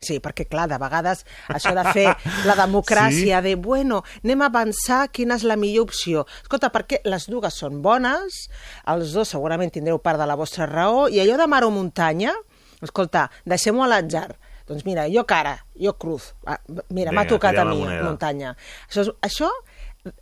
Sí, 0.02 0.20
perquè, 0.20 0.46
clar, 0.48 0.68
de 0.70 0.78
vegades 0.78 1.24
això 1.50 1.72
de 1.74 1.84
fer 1.96 2.08
la 2.46 2.56
democràcia, 2.64 3.40
sí? 3.40 3.44
de, 3.48 3.56
bueno, 3.56 4.04
anem 4.24 4.42
a 4.44 4.50
avançar 4.52 5.08
quina 5.12 5.36
és 5.40 5.44
la 5.48 5.56
millor 5.56 5.88
opció. 5.88 6.26
Escolta, 6.44 6.70
perquè 6.70 7.00
les 7.06 7.26
dues 7.32 7.54
són 7.54 7.82
bones, 7.82 8.50
els 8.92 9.14
dos 9.16 9.30
segurament 9.32 9.72
tindreu 9.72 9.98
part 10.04 10.20
de 10.20 10.28
la 10.30 10.36
vostra 10.36 10.68
raó, 10.70 11.08
i 11.10 11.20
allò 11.24 11.38
de 11.42 11.48
mar 11.48 11.64
o 11.66 11.72
muntanya, 11.72 12.34
escolta, 12.82 13.30
deixem-ho 13.46 13.82
a 13.84 13.88
l'atzar. 13.88 14.36
Doncs 14.68 14.84
mira, 14.86 15.08
jo 15.14 15.24
cara, 15.30 15.56
jo 15.78 15.94
cruz. 15.98 16.34
Ah, 16.46 16.60
Mira, 16.90 17.12
m'ha 17.14 17.26
tocat 17.30 17.58
a 17.62 17.66
mi, 17.66 17.80
moneda. 17.84 18.04
muntanya. 18.04 18.56
Això, 18.90 19.08
això, 19.22 19.50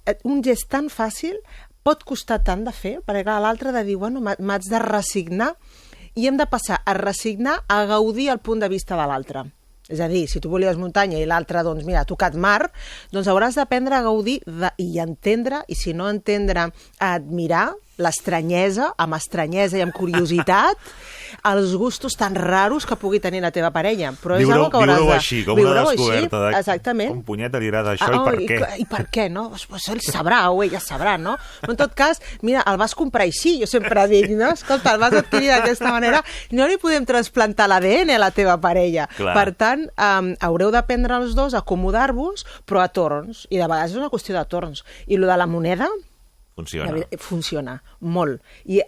eh, 0.05 0.17
un 0.23 0.41
gest 0.43 0.67
tan 0.69 0.89
fàcil, 0.91 1.38
pot 1.83 2.03
costar 2.07 2.41
tant 2.43 2.63
de 2.63 2.71
fer, 2.75 2.97
perquè 3.07 3.23
clar, 3.23 3.39
l'altre 3.43 3.71
de 3.71 3.83
dir, 3.88 3.95
bueno, 3.97 4.19
m'ha- 4.21 4.36
m'haig 4.39 4.67
de 4.69 4.79
resignar, 4.79 5.55
i 6.15 6.27
hem 6.27 6.36
de 6.38 6.45
passar 6.45 6.81
a 6.86 6.93
resignar 6.93 7.63
a 7.67 7.86
gaudir 7.89 8.29
el 8.29 8.39
punt 8.39 8.59
de 8.62 8.69
vista 8.69 8.95
de 8.99 9.07
l'altre. 9.07 9.45
És 9.93 10.01
a 10.01 10.10
dir, 10.10 10.25
si 10.32 10.41
tu 10.41 10.49
volies 10.49 10.79
muntanya 10.82 11.19
i 11.21 11.27
l'altre, 11.29 11.62
doncs 11.65 11.86
mira, 11.86 12.01
ha 12.01 12.10
tocat 12.10 12.34
mar, 12.34 12.71
doncs 13.13 13.29
hauràs 13.29 13.60
d'aprendre 13.60 13.99
a 13.99 14.06
gaudir 14.06 14.39
de, 14.47 14.73
i 14.82 14.97
entendre, 15.03 15.62
i 15.69 15.77
si 15.77 15.93
no 15.93 16.10
entendre, 16.10 16.71
a 16.97 17.13
admirar 17.13 17.69
l'estranyesa, 18.01 18.93
amb 18.97 19.17
estranyesa 19.17 19.77
i 19.77 19.84
amb 19.86 19.93
curiositat, 19.95 20.79
els 21.49 21.73
gustos 21.75 22.15
tan 22.17 22.36
raros 22.36 22.86
que 22.86 22.95
pugui 22.99 23.19
tenir 23.19 23.41
la 23.43 23.51
teva 23.51 23.71
parella. 23.73 24.13
Però 24.21 24.38
és 24.39 24.49
algo 24.49 24.69
que 24.71 24.79
hauràs 24.79 24.99
viure 25.01 25.12
de... 25.12 25.17
així, 25.17 25.41
com 25.45 25.60
una 25.60 25.73
així, 25.82 25.97
descoberta. 25.97 26.41
De... 26.43 26.51
Exactament. 26.60 27.12
Com 27.12 27.23
punyeta 27.27 27.62
li 27.62 27.69
agrada 27.71 27.95
això 27.97 28.08
Ah, 28.08 28.13
i 28.13 28.21
per 28.23 28.36
oh, 28.36 28.45
què? 28.47 28.60
I, 28.62 28.84
I 28.84 28.88
per 28.89 29.03
què, 29.13 29.27
no? 29.34 29.45
Pues, 29.53 29.88
ell 29.91 30.01
sabrà, 30.06 30.43
o 30.53 30.62
ella 30.65 30.82
sabrà, 30.84 31.15
no? 31.21 31.36
Però 31.62 31.75
en 31.75 31.79
tot 31.79 31.97
cas, 31.97 32.21
mira, 32.45 32.63
el 32.69 32.79
vas 32.82 32.95
comprar 32.97 33.27
així, 33.27 33.58
jo 33.62 33.69
sempre 33.69 34.08
dic, 34.12 34.29
no? 34.38 34.53
Escolta, 34.53 34.95
el 34.95 35.01
vas 35.03 35.17
adquirir 35.19 35.51
d'aquesta 35.51 35.91
manera, 35.93 36.23
no 36.56 36.69
li 36.69 36.79
podem 36.82 37.08
trasplantar 37.10 37.69
l'ADN 37.71 38.15
a 38.15 38.21
la 38.21 38.32
teva 38.36 38.58
parella. 38.63 39.10
Clar. 39.17 39.36
Per 39.38 39.58
tant, 39.60 39.86
um, 39.97 40.34
haureu 40.43 40.73
d'aprendre 40.73 41.19
els 41.21 41.36
dos 41.38 41.53
a 41.53 41.63
acomodar-vos, 41.63 42.47
però 42.69 42.84
a 42.84 42.89
torns, 42.93 43.45
i 43.49 43.60
de 43.60 43.67
vegades 43.67 43.93
és 43.93 44.01
una 44.01 44.12
qüestió 44.13 44.38
de 44.38 44.47
torns. 44.49 44.84
I 45.08 45.19
lo 45.19 45.29
de 45.29 45.38
la 45.39 45.49
moneda, 45.49 45.89
Funciona. 46.55 46.91
veritat, 46.91 47.19
funciona 47.21 47.81
molt. 47.99 48.41
I 48.65 48.81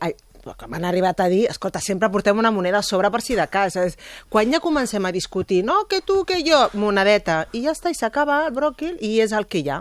que 0.45 0.67
m'han 0.69 0.85
arribat 0.85 1.19
a 1.23 1.25
dir, 1.27 1.47
escolta, 1.49 1.79
sempre 1.81 2.09
portem 2.13 2.37
una 2.37 2.51
moneda 2.53 2.77
a 2.77 2.85
sobre 2.85 3.09
per 3.09 3.21
si 3.25 3.33
de 3.33 3.47
cas. 3.49 3.75
És, 3.81 3.97
quan 4.29 4.51
ja 4.53 4.59
comencem 4.61 5.03
a 5.05 5.11
discutir, 5.11 5.63
no, 5.65 5.85
que 5.89 6.01
tu, 6.05 6.23
que 6.23 6.43
jo, 6.45 6.59
monedeta, 6.77 7.47
i 7.51 7.63
ja 7.63 7.71
està, 7.73 7.89
i 7.89 7.97
s'acaba 7.97 8.43
el 8.45 8.53
bròquil, 8.53 8.99
i 9.01 9.19
és 9.25 9.33
el 9.33 9.47
que 9.49 9.63
hi 9.63 9.69
ha. 9.73 9.79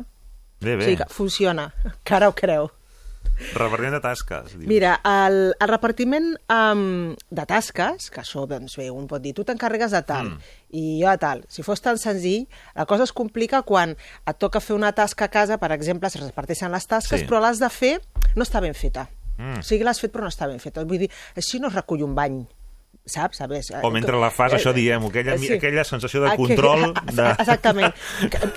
Bé, 0.64 0.74
O 0.74 0.78
bé. 0.78 0.84
sigui 0.86 0.96
que 1.02 1.08
funciona, 1.12 1.74
que 2.02 2.14
ara 2.16 2.30
ho 2.30 2.34
creu. 2.34 2.70
Repartiment 3.54 3.94
de 3.96 4.00
tasques. 4.04 4.54
diu. 4.58 4.68
Mira, 4.70 4.94
el, 5.04 5.54
el 5.58 5.68
repartiment 5.70 6.30
um, 6.52 7.14
de 7.30 7.46
tasques, 7.50 8.08
que 8.10 8.22
això, 8.22 8.46
doncs 8.50 8.76
bé, 8.80 8.90
un 8.94 9.06
pot 9.10 9.22
dir, 9.22 9.34
tu 9.36 9.44
t'encarregues 9.44 9.94
de 9.94 10.02
tal, 10.06 10.30
mm. 10.34 10.54
i 10.78 10.84
jo 11.02 11.10
de 11.10 11.18
tal. 11.22 11.44
Si 11.48 11.64
fos 11.66 11.82
tan 11.84 11.98
senzill, 11.98 12.46
la 12.74 12.86
cosa 12.90 13.06
es 13.08 13.12
complica 13.12 13.62
quan 13.66 13.96
et 13.96 14.38
toca 14.38 14.62
fer 14.64 14.76
una 14.76 14.92
tasca 14.96 15.28
a 15.28 15.32
casa, 15.32 15.58
per 15.58 15.72
exemple, 15.76 16.08
es 16.08 16.20
reparteixen 16.20 16.72
les 16.72 16.86
tasques, 16.86 17.20
Sí. 17.20 17.26
però 17.28 17.40
l'has 17.40 17.62
de 17.62 17.70
fer, 17.70 18.00
no 18.34 18.42
està 18.46 18.60
ben 18.64 18.74
feta. 18.74 19.08
Mm. 19.38 19.60
O 19.60 19.62
sigui, 19.66 19.84
l'has 19.84 20.00
fet 20.00 20.12
però 20.14 20.22
no 20.28 20.30
està 20.32 20.46
ben 20.46 20.60
feta. 20.62 20.84
Vull 20.84 21.06
dir, 21.06 21.10
així 21.36 21.58
no 21.60 21.68
es 21.68 21.74
recull 21.74 22.04
un 22.06 22.14
bany 22.14 22.44
saps? 23.06 23.38
Sabes? 23.38 23.70
O 23.82 23.90
mentre 23.92 24.16
la 24.20 24.30
fas, 24.32 24.54
això 24.56 24.72
diem, 24.72 25.04
aquella, 25.04 25.36
Sí. 25.38 25.52
aquella 25.52 25.84
sensació 25.84 26.22
de 26.22 26.36
control... 26.36 26.94
De... 27.12 27.30
Exactament. 27.38 27.92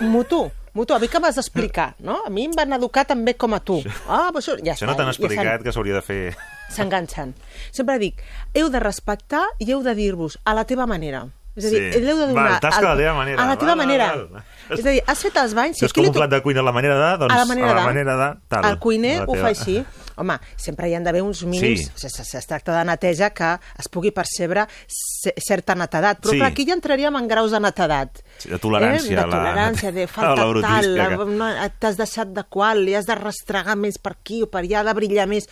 Mutu, 0.01 0.51
mutu, 0.77 0.93
a 0.95 0.99
mi 1.01 1.09
que 1.11 1.19
m'has 1.19 1.35
d'explicar, 1.39 1.95
no? 2.05 2.19
A 2.25 2.29
mi 2.33 2.45
em 2.47 2.53
van 2.55 2.71
educar 2.77 3.03
també 3.09 3.33
com 3.35 3.53
a 3.57 3.59
tu. 3.59 3.79
Ah, 4.07 4.29
però 4.31 4.39
això, 4.43 4.55
ja 4.61 4.73
Això 4.75 4.85
està, 4.85 4.91
no 4.91 4.95
t'han 4.99 5.09
ja 5.09 5.15
explicat 5.17 5.43
s'han- 5.45 5.63
que 5.65 5.73
s'hauria 5.75 5.97
de 5.97 6.03
fer... 6.05 6.21
s'enganxen. 6.69 7.33
Sempre 7.71 7.97
dic, 7.99 8.21
heu 8.53 8.69
de 8.69 8.79
respectar 8.83 9.43
i 9.59 9.71
heu 9.73 9.81
de 9.83 9.93
dir-vos 9.97 10.37
a 10.45 10.53
la 10.57 10.63
teva 10.69 10.85
manera. 10.87 11.25
És 11.57 11.65
a 11.65 11.69
dir, 11.73 11.79
Sí. 11.93 12.01
l'heu 12.05 12.17
de 12.19 12.27
donar... 12.29 12.51
Val, 12.51 12.59
tasca 12.61 12.79
al- 12.83 12.91
a 12.91 12.95
la 12.95 13.01
teva 13.01 13.13
manera. 13.17 13.41
A 13.43 13.47
la 13.49 13.55
teva 13.57 13.73
Val, 13.73 13.77
val, 13.77 13.87
manera. 13.87 14.07
val. 14.15 14.43
És 14.77 14.85
a 14.85 14.89
dir, 14.91 14.99
has 15.07 15.21
fet 15.25 15.37
els 15.41 15.53
banys... 15.57 15.79
Si 15.79 15.85
és 15.87 15.93
com 15.95 16.05
un 16.05 16.13
plat 16.13 16.29
de 16.29 16.41
cuina 16.45 16.61
a 16.61 16.67
la 16.67 16.71
manera 16.75 16.97
de, 16.99 17.17
doncs 17.23 17.33
a 17.33 17.37
la 17.39 17.45
manera 17.49 17.71
a 17.71 17.73
la 17.73 17.79
de. 17.81 17.87
manera 17.87 18.17
de... 18.19 18.27
Tal, 18.47 18.65
el 18.69 18.77
cuiner 18.83 19.15
ho 19.25 19.33
fa 19.33 19.47
així. 19.55 19.79
Home, 20.17 20.39
sempre 20.55 20.89
hi 20.89 20.95
han 20.97 21.03
d'haver 21.05 21.21
uns 21.21 21.43
mínims, 21.45 21.91
Sí. 21.95 22.09
si 22.09 22.37
es 22.37 22.47
tracta 22.47 22.77
de 22.77 22.83
neteja, 22.85 23.29
que 23.31 23.59
es 23.77 23.87
pugui 23.87 24.11
percebre 24.11 24.65
ce- 24.87 25.33
certa 25.37 25.75
netedat. 25.75 26.19
Però 26.21 26.31
Sí. 26.31 26.37
clar, 26.37 26.51
aquí 26.51 26.65
ja 26.65 26.73
entraríem 26.73 27.15
en 27.15 27.27
graus 27.27 27.51
de 27.51 27.59
netedat. 27.59 28.19
Sí, 28.39 28.49
de 28.49 28.57
tolerància 28.59 29.05
Eh? 29.11 29.15
De 29.15 29.27
la- 29.27 29.29
tolerància, 29.29 29.91
de 29.91 30.03
a 30.03 30.07
falta 30.17 30.45
la 30.45 30.61
tal, 30.61 30.95
la- 30.97 31.09
que- 31.09 31.25
no, 31.25 31.45
t'has 31.79 31.97
deixat 31.97 32.27
de 32.29 32.43
qual, 32.49 32.83
li 32.85 32.95
has 32.95 33.05
de 33.05 33.15
restregar 33.15 33.75
més 33.77 33.97
per 33.99 34.13
aquí 34.13 34.41
o 34.43 34.49
per 34.49 34.63
allà, 34.63 34.83
de 34.83 34.93
brillar 34.93 35.27
més. 35.27 35.47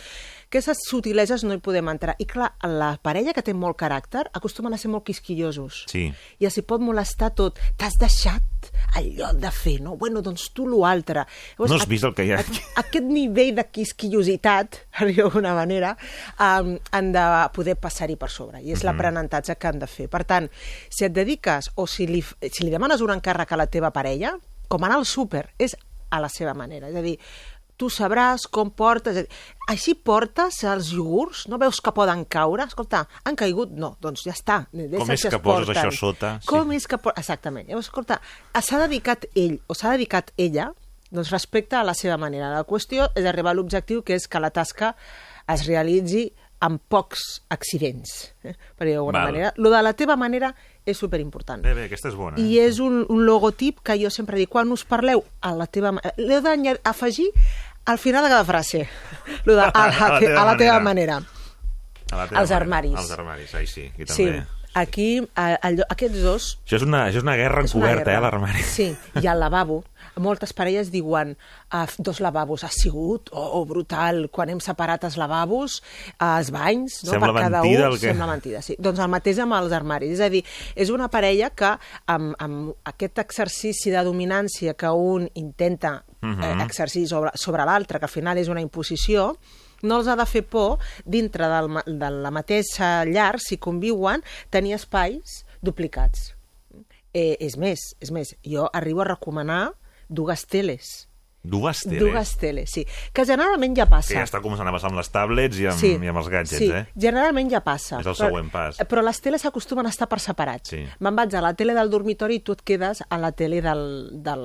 Aquestes 0.56 0.86
sutileses 0.88 1.42
no 1.44 1.52
hi 1.52 1.60
podem 1.60 1.84
entrar. 1.92 2.14
I 2.16 2.24
clar, 2.24 2.46
la 2.64 2.94
parella 3.04 3.34
que 3.36 3.42
té 3.44 3.52
molt 3.52 3.76
caràcter 3.76 4.22
acostumen 4.38 4.72
a 4.72 4.78
ser 4.80 4.88
molt 4.88 5.04
quisquillosos. 5.04 5.82
Sí. 5.90 6.06
I 6.40 6.46
els 6.48 6.56
hi 6.56 6.62
pot 6.64 6.80
molestar 6.80 7.28
tot. 7.36 7.58
T'has 7.76 7.98
deixat 8.00 8.70
allò 8.96 9.34
de 9.36 9.50
fer, 9.52 9.74
no? 9.84 9.98
Bueno, 10.00 10.22
doncs 10.24 10.46
tu 10.56 10.64
l'altre. 10.70 11.26
No 11.60 11.68
has 11.76 11.84
vist 11.90 12.06
el 12.08 12.14
que 12.16 12.24
hi 12.24 12.32
ha 12.32 12.38
Aquest 12.80 13.04
nivell 13.04 13.52
de 13.58 13.66
quisquillositat, 13.68 14.78
d'alguna 15.10 15.52
manera, 15.58 15.92
um, 16.40 16.72
han 16.96 17.12
de 17.12 17.24
poder 17.52 17.76
passar-hi 17.76 18.16
per 18.16 18.30
sobre. 18.32 18.62
I 18.62 18.72
és 18.72 18.80
Mhm. 18.80 18.86
l'aprenentatge 18.88 19.58
que 19.60 19.68
han 19.68 19.78
de 19.78 19.86
fer. 19.86 20.08
Per 20.08 20.24
tant, 20.24 20.48
si 20.88 21.04
et 21.04 21.12
dediques 21.12 21.68
o 21.74 21.86
si 21.86 22.06
li, 22.06 22.22
si 22.22 22.64
li 22.64 22.70
demanes 22.70 23.02
un 23.04 23.10
encàrrec 23.12 23.52
a 23.52 23.56
la 23.60 23.66
teva 23.68 23.90
parella, 23.92 24.38
com 24.68 24.82
anar 24.84 24.96
al 24.96 25.04
súper, 25.04 25.50
és 25.58 25.76
a 26.08 26.20
la 26.20 26.28
seva 26.30 26.54
manera. 26.54 26.88
És 26.88 26.94
a 26.96 27.02
dir, 27.02 27.18
tu 27.76 27.90
sabràs 27.92 28.46
com 28.52 28.70
portes... 28.70 29.26
Així 29.68 29.96
portes 29.98 30.60
els 30.64 30.92
iogurts? 30.94 31.46
No 31.50 31.58
veus 31.58 31.80
que 31.82 31.92
poden 31.94 32.24
caure? 32.30 32.64
Escolta, 32.70 33.02
han 33.26 33.36
caigut? 33.38 33.72
No, 33.74 33.96
doncs 34.00 34.22
ja 34.26 34.34
està. 34.36 34.60
Deixa 34.72 35.00
Com 35.02 35.12
és 35.12 35.24
es 35.24 35.32
que 35.32 35.40
poses 35.42 35.66
porten. 35.66 35.82
això 35.82 35.98
sota? 35.98 36.32
Sí. 36.40 36.48
Com 36.52 36.72
és 36.76 36.86
que... 36.86 36.98
Exactament. 37.16 37.68
Llavors, 37.68 37.88
escolta, 37.90 38.20
s'ha 38.62 38.82
dedicat 38.86 39.26
ell 39.34 39.58
o 39.66 39.74
s'ha 39.74 39.96
dedicat 39.96 40.30
ella 40.36 40.70
doncs 41.10 41.30
respecte 41.30 41.76
a 41.78 41.84
la 41.86 41.94
seva 41.94 42.16
manera. 42.18 42.52
La 42.54 42.64
qüestió 42.66 43.10
és 43.14 43.26
arribar 43.26 43.52
a 43.54 43.58
l'objectiu 43.58 44.02
que 44.06 44.16
és 44.18 44.26
que 44.30 44.42
la 44.42 44.50
tasca 44.54 44.94
es 45.52 45.66
realitzi 45.66 46.28
amb 46.60 46.80
pocs 46.88 47.42
accidents, 47.52 48.32
eh? 48.42 48.54
per 48.76 48.86
dir 48.88 48.94
d'alguna 48.96 49.24
manera. 49.26 49.52
Lo 49.56 49.70
de 49.70 49.82
la 49.84 49.92
teva 49.92 50.16
manera 50.16 50.54
és 50.86 50.96
superimportant. 50.96 51.62
Bé, 51.62 51.74
bé, 51.74 51.84
aquesta 51.90 52.08
és 52.08 52.14
bona. 52.16 52.38
I 52.40 52.58
és 52.62 52.78
un, 52.80 53.02
un 53.08 53.24
logotip 53.26 53.80
que 53.84 53.98
jo 54.00 54.08
sempre 54.10 54.38
dic, 54.40 54.48
quan 54.48 54.70
us 54.72 54.84
parleu 54.88 55.24
a 55.42 55.52
la 55.54 55.66
teva... 55.66 55.92
ma- 55.92 56.02
L'heu 56.16 56.40
d'afegir 56.40 57.28
al 57.86 57.98
final 57.98 58.24
de 58.24 58.30
cada 58.30 58.44
frase. 58.44 58.86
Lo 59.44 59.54
de, 59.54 59.62
a, 59.74 59.86
la, 59.90 60.18
te, 60.18 60.32
a 60.32 60.44
la 60.44 60.56
teva 60.56 60.80
manera. 60.80 61.20
A 62.12 62.16
la 62.16 62.26
teva 62.28 62.40
els 62.40 62.50
manera. 62.50 62.56
armaris. 62.60 62.98
Els 63.00 63.10
armaris, 63.10 63.54
ai 63.54 63.66
sí, 63.66 63.88
aquí 63.92 64.06
Sí, 64.06 64.24
també. 64.30 64.46
aquí, 64.74 65.08
a, 65.34 65.46
a, 65.58 65.70
aquests 65.90 66.22
dos 66.22 66.44
Això 66.64 66.76
és 66.78 66.84
una, 66.86 67.04
això 67.08 67.18
és 67.20 67.26
una 67.26 67.34
guerra 67.36 67.62
encoberta, 67.66 68.12
eh, 68.14 68.20
l'armari. 68.22 68.62
Sí, 68.62 68.92
i 69.22 69.26
al 69.26 69.40
lavabo. 69.42 69.82
Moltes 70.16 70.52
parelles 70.56 70.90
diuen 70.90 71.34
uh, 71.72 71.84
dos 71.98 72.20
lavabos. 72.24 72.64
Ha 72.64 72.70
sigut 72.72 73.28
oh, 73.32 73.60
oh, 73.60 73.64
brutal 73.68 74.28
quan 74.32 74.48
hem 74.50 74.60
separat 74.64 75.04
els 75.04 75.16
lavabos, 75.20 75.82
uh, 76.20 76.38
els 76.38 76.50
banys, 76.54 77.02
no? 77.04 77.10
Sembla 77.12 77.32
per 77.34 77.42
cada 77.46 77.60
mentida 77.62 77.90
un. 77.90 77.98
que- 77.98 78.08
Sembla 78.12 78.26
mentida, 78.30 78.62
sí. 78.62 78.76
Doncs 78.78 78.98
el 79.04 79.08
mateix 79.12 79.38
amb 79.44 79.52
els 79.58 79.72
armaris. 79.76 80.12
És 80.16 80.20
a 80.24 80.30
dir, 80.32 80.42
és 80.74 80.90
una 80.90 81.08
parella 81.12 81.50
que 81.50 81.74
amb, 82.06 82.34
amb 82.38 82.72
aquest 82.84 83.18
exercici 83.18 83.90
de 83.92 84.02
dominància 84.04 84.74
que 84.74 84.88
un 84.90 85.28
intenta 85.34 86.04
Mhm. 86.22 86.42
eh, 86.42 86.64
exercir 86.64 87.06
sobre, 87.06 87.30
sobre 87.34 87.64
l'altre, 87.64 87.98
que 88.00 88.06
al 88.06 88.10
final 88.10 88.38
és 88.38 88.48
una 88.48 88.60
imposició, 88.62 89.36
no 89.82 89.98
els 89.98 90.08
ha 90.08 90.16
de 90.16 90.24
fer 90.26 90.42
por, 90.48 90.78
dintre 91.04 91.46
del, 91.46 91.68
de 91.86 92.10
la 92.10 92.30
mateixa 92.30 93.04
llar, 93.04 93.38
si 93.38 93.58
conviuen, 93.58 94.22
tenir 94.50 94.72
espais 94.74 95.44
duplicats. 95.60 96.32
Eh, 97.12 97.36
és 97.40 97.56
més, 97.56 97.78
és 98.00 98.10
més, 98.10 98.34
jo 98.42 98.66
arribo 98.72 99.02
a 99.02 99.04
recomanar 99.12 99.74
dues 100.08 100.46
teles. 100.46 101.08
Dues 101.46 101.84
teles. 101.86 102.00
Dues 102.02 102.30
teles, 102.42 102.70
sí. 102.74 102.82
Que 103.14 103.22
generalment 103.24 103.76
ja 103.78 103.84
passa. 103.86 104.10
Que 104.10 104.18
ja 104.18 104.26
està 104.26 104.40
començant 104.42 104.66
a 104.66 104.72
passar 104.74 104.88
amb 104.90 104.98
les 104.98 105.10
tablets 105.14 105.60
i 105.62 105.68
amb, 105.70 105.78
Sí, 105.78 105.92
i 105.94 106.08
amb 106.10 106.18
els 106.18 106.26
gadgets, 106.32 106.58
sí, 106.58 106.70
eh? 106.74 106.84
generalment 106.98 107.50
ja 107.52 107.60
passa. 107.62 108.00
És 108.02 108.08
el 108.10 108.16
següent 108.18 108.48
pas. 108.50 108.80
Però 108.90 109.04
les 109.06 109.20
teles 109.22 109.44
acostumen 109.46 109.86
a 109.86 109.92
estar 109.94 110.08
per 110.10 110.18
separats. 110.18 110.72
Sí. 110.74 110.80
Me'n 110.98 111.14
vaig 111.14 111.36
a 111.38 111.44
la 111.44 111.52
tele 111.54 111.74
del 111.78 111.90
dormitori 111.92 112.40
i 112.40 112.42
tu 112.42 112.56
et 112.58 112.64
quedes 112.66 113.04
a 113.08 113.18
la 113.22 113.30
tele 113.30 113.60
del, 113.62 113.84
del 114.26 114.42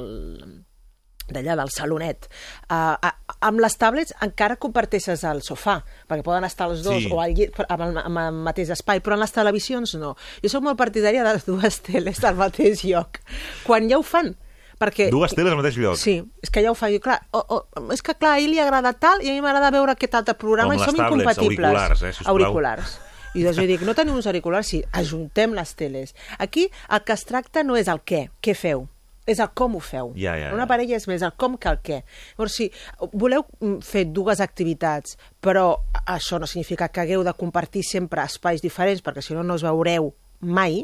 d'allà, 1.32 1.56
del 1.56 1.69
salonet. 1.74 2.28
Uh, 2.69 2.93
a, 3.02 3.12
amb 3.50 3.62
les 3.63 3.78
tablets 3.82 4.13
encara 4.21 4.58
comparteixes 4.62 5.24
el 5.26 5.41
sofà, 5.45 5.80
perquè 6.10 6.26
poden 6.28 6.43
estar 6.45 6.67
els 6.69 6.84
dos 6.86 7.02
Sí. 7.02 7.10
o 7.12 7.21
al 7.24 7.34
llit, 7.34 7.56
amb, 7.69 7.82
el, 7.88 7.97
amb 7.97 8.21
el 8.28 8.39
mateix 8.45 8.69
espai, 8.78 9.02
però 9.02 9.15
en 9.17 9.24
les 9.24 9.32
televisions 9.34 9.95
no. 9.97 10.13
Jo 10.43 10.50
sóc 10.54 10.62
molt 10.65 10.78
partidària 10.78 11.24
de 11.26 11.34
les 11.34 11.45
dues 11.50 11.82
teles 11.82 12.21
al 12.24 12.36
mateix 12.36 12.84
lloc. 12.86 13.21
Quan 13.65 13.89
ja 13.89 13.97
ho 13.97 14.04
fan, 14.04 14.36
perquè... 14.82 15.10
Dues 15.13 15.36
teles 15.38 15.54
al 15.54 15.60
mateix 15.62 15.78
lloc. 15.78 16.00
Sí, 16.02 16.17
és 16.41 16.52
que 16.54 16.63
ja 16.65 16.74
ho 16.74 16.78
fa 16.78 16.89
jo, 16.94 17.00
clar. 17.04 17.20
O, 17.38 17.44
o, 17.46 17.62
és 17.94 18.02
que, 18.02 18.15
clar, 18.17 18.36
a 18.38 18.41
ell 18.41 18.52
li 18.52 18.60
agrada 18.63 18.94
tal 18.98 19.22
i 19.22 19.30
a 19.30 19.36
mi 19.36 19.44
m'agrada 19.46 19.72
veure 19.74 19.94
aquest 19.96 20.17
altre 20.17 20.36
programa 20.41 20.74
Com 20.74 20.82
i 20.82 20.86
som 20.86 20.98
tablets, 20.98 21.22
incompatibles. 21.22 21.67
auriculars, 21.70 22.02
eh, 22.02 22.13
sisplau. 22.17 22.34
Auriculars. 22.36 22.98
I 23.32 23.46
doncs 23.46 23.62
jo 23.62 23.67
dic, 23.70 23.84
no 23.88 23.94
tenim 23.96 24.17
uns 24.17 24.28
auriculars, 24.28 24.67
sí, 24.74 24.82
ajuntem 24.91 25.54
les 25.56 25.76
teles. 25.80 26.15
Aquí 26.38 26.65
el 26.89 27.06
que 27.08 27.15
es 27.15 27.24
tracta 27.24 27.63
no 27.63 27.78
és 27.80 27.88
el 27.88 28.02
què, 28.04 28.26
què 28.44 28.56
feu, 28.58 28.89
és 29.30 29.39
el 29.39 29.54
com 29.56 29.78
ho 29.78 29.80
feu. 29.80 30.12
Ja, 30.20 30.34
ja, 30.36 30.50
Una 30.52 30.65
ja. 30.65 30.72
parella 30.74 30.98
és 30.98 31.08
més 31.08 31.24
el 31.24 31.32
com 31.39 31.56
que 31.62 31.70
el 31.72 31.80
què. 31.86 32.02
Llavors, 32.34 32.58
si 32.58 32.67
voleu 33.13 33.46
mm, 33.62 33.78
fer 33.88 34.08
dues 34.12 34.41
activitats, 34.44 35.15
però 35.39 35.78
això 36.04 36.41
no 36.41 36.50
significa 36.50 36.89
que 36.89 37.06
hagueu 37.06 37.24
de 37.24 37.36
compartir 37.38 37.86
sempre 37.88 38.26
espais 38.28 38.65
diferents, 38.65 39.04
perquè 39.06 39.24
si 39.24 39.38
no, 39.38 39.46
no 39.48 39.56
us 39.56 39.63
veureu 39.63 40.12
mai, 40.41 40.82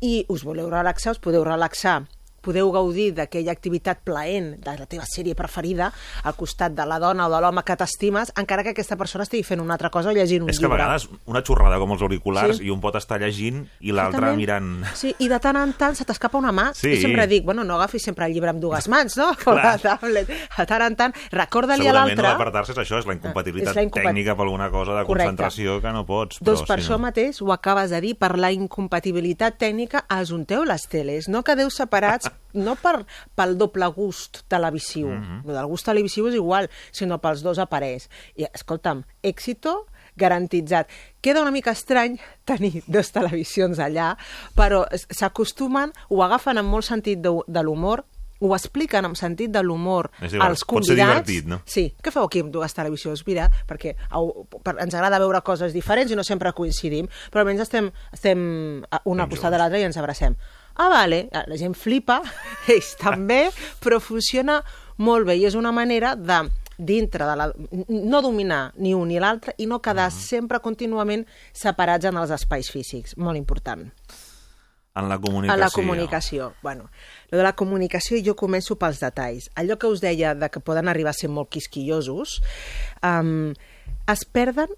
i 0.00 0.24
us 0.32 0.42
voleu 0.48 0.70
relaxar, 0.72 1.12
us 1.14 1.22
podeu 1.22 1.44
relaxar 1.44 2.00
podeu 2.44 2.70
gaudir 2.74 3.08
d'aquella 3.16 3.52
activitat 3.56 4.02
plaent 4.04 4.58
de 4.64 4.74
la 4.78 4.86
teva 4.86 5.06
sèrie 5.08 5.34
preferida 5.34 5.90
al 6.22 6.36
costat 6.36 6.74
de 6.76 6.84
la 6.86 6.98
dona 7.00 7.26
o 7.26 7.32
de 7.32 7.40
l'home 7.40 7.62
que 7.64 7.76
t'estimes, 7.80 8.32
encara 8.36 8.62
que 8.62 8.74
aquesta 8.74 8.96
persona 9.00 9.24
estigui 9.24 9.42
fent 9.48 9.62
una 9.64 9.74
altra 9.78 9.90
cosa 9.90 10.10
o 10.10 10.12
llegint 10.12 10.44
un 10.44 10.50
És 10.52 10.58
que 10.60 10.66
a 10.66 10.68
llibre. 10.68 10.82
vegades 10.82 11.08
una 11.26 11.42
xorrada 11.42 11.78
com 11.80 11.92
els 11.96 12.02
auriculars 12.02 12.58
Sí. 12.58 12.66
i 12.66 12.70
un 12.70 12.80
pot 12.84 12.94
estar 13.00 13.18
llegint 13.20 13.64
i 13.80 13.92
l'altre 13.92 14.34
mirant... 14.36 14.84
Sí, 14.94 15.14
i 15.18 15.28
de 15.28 15.38
tant 15.40 15.56
en 15.56 15.72
tant 15.72 15.96
se 15.96 16.04
t'escapa 16.04 16.38
una 16.38 16.52
mà. 16.52 16.68
Sí. 16.74 16.94
Jo 16.94 17.00
sempre 17.08 17.26
dic, 17.26 17.44
bueno, 17.44 17.64
no 17.64 17.74
agafis 17.76 18.02
sempre 18.04 18.26
el 18.26 18.34
llibre 18.34 18.50
amb 18.50 18.60
dues 18.60 18.88
mans, 18.88 19.16
no? 19.16 19.30
O 19.46 19.54
la 19.54 19.78
tablet. 19.78 20.28
De 20.28 20.66
tant 20.66 20.82
en 20.82 20.96
tant, 20.96 21.14
recorda-li 21.32 21.86
a 21.86 21.92
Segurament 21.92 22.18
l'altre... 22.18 22.28
l'apartar-se 22.28 22.72
és 22.72 22.78
això, 22.84 22.98
és 23.00 23.06
la 23.06 23.14
incompatibilitat 23.14 23.70
És 23.72 23.76
la 23.76 23.82
incompat- 23.86 24.10
tècnica 24.10 24.36
per 24.36 24.44
alguna 24.44 24.70
cosa 24.70 24.92
de 24.98 25.04
Correcte. 25.06 25.30
concentració 25.32 25.80
que 25.80 25.92
no 25.92 26.04
pots. 26.06 26.38
Doncs 26.40 26.60
però 26.62 26.66
per 26.68 26.78
si 26.80 26.84
això 26.86 26.98
no... 26.98 27.02
mateix 27.06 27.40
ho 27.42 27.52
acabes 27.52 27.90
de 27.90 28.00
dir, 28.00 28.14
per 28.18 28.36
la 28.38 28.50
incompatibilitat 28.52 29.56
tècnica, 29.58 30.04
ajunteu 30.08 30.64
les 30.64 30.82
teles. 30.88 31.28
No 31.28 31.42
quedeu 31.42 31.70
separats, 31.70 32.28
no 32.54 32.76
per, 32.80 33.04
pel 33.34 33.56
doble 33.58 33.88
gust 33.96 34.44
televisiu. 34.48 35.08
Mm. 35.08 35.42
-hmm. 35.44 35.58
El 35.58 35.66
gust 35.66 35.86
televisiu 35.86 36.28
és 36.28 36.34
igual, 36.34 36.70
sinó 36.92 37.18
pels 37.18 37.42
dos 37.42 37.58
aparells. 37.58 38.08
I, 38.36 38.46
escolta'm, 38.52 39.04
èxito 39.22 39.86
garantitzat. 40.16 40.88
Queda 41.20 41.42
una 41.42 41.50
mica 41.50 41.72
estrany 41.72 42.18
tenir 42.44 42.82
dues 42.86 43.10
televisions 43.12 43.78
allà, 43.78 44.16
però 44.54 44.84
s'acostumen, 45.10 45.92
ho 46.08 46.22
agafen 46.22 46.58
amb 46.58 46.70
molt 46.70 46.84
sentit 46.84 47.18
de, 47.18 47.30
de 47.46 47.62
l'humor, 47.62 48.04
ho 48.44 48.52
expliquen 48.54 49.06
amb 49.06 49.16
sentit 49.16 49.52
de 49.54 49.62
l'humor 49.62 50.10
als 50.20 50.64
pot 50.64 50.84
ser 50.84 50.96
convidats. 50.96 51.24
divertit, 51.26 51.46
no? 51.48 51.60
Sí, 51.70 51.86
què 52.02 52.12
feu 52.12 52.26
aquí 52.26 52.42
amb 52.44 52.52
dues 52.52 52.74
televisions? 52.76 53.22
Mira, 53.26 53.48
perquè 53.68 53.94
au, 54.10 54.44
per, 54.64 54.76
ens 54.82 54.94
agrada 54.94 55.22
veure 55.22 55.40
coses 55.46 55.72
diferents 55.72 56.12
i 56.12 56.18
no 56.18 56.24
sempre 56.26 56.52
coincidim, 56.52 57.08
però 57.32 57.44
almenys 57.44 57.64
estem, 57.64 57.90
estem 58.12 58.44
una 59.04 59.24
al 59.24 59.30
costat 59.30 59.54
de 59.54 59.62
l'altra 59.62 59.80
i 59.80 59.88
ens 59.88 59.98
abracem. 60.00 60.36
Ah, 60.74 60.88
vale, 60.90 61.28
la 61.30 61.56
gent 61.56 61.76
flipa, 61.78 62.20
ells 62.72 62.94
també, 62.98 63.46
però 63.82 64.00
funciona 64.02 64.60
molt 64.98 65.26
bé 65.28 65.38
i 65.38 65.46
és 65.46 65.54
una 65.54 65.72
manera 65.74 66.14
de 66.18 66.42
dintre 66.76 67.26
de 67.26 67.36
la... 67.38 67.48
no 67.88 68.20
dominar 68.22 68.72
ni 68.82 68.94
un 68.94 69.08
ni 69.08 69.20
l'altre 69.22 69.54
i 69.62 69.66
no 69.70 69.78
quedar 69.82 70.08
sempre 70.10 70.58
contínuament 70.58 71.22
separats 71.54 72.10
en 72.10 72.18
els 72.18 72.32
espais 72.34 72.70
físics. 72.70 73.14
Molt 73.16 73.38
important 73.38 73.86
En 74.94 75.08
la 75.08 75.18
comunicació. 75.18 75.54
a 75.54 75.56
la 75.58 75.70
comunicació. 75.70 76.52
Bueno, 76.62 76.90
lo 77.30 77.38
de 77.38 77.44
la 77.44 77.54
comunicació 77.54 78.18
jo 78.22 78.36
començo 78.38 78.76
pels 78.78 79.00
detalls. 79.02 79.50
Allò 79.58 79.78
que 79.78 79.90
us 79.90 80.00
deia 80.02 80.34
de 80.38 80.48
que 80.50 80.62
poden 80.62 80.88
arribar 80.88 81.10
a 81.10 81.18
ser 81.18 81.30
molt 81.30 81.50
quisquillosos, 81.50 82.40
um, 83.02 83.52
es 84.06 84.24
perden... 84.24 84.70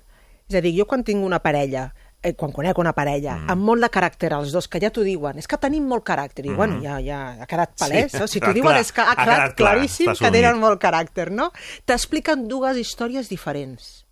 És 0.46 0.54
a 0.54 0.60
dir, 0.62 0.70
jo 0.78 0.84
quan 0.86 1.02
tinc 1.02 1.24
una 1.26 1.40
parella, 1.42 1.88
eh, 2.26 2.34
quan 2.38 2.54
conec 2.54 2.78
una 2.82 2.92
parella, 2.96 3.36
mm. 3.38 3.52
amb 3.54 3.68
molt 3.70 3.86
de 3.86 3.90
caràcter, 3.92 4.32
els 4.36 4.54
dos, 4.54 4.68
que 4.68 4.80
ja 4.82 4.90
t'ho 4.94 5.04
diuen, 5.06 5.38
és 5.38 5.46
que 5.50 5.58
tenim 5.62 5.86
molt 5.88 6.04
caràcter, 6.06 6.46
i 6.46 6.50
mm. 6.50 6.56
bueno, 6.58 6.80
ja, 6.82 6.98
ja 7.04 7.20
ha 7.44 7.46
quedat 7.50 7.76
palès, 7.78 8.10
Sí, 8.12 8.22
no? 8.22 8.30
si 8.30 8.40
clar, 8.40 8.50
t'ho 8.50 8.58
diuen 8.60 8.74
clar, 8.74 8.82
és 8.82 8.92
que 8.92 9.04
ha 9.04 9.12
ha 9.12 9.18
quedat, 9.20 9.36
quedat 9.36 9.54
clar, 9.60 9.76
claríssim 9.76 10.10
està 10.12 10.26
que 10.26 10.34
tenen 10.38 10.58
molt 10.62 10.82
caràcter, 10.82 11.30
no? 11.34 11.52
T'expliquen 11.86 12.48
dues 12.50 12.82
històries 12.82 13.30
diferents 13.32 14.06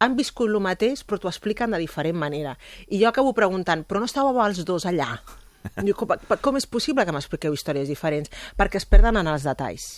han 0.00 0.16
viscut 0.16 0.48
el 0.48 0.56
mateix, 0.64 1.02
però 1.04 1.20
t'ho 1.20 1.28
expliquen 1.28 1.74
de 1.74 1.80
diferent 1.82 2.16
manera. 2.16 2.54
I 2.88 3.02
jo 3.02 3.10
acabo 3.10 3.34
preguntant, 3.36 3.84
però 3.84 4.00
no 4.00 4.08
estàveu 4.08 4.40
els 4.46 4.64
dos 4.64 4.88
allà? 4.88 5.18
Com, 5.92 6.14
com 6.40 6.56
és 6.56 6.64
possible 6.64 7.04
que 7.04 7.12
m'expliqueu 7.12 7.52
històries 7.52 7.90
diferents? 7.92 8.32
Perquè 8.56 8.80
es 8.80 8.86
perden 8.88 9.20
en 9.20 9.28
els 9.28 9.44
detalls. 9.44 9.90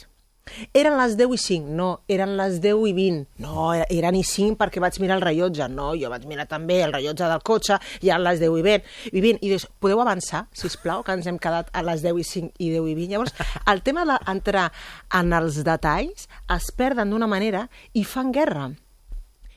Eren 0.75 0.97
les 0.99 1.15
10 1.17 1.33
i 1.35 1.39
5? 1.39 1.71
No. 1.79 1.89
Eren 2.11 2.35
les 2.37 2.59
10 2.61 2.83
i 2.91 2.93
20? 2.97 3.23
No, 3.45 3.71
eren 3.75 4.19
i 4.19 4.25
5 4.27 4.59
perquè 4.61 4.83
vaig 4.83 4.99
mirar 5.03 5.19
el 5.21 5.25
rellotge. 5.25 5.69
No, 5.73 5.93
jo 5.99 6.11
vaig 6.13 6.27
mirar 6.31 6.49
també 6.51 6.81
el 6.85 6.95
rellotge 6.95 7.31
del 7.31 7.45
cotxe 7.47 7.79
i 8.03 8.11
eren 8.11 8.27
les 8.27 8.43
10 8.43 8.59
i 8.59 8.67
20. 8.67 8.93
I, 9.13 9.25
20. 9.25 9.41
I 9.41 9.53
dius, 9.55 9.67
podeu 9.81 10.03
avançar, 10.03 10.47
si 10.53 10.71
plau, 10.83 11.03
que 11.07 11.17
ens 11.17 11.29
hem 11.31 11.39
quedat 11.39 11.71
a 11.73 11.85
les 11.87 12.05
10 12.05 12.21
i 12.21 12.29
5 12.29 12.53
i 12.59 12.71
10 12.75 12.93
i 12.93 12.95
20? 13.01 13.11
Llavors, 13.13 13.35
el 13.71 13.83
tema 13.87 14.07
d'entrar 14.09 14.71
en 15.19 15.35
els 15.37 15.63
detalls 15.67 16.29
es 16.57 16.73
perden 16.77 17.13
d'una 17.13 17.31
manera 17.31 17.69
i 17.95 18.05
fan 18.05 18.33
guerra. 18.35 18.71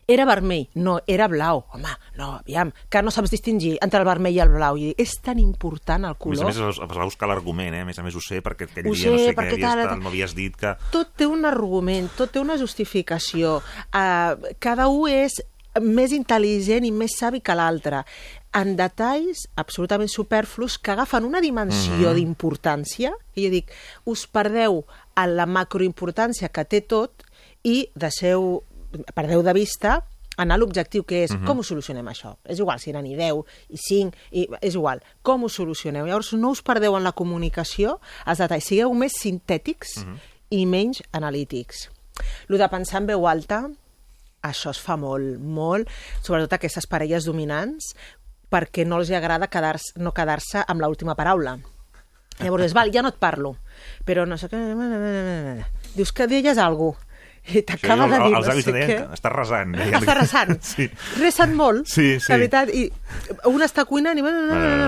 Era 0.08 0.26
vermell, 0.26 0.68
no, 0.76 0.99
era 1.08 1.28
blau. 1.28 1.64
Home, 1.74 1.89
no, 2.18 2.36
aviam, 2.36 2.72
que 2.89 3.01
no 3.01 3.10
saps 3.10 3.32
distingir 3.34 3.80
entre 3.82 3.99
el 3.99 4.06
vermell 4.06 4.36
i 4.36 4.39
el 4.43 4.49
blau. 4.53 4.78
I 4.78 4.91
és 5.01 5.16
tan 5.26 5.39
important 5.41 6.03
el 6.06 6.12
A 6.12 6.14
més 6.14 6.20
color. 6.22 6.43
a 6.43 6.45
més, 6.51 6.60
es 6.78 6.80
va 6.97 7.06
buscar 7.08 7.28
l'argument, 7.28 7.74
eh? 7.74 7.82
A 7.82 7.86
més 7.86 7.97
a 7.97 8.03
més 8.03 8.14
ho 8.16 8.22
sé, 8.22 8.43
perquè 8.45 8.68
aquell 8.70 8.88
Ho 8.88 8.93
dia 8.93 9.10
no 9.12 9.18
sé, 9.18 9.26
sé 9.32 9.34
què 9.36 9.47
havies, 9.49 9.89
tal, 9.89 10.01
m'havies 10.06 10.36
dit 10.38 10.56
que... 10.56 10.76
Tot 10.93 11.16
té 11.18 11.26
un 11.26 11.43
argument, 11.45 12.10
tot 12.16 12.30
té 12.32 12.39
una 12.39 12.58
justificació. 12.62 13.58
Uh, 13.89 14.53
cada 14.60 14.88
un 14.93 15.10
és 15.10 15.41
més 15.82 16.14
intel·ligent 16.16 16.86
i 16.88 16.91
més 16.95 17.18
savi 17.18 17.41
que 17.43 17.51
l'altre 17.58 18.06
en 18.56 18.78
detalls 18.78 19.41
absolutament 19.60 20.08
superflus 20.08 20.78
que 20.80 20.93
agafen 20.93 21.26
una 21.28 21.41
dimensió 21.41 22.14
Mhm. 22.14 22.16
d'importància 22.16 23.12
i 23.36 23.43
jo 23.43 23.49
dic, 23.51 23.72
us 24.06 24.28
perdeu 24.28 24.86
en 25.18 25.36
la 25.36 25.45
macroimportància 25.45 26.47
que 26.49 26.64
té 26.64 26.80
tot 26.82 27.26
i 27.64 27.89
deixeu, 27.95 28.64
perdeu 29.16 29.43
de 29.43 29.54
vista 29.56 30.00
anar 30.38 30.58
a 30.58 30.60
l'objectiu 30.60 31.06
que 31.08 31.24
és 31.26 31.34
com 31.46 31.60
ho 31.60 31.64
solucionem 31.64 32.08
això. 32.12 32.36
És 32.43 32.60
igual 32.60 32.80
si 32.82 32.91
eren 32.91 33.08
i 33.08 33.16
10 33.18 33.41
i 33.72 33.80
5, 33.80 34.26
i, 34.32 34.46
és 34.62 34.76
igual, 34.76 35.02
com 35.24 35.46
ho 35.46 35.50
solucioneu. 35.52 36.08
Llavors 36.08 36.34
no 36.36 36.52
us 36.56 36.64
perdeu 36.66 36.98
en 36.98 37.06
la 37.08 37.16
comunicació 37.16 38.00
els 38.26 38.43
detalls, 38.43 38.68
sigueu 38.68 38.93
més 38.98 39.16
sintètics 39.22 40.02
i 40.54 40.66
menys 40.70 41.02
analítics. 41.16 41.89
Lo 42.48 42.60
de 42.60 42.68
pensar 42.72 43.02
en 43.02 43.10
veu 43.12 43.28
alta, 43.28 43.66
això 44.46 44.72
es 44.76 44.82
fa 44.82 44.98
molt, 45.00 45.39
molt, 45.39 45.89
sobretot 46.22 46.58
aquestes 46.58 46.88
parelles 46.88 47.28
dominants, 47.28 47.93
perquè 48.52 48.86
no 48.86 49.00
els 49.02 49.10
agrada 49.12 49.50
quedar 49.52 49.80
no 49.98 50.14
quedar-se 50.16 50.64
amb 50.68 50.84
l'última 50.84 51.16
paraula. 51.18 51.58
Llavors 52.36 52.76
val, 52.76 52.91
ja 52.91 53.02
no 53.02 53.14
et 53.14 53.20
parlo, 53.20 53.56
però 54.04 54.26
no 54.28 54.36
sé 54.38 54.50
què... 54.52 54.60
Dius 55.96 56.12
que 56.12 56.28
deies 56.28 56.60
alguna 56.60 57.00
cosa 57.00 57.14
i 57.54 57.62
t'acaba 57.62 58.08
de 58.10 58.18
dir 58.24 58.36
els 58.36 58.48
no 58.48 58.52
avis 58.54 58.66
sé 58.66 58.72
deien 58.74 58.88
que 58.89 59.14
està 59.14 59.30
resant. 59.30 59.76
Està 59.76 60.14
resant. 60.18 60.58
Sí. 60.76 60.89
Resen 61.20 61.54
molt, 61.56 61.86
Sí, 61.88 62.20
sí. 62.20 62.32
la 62.32 62.38
veritat. 62.38 62.70
I 62.74 62.91
un 63.46 63.62
està 63.62 63.86
cuinant 63.86 64.18
i 64.18 64.22
va, 64.26 64.32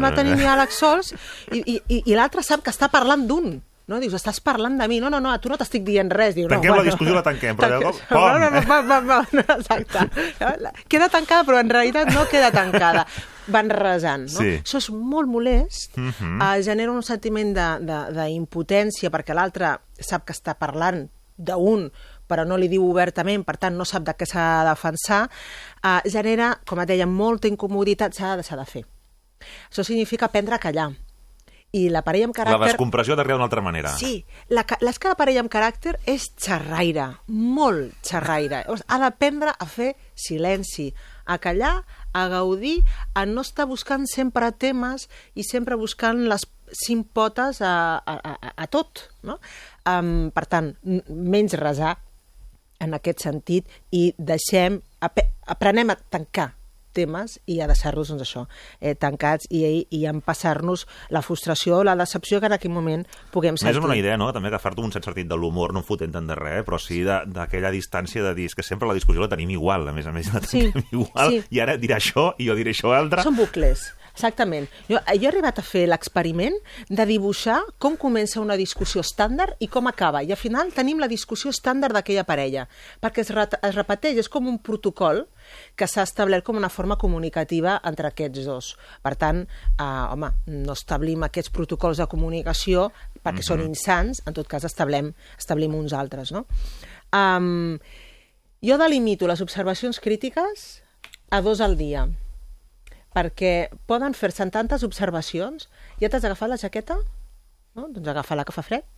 va 0.02 0.12
tenir 0.16 0.36
diàleg 0.40 0.72
sols 0.72 1.14
i, 1.52 1.62
i, 1.62 1.82
i, 1.88 2.04
i 2.06 2.16
l'altre 2.16 2.42
sap 2.44 2.64
que 2.64 2.72
està 2.74 2.90
parlant 2.90 3.28
d'un. 3.28 3.62
No? 3.88 4.02
Dius, 4.04 4.14
estàs 4.18 4.42
parlant 4.44 4.76
de 4.78 4.86
mi. 4.92 4.98
No, 5.00 5.08
no, 5.10 5.22
no, 5.24 5.32
a 5.32 5.38
tu 5.40 5.48
no 5.48 5.56
t'estic 5.56 5.86
dient 5.88 6.10
res. 6.12 6.34
Diu, 6.36 6.50
Tanquem 6.52 6.74
no, 6.74 6.82
la 6.82 6.84
discussió, 6.84 7.14
la 7.16 7.24
tanquem, 7.24 7.56
però 7.56 7.78
cop, 7.82 7.96
pom! 8.10 8.20
No, 8.20 8.40
no, 8.40 8.50
no, 8.52 8.62
va, 8.68 8.82
va, 8.82 8.98
va, 9.00 9.20
no, 9.32 9.44
exacte. 9.56 10.02
Queda 10.92 11.08
tancada, 11.08 11.46
però 11.48 11.62
en 11.62 11.70
realitat 11.72 12.12
no 12.12 12.26
queda 12.28 12.52
tancada. 12.52 13.06
Van 13.48 13.70
resant, 13.72 14.26
no? 14.28 14.42
Sí. 14.42 14.58
Això 14.60 14.82
és 14.82 14.90
molt 14.92 15.30
molest, 15.32 15.96
uh 15.96 16.02
Mhm. 16.02 16.12
-huh. 16.20 16.58
uh, 16.60 16.64
genera 16.64 16.92
un 16.92 17.02
sentiment 17.02 17.54
d'impotència 17.56 19.10
perquè 19.10 19.34
l'altre 19.34 19.78
sap 20.00 20.26
que 20.26 20.34
està 20.34 20.56
parlant 20.60 21.08
d'un 21.38 21.90
però 22.28 22.46
no 22.46 22.58
li 22.60 22.70
diu 22.72 22.86
obertament, 22.90 23.46
per 23.48 23.58
tant 23.62 23.78
no 23.78 23.88
sap 23.88 24.06
de 24.08 24.16
què 24.18 24.28
s'ha 24.30 24.46
de 24.62 24.70
defensar, 24.70 25.24
uh, 25.82 26.00
genera, 26.06 26.54
com 26.68 26.84
et 26.84 26.94
deia, 26.94 27.08
molta 27.08 27.50
incomoditat, 27.52 28.16
s'ha 28.16 28.36
de 28.36 28.44
deixar 28.44 28.60
de 28.60 28.70
fer. 28.70 28.86
Això 29.70 29.84
significa 29.84 30.28
aprendre 30.28 30.56
a 30.56 30.62
callar. 30.62 30.92
I 31.76 31.90
la 31.92 32.02
parella 32.02 32.30
amb 32.30 32.38
La 32.38 32.44
caràcter... 32.46 32.72
descompressió 32.72 33.14
ha 33.14 33.18
d'arribar 33.20 33.36
d'una 33.38 33.48
altra 33.50 33.62
manera. 33.62 33.92
Sí, 34.00 34.22
la, 34.48 34.64
la 34.80 34.94
que 34.96 35.12
la 35.12 35.18
parella 35.20 35.42
amb 35.44 35.52
caràcter 35.52 35.98
és 36.08 36.30
xerraire, 36.40 37.10
molt 37.28 37.98
xerraire. 38.08 38.62
Llavors, 38.64 38.86
ha 38.88 39.00
d'aprendre 39.04 39.52
a 39.52 39.68
fer 39.68 39.92
silenci, 40.16 40.94
a 41.28 41.38
callar, 41.44 41.82
a 42.16 42.28
gaudir, 42.32 42.80
a 43.14 43.26
no 43.28 43.44
estar 43.44 43.68
buscant 43.68 44.08
sempre 44.08 44.54
temes 44.56 45.10
i 45.36 45.44
sempre 45.44 45.76
buscant 45.76 46.24
les 46.32 46.48
cinc 46.72 47.12
potes 47.16 47.60
a, 47.62 48.00
a, 48.00 48.16
a, 48.16 48.54
a 48.56 48.68
tot. 48.72 49.10
No? 49.28 49.38
Um, 49.84 50.32
per 50.36 50.48
tant, 50.48 50.72
menys 50.84 51.60
resar 51.60 51.98
en 52.80 52.94
aquest 52.98 53.26
sentit 53.26 53.68
i 53.92 54.12
deixem, 54.18 54.82
ap 55.02 55.20
aprenem 55.48 55.94
a 55.94 55.98
tancar 56.12 56.52
temes 56.98 57.38
i 57.46 57.60
a 57.62 57.68
deixar-los, 57.70 58.10
doncs 58.10 58.24
això, 58.26 58.44
eh, 58.82 58.96
tancats 58.98 59.46
i, 59.54 59.62
i 59.94 60.00
empassar-nos 60.10 60.88
la 61.14 61.22
frustració 61.22 61.82
o 61.82 61.84
la 61.86 61.94
decepció 62.00 62.40
que 62.42 62.50
en 62.50 62.56
aquell 62.58 62.74
moment 62.74 63.06
puguem 63.34 63.58
sentir. 63.60 63.78
amb 63.78 63.90
una 63.92 63.98
idea, 64.00 64.18
no?, 64.18 64.32
també 64.34 64.50
agafar-te 64.50 64.82
un 64.82 64.94
cert 64.96 65.06
sentit 65.06 65.30
de 65.30 65.38
l'humor, 65.38 65.76
no 65.76 65.84
em 65.84 65.88
fotent 65.88 66.16
tant 66.16 66.30
de 66.30 66.38
res, 66.40 66.62
eh? 66.62 66.66
però 66.66 66.80
sí 66.82 67.04
d'aquella 67.06 67.72
distància 67.74 68.24
de 68.26 68.34
dir 68.38 68.48
és 68.50 68.58
que 68.58 68.66
sempre 68.66 68.90
la 68.90 68.98
discussió 68.98 69.22
la 69.22 69.30
tenim 69.30 69.54
igual, 69.54 69.88
a 69.88 69.94
més 69.94 70.10
a 70.10 70.16
més 70.16 70.32
la 70.34 70.42
Sí, 70.42 70.72
tenim 70.72 70.90
igual, 71.04 71.38
sí. 71.38 71.44
i 71.54 71.62
ara 71.62 71.78
dirà 71.78 72.02
això 72.02 72.32
i 72.42 72.50
jo 72.50 72.58
diré 72.58 72.74
això 72.74 72.96
altre. 72.98 73.22
Són 73.28 73.38
bucles, 73.38 73.92
exactament. 74.18 74.68
Jo, 74.90 74.98
jo 74.98 75.28
he 75.28 75.30
arribat 75.30 75.62
a 75.62 75.66
fer 75.66 75.86
l'experiment 75.88 76.58
de 76.90 77.06
dibuixar 77.08 77.60
com 77.82 77.96
comença 78.00 78.42
una 78.42 78.58
discussió 78.58 79.04
estàndard 79.06 79.62
i 79.62 79.70
com 79.72 79.88
acaba. 79.88 80.24
I 80.26 80.34
al 80.34 80.42
final 80.42 80.74
tenim 80.76 81.00
la 81.00 81.10
discussió 81.12 81.54
estàndard 81.54 81.96
d'aquella 81.96 82.26
parella, 82.28 82.66
perquè 83.04 83.24
es, 83.24 83.32
re 83.36 83.46
es 83.62 83.78
repeteix, 83.78 84.18
és 84.24 84.32
com 84.34 84.50
un 84.50 84.58
protocol 84.58 85.26
que 85.80 85.88
s'ha 85.88 86.04
establert 86.04 86.44
com 86.44 86.58
una 86.60 86.72
forma 86.74 86.98
comunicativa 87.00 87.78
entre 87.88 88.10
aquests 88.12 88.50
dos. 88.50 88.74
Per 89.06 89.14
tant, 89.16 89.46
eh, 89.46 89.86
home, 89.86 90.34
no 90.50 90.76
establim 90.76 91.24
aquests 91.28 91.54
protocols 91.54 92.02
de 92.02 92.10
comunicació 92.10 92.90
perquè 93.24 93.46
són 93.46 93.64
insans, 93.66 94.22
en 94.26 94.36
tot 94.36 94.48
cas 94.50 94.66
establem, 94.68 95.14
establim 95.38 95.76
uns 95.76 95.94
altres, 95.94 96.32
no? 96.36 96.46
Um, 97.16 97.78
jo 98.64 98.76
delimito 98.82 99.28
les 99.30 99.42
observacions 99.44 100.00
crítiques 100.04 100.68
a 101.32 101.40
dos 101.46 101.62
al 101.62 101.78
dia 101.80 102.08
perquè 103.18 103.54
poden 103.90 104.14
fer-se 104.14 104.46
tantes 104.54 104.86
observacions. 104.86 105.68
Ja 106.02 106.12
t'has 106.14 106.28
agafat 106.28 106.54
la 106.54 106.62
jaqueta? 106.62 107.00
No? 107.78 107.90
Doncs 107.90 108.14
agafa-la, 108.14 108.46
que 108.46 108.56
fa 108.56 108.66
fred. 108.66 108.86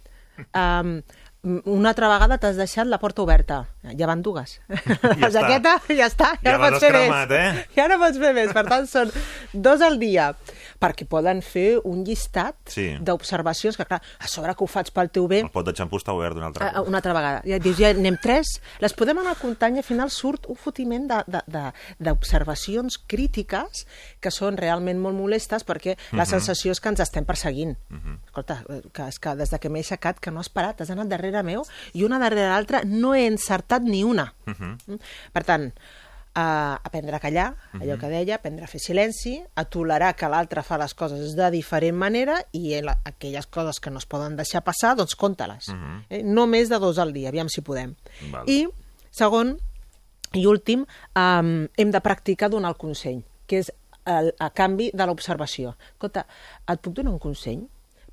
Um, 0.55 1.01
una 1.43 1.89
altra 1.93 2.09
vegada 2.11 2.37
t'has 2.37 2.57
deixat 2.59 2.87
la 2.91 2.97
porta 2.99 3.21
oberta. 3.23 3.61
Ja 3.97 4.07
van 4.09 4.21
dues. 4.21 4.57
Ja 5.19 5.29
la 5.29 5.29
jaqueta 5.31 5.77
ja 5.87 6.07
està, 6.09 6.33
ja, 6.43 6.51
Ja 6.51 6.57
no 6.57 6.65
pots 6.65 6.79
fer 6.83 6.89
cremat, 6.91 7.29
més. 7.29 7.39
eh? 7.39 7.67
Ja 7.77 7.85
no 7.87 7.97
pots 8.01 8.17
fer 8.19 8.33
més. 8.35 8.51
Per 8.55 8.65
tant, 8.67 8.87
són 8.91 9.11
dos 9.53 9.81
al 9.81 9.95
dia 10.01 10.33
perquè 10.79 11.03
poden 11.07 11.41
fer 11.43 11.79
un 11.83 12.03
llistat 12.07 12.55
Sí. 12.71 12.85
d'observacions 13.03 13.75
que, 13.75 13.85
clar, 13.87 14.01
a 14.19 14.27
sobre 14.31 14.53
que 14.55 14.63
ho 14.63 14.67
faig 14.67 14.91
pel 14.95 15.09
teu 15.11 15.27
bé, 15.27 15.39
El 15.41 15.49
pot 15.51 15.65
de 15.67 15.73
xampú 15.75 15.97
està 15.99 16.13
obert 16.15 16.35
una 16.39 16.47
altra 16.51 16.69
cop. 16.73 16.87
una 16.87 16.97
altra 17.01 17.13
vegada. 17.13 17.41
Ja 17.47 17.59
dius, 17.59 17.77
ja 17.79 17.89
anem 17.91 18.17
tres, 18.21 18.61
les 18.79 18.93
podem 18.95 19.19
anar 19.19 19.35
comptant 19.39 19.75
i 19.75 19.79
al 19.79 19.87
final 19.87 20.09
surt 20.11 20.47
un 20.47 20.55
fotiment 20.55 21.07
d'observacions 21.99 22.97
crítiques 23.07 23.85
que 24.23 24.31
són 24.31 24.57
realment 24.59 24.99
molt 25.01 25.15
molestes 25.17 25.65
perquè 25.67 25.95
la 26.15 26.25
sensació 26.27 26.71
és 26.75 26.79
que 26.83 26.89
ens 26.93 26.99
estem 27.03 27.25
perseguint. 27.27 27.75
Escolta, 28.27 28.61
eh, 28.69 28.81
que, 28.93 29.07
és 29.11 29.19
que 29.19 29.35
des 29.39 29.49
de 29.51 29.59
que 29.59 29.69
m'he 29.69 29.83
aixecat 29.83 30.19
que 30.19 30.31
no 30.31 30.39
has 30.39 30.49
parat, 30.49 30.81
has 30.81 30.89
anat 30.95 31.07
darrere 31.11 31.28
meu 31.45 31.63
i 31.93 32.03
una 32.03 32.19
darrere 32.19 32.49
l'altra 32.49 32.83
no 32.85 33.13
he 33.15 33.25
encertat 33.27 33.83
ni 33.85 34.03
una. 34.03 34.33
Mm? 34.45 34.99
Per 35.33 35.43
tant, 35.47 35.71
a 36.39 36.75
aprendre 36.85 37.15
a 37.15 37.19
callar, 37.19 37.55
allò 37.73 37.97
que 37.99 38.09
deia, 38.09 38.35
aprendre 38.37 38.63
a 38.63 38.69
fer 38.69 38.79
silenci, 38.79 39.39
a 39.55 39.65
tolerar 39.65 40.13
que 40.15 40.29
l'altre 40.29 40.61
fa 40.63 40.77
les 40.77 40.93
coses 40.93 41.33
de 41.35 41.49
diferent 41.51 41.97
manera 41.97 42.37
i 42.53 42.75
aquelles 42.79 43.47
coses 43.47 43.79
que 43.81 43.89
no 43.89 43.97
es 43.99 44.05
poden 44.05 44.37
deixar 44.37 44.61
passar, 44.63 44.95
doncs 44.95 45.15
compta-les. 45.19 45.71
eh? 46.09 46.21
No 46.23 46.45
més 46.47 46.69
de 46.69 46.79
dos 46.79 46.99
al 47.01 47.13
dia, 47.13 47.29
aviam 47.29 47.49
si 47.49 47.61
podem. 47.65 47.95
Val. 48.31 48.47
I, 48.47 48.67
segon 49.11 49.57
i 50.37 50.45
últim, 50.45 50.85
um, 51.17 51.67
hem 51.75 51.91
de 51.91 52.01
practicar 52.05 52.49
donar 52.53 52.69
el 52.75 52.77
consell, 52.77 53.23
que 53.49 53.63
és 53.63 53.71
el, 54.05 54.31
a 54.39 54.51
canvi 54.53 54.91
de 54.93 55.05
l'observació. 55.09 55.73
Escolta, 55.95 56.27
et 56.69 56.79
puc 56.85 56.93
donar 56.93 57.15
un 57.15 57.19
consell? 57.19 57.65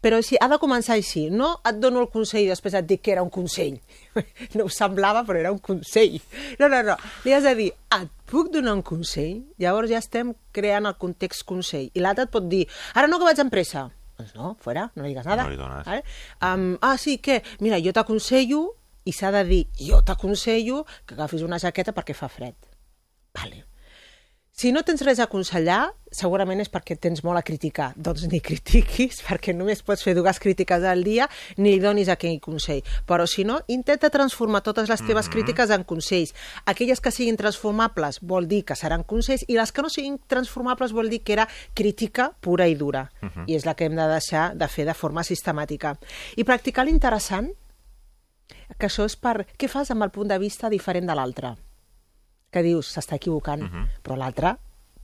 Però 0.04 0.20
si 0.22 0.38
ha 0.40 0.48
de 0.50 0.58
començar 0.62 0.96
així, 0.96 1.26
no 1.32 1.56
et 1.66 1.78
dono 1.82 2.02
el 2.04 2.10
consell 2.12 2.44
i 2.44 2.50
després 2.50 2.76
et 2.78 2.86
dic 2.88 3.02
que 3.04 3.14
era 3.14 3.24
un 3.24 3.32
consell. 3.32 3.78
No 4.56 4.66
ho 4.66 4.72
semblava, 4.72 5.24
però 5.28 5.40
era 5.40 5.52
un 5.52 5.60
consell. 5.60 6.18
No, 6.60 6.68
no, 6.72 6.80
no. 6.86 6.96
Li 7.24 7.34
has 7.36 7.44
de 7.44 7.52
dir, 7.58 7.68
et 7.96 8.12
puc 8.30 8.48
donar 8.54 8.76
un 8.76 8.82
consell? 8.86 9.42
Llavors 9.60 9.92
ja 9.92 10.00
estem 10.00 10.32
creant 10.56 10.88
el 10.88 10.96
context 11.00 11.44
consell. 11.48 11.90
I 11.92 12.04
l'altre 12.04 12.26
et 12.28 12.32
pot 12.32 12.48
dir, 12.48 12.64
ara 12.94 13.10
no 13.10 13.20
que 13.20 13.28
vaig 13.28 13.42
amb 13.42 13.52
pressa. 13.52 13.86
Doncs 14.16 14.32
no, 14.36 14.54
fora, 14.64 14.86
no 14.96 15.04
digues 15.04 15.26
nada. 15.28 15.44
No 15.44 15.52
li 15.52 15.60
dones. 15.60 15.84
Vale? 15.84 16.02
Um, 16.40 16.74
ah, 16.80 16.96
sí, 17.00 17.18
què? 17.20 17.42
Mira, 17.60 17.80
jo 17.84 17.92
t'aconsello, 17.96 18.62
i 19.06 19.12
s'ha 19.14 19.30
de 19.34 19.44
dir, 19.48 19.62
jo 19.78 20.00
t'aconsello 20.06 20.84
que 21.06 21.14
agafis 21.14 21.44
una 21.46 21.60
jaqueta 21.62 21.94
perquè 21.96 22.16
fa 22.16 22.30
fred. 22.32 22.56
Vale. 23.36 23.66
Si 24.56 24.70
no 24.72 24.80
tens 24.88 25.02
res 25.04 25.18
a 25.20 25.26
aconsellar, 25.28 25.90
segurament 26.16 26.62
és 26.62 26.70
perquè 26.72 26.94
tens 26.96 27.20
molt 27.20 27.36
a 27.36 27.42
criticar. 27.44 27.90
Doncs 28.00 28.22
ni 28.32 28.38
critiquis, 28.40 29.18
perquè 29.20 29.52
només 29.52 29.82
pots 29.84 30.00
fer 30.06 30.14
dues 30.16 30.40
crítiques 30.40 30.80
al 30.80 31.02
dia, 31.04 31.26
ni 31.58 31.74
li 31.74 31.82
donis 31.82 32.08
aquell 32.08 32.38
consell. 32.40 32.80
Però 33.04 33.26
si 33.28 33.44
no, 33.44 33.58
intenta 33.68 34.08
transformar 34.08 34.62
totes 34.64 34.88
les 34.88 35.02
teves 35.04 35.28
crítiques 35.28 35.74
en 35.76 35.84
consells. 35.84 36.32
Aquelles 36.64 37.04
que 37.04 37.12
siguin 37.12 37.36
transformables 37.36 38.22
vol 38.22 38.48
dir 38.48 38.62
que 38.64 38.78
seran 38.80 39.04
consells, 39.04 39.44
i 39.44 39.60
les 39.60 39.74
que 39.76 39.84
no 39.84 39.92
siguin 39.92 40.16
transformables 40.24 40.96
vol 40.96 41.12
dir 41.12 41.20
que 41.20 41.36
era 41.36 41.48
crítica 41.74 42.30
pura 42.40 42.64
i 42.64 42.80
dura. 42.80 43.10
I 43.44 43.60
és 43.60 43.68
la 43.68 43.76
que 43.76 43.90
hem 43.90 44.00
de 44.00 44.08
deixar 44.08 44.54
de 44.56 44.72
fer 44.72 44.88
de 44.88 44.96
forma 44.96 45.20
sistemàtica. 45.20 45.98
I 46.40 46.48
practicar 46.48 46.88
l'interessant, 46.88 47.52
que 48.72 48.88
això 48.88 49.04
és 49.04 49.20
per... 49.20 49.42
Què 49.52 49.68
fas 49.68 49.92
amb 49.92 50.08
el 50.08 50.16
punt 50.16 50.32
de 50.32 50.40
vista 50.40 50.72
diferent 50.72 51.04
de 51.04 51.20
l'altre? 51.20 51.58
Que 52.56 52.62
dius, 52.64 52.88
s'està 52.94 53.18
equivocant, 53.20 53.60
uh 53.60 53.68
-huh. 53.68 53.88
però 54.00 54.16
l'altre 54.16 54.54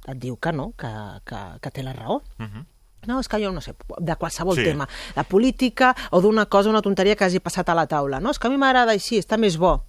et 0.08 0.16
diu 0.18 0.38
que 0.40 0.52
no, 0.52 0.72
que, 0.72 0.88
que, 1.24 1.40
que 1.60 1.70
té 1.70 1.82
la 1.82 1.92
raó. 1.92 2.22
Uh 2.38 2.46
-huh. 2.46 2.64
No, 3.06 3.18
és 3.20 3.28
que 3.28 3.44
jo 3.44 3.52
no 3.52 3.60
sé, 3.60 3.74
de 3.98 4.16
qualsevol 4.16 4.56
Sí. 4.56 4.64
tema, 4.64 4.88
de 5.16 5.24
política 5.24 5.94
o 6.12 6.20
d'una 6.20 6.46
cosa, 6.46 6.70
una 6.70 6.80
tonteria 6.80 7.16
que 7.16 7.24
hagi 7.24 7.40
passat 7.40 7.68
a 7.68 7.74
la 7.74 7.86
taula. 7.86 8.20
No, 8.20 8.30
és 8.30 8.38
que 8.38 8.46
a 8.46 8.50
mi 8.50 8.56
m'agrada 8.56 8.92
així, 8.92 9.18
està 9.18 9.36
més 9.36 9.58
bo. 9.58 9.84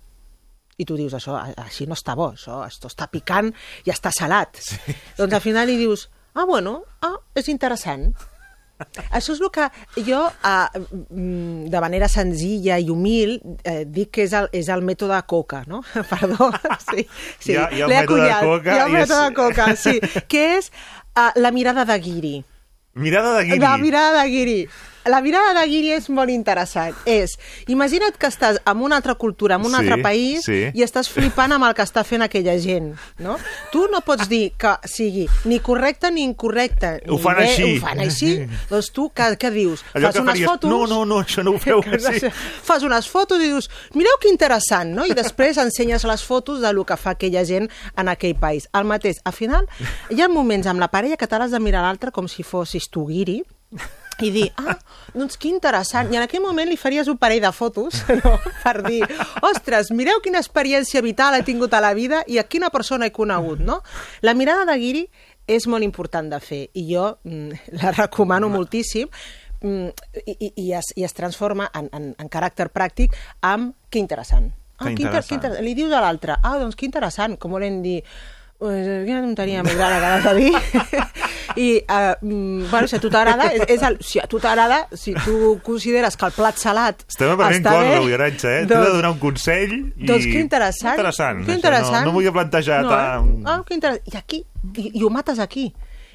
I 0.77 0.85
tu 0.85 0.97
dius, 0.97 1.13
això 1.13 1.37
així 1.57 1.85
no 1.85 1.93
està 1.93 2.15
bo, 2.15 2.31
això, 2.33 2.65
això 2.65 2.87
està 2.87 3.07
picant 3.07 3.53
i 3.85 3.89
està 3.91 4.11
salat. 4.11 4.57
Sí. 4.57 4.75
Doncs 5.17 5.33
al 5.33 5.41
final 5.41 5.67
li 5.67 5.77
dius, 5.77 6.09
ah, 6.33 6.45
bueno, 6.45 6.83
ah, 7.01 7.15
és 7.35 7.47
interessant. 7.47 8.13
Això 9.11 9.33
és 9.35 9.39
el 9.39 9.49
que 9.53 9.67
jo, 10.03 10.19
eh, 10.43 10.79
mm, 11.09 11.69
de 11.71 11.79
manera 11.81 12.07
senzilla 12.11 12.79
i 12.81 12.89
humil, 12.89 13.37
eh, 13.63 13.83
dic 13.87 14.09
que 14.11 14.23
és 14.25 14.33
el, 14.33 14.49
és 14.51 14.67
el 14.73 14.81
mètode 14.83 15.19
Coca, 15.29 15.63
no? 15.67 15.83
Perdó. 16.09 16.49
Sí, 16.89 17.07
sí. 17.39 17.51
Hi 17.53 17.55
ha- 17.57 17.69
hi 17.71 17.81
ha 17.81 17.85
el 17.85 17.93
mètode. 17.93 18.39
Coca 18.41 18.73
Hi 18.75 18.79
ha 18.79 18.85
el 18.85 18.91
i 18.91 18.95
és- 18.95 19.09
mètode 19.09 19.33
Coca, 19.37 19.75
sí. 19.75 19.99
Que 20.31 20.57
és 20.57 20.71
eh, 21.15 21.29
la 21.39 21.51
mirada 21.51 21.85
de 21.85 21.99
Guiri. 21.99 22.35
Mirada 22.95 23.37
de 23.39 23.45
guiri. 23.45 23.59
La 23.59 23.77
mirada 23.77 24.21
de 24.21 24.29
Guiri. 24.29 24.57
La 25.05 25.19
mirada 25.21 25.53
de 25.59 25.65
Guiri 25.67 25.91
és 25.97 26.07
molt 26.09 26.31
interessant. 26.31 26.95
És, 27.09 27.33
imagina't 27.67 28.15
que 28.19 28.27
estàs 28.29 28.59
en 28.65 28.81
una 28.85 28.95
altra 28.95 29.15
cultura, 29.15 29.55
en 29.55 29.65
un 29.65 29.73
Sí, 29.73 29.79
altre 29.81 29.97
país, 30.03 30.45
sí. 30.45 30.59
i 30.73 30.83
estàs 30.85 31.09
flipant 31.11 31.51
amb 31.51 31.65
el 31.67 31.73
que 31.75 31.83
està 31.83 32.03
fent 32.07 32.21
aquella 32.23 32.53
gent, 32.61 32.93
no? 33.19 33.35
Tu 33.71 33.81
no 33.91 33.99
pots 34.05 34.29
dir 34.31 34.53
que 34.57 34.75
sigui 34.87 35.25
ni 35.45 35.59
correcte 35.59 36.11
ni 36.11 36.23
incorrecte. 36.23 37.01
Ho 37.09 37.17
ni 37.17 37.21
fan 37.21 37.37
bé, 37.37 37.47
així. 37.49 37.67
Ho 37.77 37.81
fan 37.83 37.99
així. 38.05 38.31
doncs 38.71 38.91
tu 38.95 39.09
què, 39.15 39.31
què 39.41 39.51
dius? 39.51 39.83
Allò 39.93 40.11
Fas 40.11 40.21
unes 40.21 40.31
faries, 40.33 40.49
fotos... 40.49 40.69
no, 40.71 40.85
no, 40.87 41.01
no, 41.05 41.19
això 41.23 41.43
no 41.43 41.55
ho 41.57 41.59
feu 41.65 41.83
així. 41.83 42.31
Fas 42.63 42.83
unes 42.87 43.09
fotos 43.11 43.41
i 43.43 43.49
dius, 43.51 43.69
mireu 43.97 44.15
que 44.21 44.31
interessant, 44.31 44.93
no? 44.95 45.05
I 45.09 45.17
després 45.17 45.59
ensenyes 45.59 46.05
les 46.07 46.23
fotos 46.23 46.61
de 46.63 46.71
lo 46.73 46.85
que 46.85 46.95
fa 46.97 47.17
aquella 47.17 47.43
gent 47.45 47.67
en 47.97 48.07
aquell 48.13 48.35
país. 48.39 48.69
El 48.73 48.87
mateix. 48.87 49.19
Al 49.25 49.33
final, 49.35 49.67
hi 50.09 50.21
ha 50.21 50.29
moments 50.31 50.67
amb 50.67 50.79
la 50.79 50.87
parella 50.93 51.17
que 51.17 51.27
t'has 51.27 51.51
de 51.51 51.59
mirar 51.59 51.83
l'altre 51.83 52.11
com 52.15 52.27
si 52.31 52.43
fossis 52.43 52.87
tu 52.89 53.07
guiri 53.09 53.41
i 54.21 54.29
dir, 54.31 54.45
ah, 54.61 54.77
doncs 55.13 55.37
que 55.37 55.49
interessant. 55.49 56.11
I 56.13 56.17
en 56.19 56.23
aquell 56.27 56.41
moment 56.43 56.69
li 56.69 56.77
faries 56.77 57.07
un 57.11 57.17
parell 57.17 57.41
de 57.41 57.51
fotos 57.51 58.03
no? 58.23 58.37
per 58.63 58.81
dir, 58.85 59.01
ostres, 59.41 59.89
mireu 59.91 60.21
quina 60.23 60.39
experiència 60.43 61.01
vital 61.01 61.35
he 61.35 61.43
tingut 61.43 61.73
a 61.73 61.81
la 61.81 61.93
vida 61.97 62.23
i 62.27 62.37
a 62.37 62.43
quina 62.47 62.69
persona 62.69 63.07
he 63.09 63.11
conegut, 63.15 63.59
no? 63.59 63.81
La 64.21 64.33
mirada 64.37 64.65
de 64.71 64.77
guiri 64.79 65.05
és 65.47 65.65
molt 65.67 65.83
important 65.83 66.29
de 66.31 66.39
fer 66.39 66.61
i 66.79 66.85
jo 66.93 67.17
mm, 67.23 67.73
la 67.81 67.91
recomano 67.91 68.47
moltíssim 68.53 69.09
mm, 69.61 69.87
i, 70.25 70.35
i, 70.37 70.51
i, 70.55 70.67
es, 70.77 70.93
i 70.95 71.03
es 71.03 71.13
transforma 71.17 71.67
en, 71.75 71.89
en, 71.91 72.11
en 72.17 72.29
caràcter 72.31 72.69
pràctic 72.71 73.17
amb 73.41 73.73
que 73.89 73.99
interessant. 73.99 74.51
Que 74.79 74.89
inter- 74.93 75.05
interessant. 75.07 75.43
inter- 75.43 75.63
Li 75.63 75.73
dius 75.77 75.91
a 75.93 75.99
l'altre, 76.03 76.37
ah, 76.41 76.55
doncs 76.59 76.75
que 76.79 76.87
interessant, 76.87 77.35
com 77.39 77.51
volem 77.55 77.81
dir, 77.83 77.99
quina 78.69 79.21
tonteria 79.23 79.63
més 79.65 79.75
gran 79.75 79.97
acabes 79.97 80.23
de 80.27 80.33
dir. 80.39 80.53
I, 81.59 81.83
uh, 81.85 82.15
bueno, 82.71 82.87
si 82.87 82.95
a 82.95 82.99
tu 83.03 83.11
t'agrada, 83.13 83.51
és, 83.53 83.65
és 83.75 83.83
el, 83.85 83.97
si 84.01 84.17
a 84.21 84.25
tu 84.29 84.39
t'agrada, 84.41 84.87
si 84.97 85.13
tu 85.25 85.59
consideres 85.65 86.17
que 86.17 86.25
el 86.25 86.33
plat 86.33 86.57
salat 86.57 87.03
Estem 87.05 87.29
aprenent 87.35 87.67
coses 87.67 87.97
avui, 87.99 88.15
Aranxa, 88.15 88.53
eh? 88.55 88.65
T'he 88.65 88.79
de 88.79 88.93
donar 88.95 89.11
un 89.13 89.19
consell 89.21 89.75
i... 89.75 89.81
doncs 90.07 90.25
que 90.25 90.41
interessant. 90.41 90.97
Interessant. 90.97 91.43
Que 91.43 91.51
això 91.51 91.59
interessant. 91.59 91.99
No, 91.99 92.09
no 92.09 92.15
m'ho 92.15 92.23
havia 92.23 92.33
plantejat. 92.39 92.87
No, 92.87 92.93
No, 92.93 92.97
eh? 92.97 93.43
Ah, 93.45 93.59
que 93.67 93.77
interessant. 93.77 94.09
I 94.09 94.17
aquí, 94.17 94.41
i, 94.73 94.89
i 94.97 95.03
ho 95.03 95.11
mates 95.13 95.43
aquí. 95.43 95.67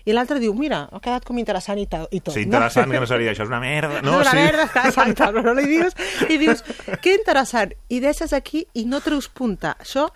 I 0.08 0.14
l'altre 0.16 0.38
diu, 0.40 0.54
mira, 0.56 0.86
ha 0.88 1.00
quedat 1.04 1.26
com 1.28 1.36
interessant 1.40 1.78
i, 1.80 1.84
ta, 1.90 2.02
i 2.08 2.22
tot. 2.22 2.32
Sí, 2.32 2.46
interessant, 2.46 2.88
que 2.94 3.02
no 3.02 3.08
seria, 3.10 3.34
això 3.34 3.44
és 3.44 3.52
una 3.52 3.60
merda. 3.60 4.00
No, 4.08 4.18
és 4.22 4.28
una 4.28 4.32
sí. 4.32 4.40
merda, 4.40 4.66
exacte, 4.88 5.28
però 5.36 5.42
no 5.44 5.54
li 5.58 5.66
dius, 5.68 5.96
i 6.32 6.38
dius, 6.40 6.62
que 7.04 7.12
interessant, 7.18 7.74
i 7.92 8.00
deixes 8.00 8.32
aquí 8.36 8.64
i 8.80 8.86
no 8.88 9.02
treus 9.04 9.28
punta. 9.28 9.74
Això, 9.84 10.06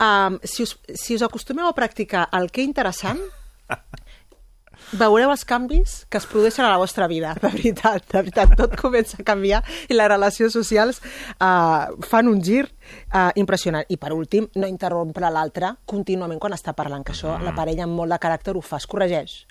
um, 0.00 0.38
si, 0.48 0.64
us, 0.64 0.76
si 0.96 1.18
us 1.18 1.24
acostumeu 1.26 1.68
a 1.68 1.76
practicar 1.76 2.28
el 2.38 2.48
que 2.54 2.64
interessant, 2.64 3.20
veureu 4.98 5.32
els 5.32 5.44
canvis 5.48 5.94
que 6.10 6.18
es 6.20 6.26
produeixen 6.30 6.64
a 6.64 6.70
la 6.72 6.78
vostra 6.80 7.08
vida, 7.10 7.34
de 7.40 7.50
veritat, 7.50 8.06
de 8.10 8.20
veritat, 8.20 8.54
tot 8.58 8.76
comença 8.78 9.18
a 9.20 9.26
canviar 9.26 9.62
i 9.88 9.96
les 9.96 10.10
relacions 10.10 10.54
socials 10.54 11.00
uh, 11.38 11.90
fan 12.06 12.30
un 12.30 12.42
gir 12.44 12.64
uh, 12.66 13.30
impressionant. 13.40 13.86
I 13.88 13.98
per 14.00 14.12
últim, 14.16 14.48
no 14.56 14.70
interrompre 14.70 15.30
l'altre 15.32 15.74
contínuament 15.90 16.40
quan 16.42 16.56
està 16.56 16.76
parlant, 16.76 17.04
que 17.04 17.14
això 17.16 17.38
la 17.42 17.56
parella 17.56 17.88
amb 17.88 17.98
molt 17.98 18.14
de 18.14 18.20
caràcter 18.22 18.56
ho 18.56 18.64
fa, 18.64 18.80
es 18.82 18.88
corregeix. 18.90 19.42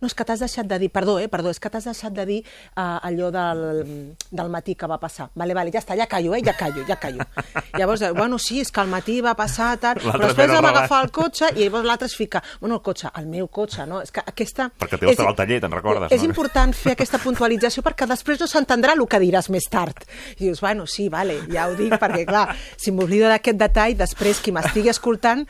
No, 0.00 0.10
és 0.10 0.14
que 0.16 0.26
t'has 0.28 0.42
deixat 0.42 0.68
de 0.68 0.78
dir, 0.82 0.90
perdó, 0.92 1.18
eh, 1.20 1.28
perdó, 1.32 1.50
és 1.50 1.60
que 1.62 1.70
t'has 1.72 1.86
deixat 1.88 2.14
de 2.16 2.26
dir 2.28 2.38
uh, 2.42 2.98
allò 3.06 3.30
del, 3.34 3.62
del 4.30 4.52
matí 4.52 4.74
que 4.76 4.88
va 4.90 4.98
passar. 5.02 5.30
Vale, 5.34 5.54
vale, 5.56 5.72
ja 5.74 5.80
està, 5.82 5.96
ja 5.98 6.08
callo, 6.10 6.34
eh, 6.36 6.42
ja 6.44 6.56
callo, 6.58 6.84
ja 6.88 6.98
callo. 7.00 7.24
Llavors, 7.78 8.02
eh, 8.02 8.12
bueno, 8.16 8.38
sí, 8.38 8.60
és 8.60 8.72
que 8.72 8.82
al 8.82 8.90
matí 8.92 9.18
va 9.24 9.36
passar, 9.38 9.74
tal, 9.82 10.00
però 10.02 10.20
després 10.26 10.52
vam 10.52 10.70
agafar 10.70 11.02
el 11.04 11.12
cotxe 11.14 11.52
i 11.56 11.64
llavors 11.64 11.86
l'altre 11.88 12.10
es 12.10 12.16
fica, 12.16 12.42
bueno, 12.60 12.80
el 12.80 12.84
cotxe, 12.84 13.10
el 13.20 13.30
meu 13.30 13.48
cotxe, 13.48 13.86
no? 13.88 14.00
És 14.04 14.12
que 14.14 14.24
aquesta... 14.24 14.68
Perquè 14.80 15.00
teu 15.00 15.12
estava 15.12 15.32
al 15.32 15.38
taller, 15.38 15.60
te'n 15.64 15.74
recordes, 15.74 16.12
És 16.14 16.22
no? 16.22 16.30
important 16.30 16.74
fer 16.76 16.96
aquesta 16.96 17.20
puntualització 17.22 17.84
perquè 17.86 18.08
després 18.10 18.40
no 18.42 18.50
s'entendrà 18.50 18.96
el 18.96 19.04
que 19.08 19.22
diràs 19.22 19.50
més 19.54 19.68
tard. 19.70 20.04
I 20.36 20.46
dius, 20.46 20.60
bueno, 20.64 20.86
sí, 20.90 21.08
vale, 21.12 21.38
ja 21.52 21.68
ho 21.70 21.76
dic, 21.78 21.96
perquè 22.02 22.26
clar, 22.28 22.48
si 22.80 22.92
m'oblido 22.92 23.30
d'aquest 23.30 23.58
detall, 23.60 23.96
després 23.98 24.42
qui 24.42 24.54
m'estigui 24.54 24.92
escoltant 24.92 25.46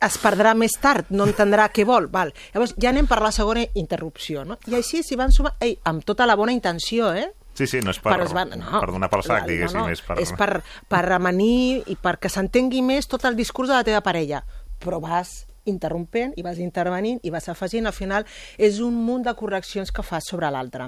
es 0.00 0.18
perdrà 0.22 0.54
més 0.54 0.76
tard, 0.80 1.08
no 1.10 1.26
entendrà 1.26 1.68
què 1.74 1.84
vol. 1.86 2.06
Val. 2.12 2.32
Llavors 2.54 2.74
ja 2.78 2.92
anem 2.92 3.08
per 3.10 3.18
la 3.24 3.32
segona 3.34 3.64
interrupció. 3.74 4.44
No? 4.46 4.58
I 4.70 4.76
així 4.78 5.02
s'hi 5.02 5.18
van 5.18 5.32
sumar, 5.34 5.56
ei, 5.60 5.78
amb 5.84 6.04
tota 6.06 6.26
la 6.26 6.36
bona 6.38 6.52
intenció, 6.54 7.12
eh? 7.14 7.32
Sí, 7.58 7.66
sí, 7.66 7.80
no 7.82 7.90
és 7.90 7.98
per, 7.98 8.20
es 8.22 8.30
van- 8.32 8.52
no, 8.54 8.78
per 8.78 8.92
donar 8.92 9.08
pel 9.10 9.24
sac, 9.26 9.42
no, 9.42 9.48
diguéssim. 9.50 9.80
no, 9.80 9.88
és 9.90 10.02
per... 10.06 10.18
és 10.22 10.30
per, 10.38 10.60
per 10.86 11.02
amanir 11.16 11.82
i 11.90 11.96
perquè 11.98 12.30
s'entengui 12.30 12.84
més 12.86 13.08
tot 13.10 13.24
el 13.26 13.34
discurs 13.34 13.72
de 13.72 13.74
la 13.74 13.82
teva 13.82 14.00
parella. 14.06 14.44
Però 14.78 15.00
vas 15.02 15.40
interrompent, 15.66 16.32
i 16.38 16.44
vas 16.46 16.60
intervenint, 16.62 17.18
i 17.26 17.30
vas 17.34 17.48
afegint. 17.50 17.90
Al 17.90 17.92
final 17.96 18.24
és 18.56 18.78
un 18.78 18.94
munt 19.04 19.26
de 19.26 19.34
correccions 19.34 19.90
que 19.90 20.06
fas 20.06 20.30
sobre 20.30 20.50
l'altre. 20.54 20.86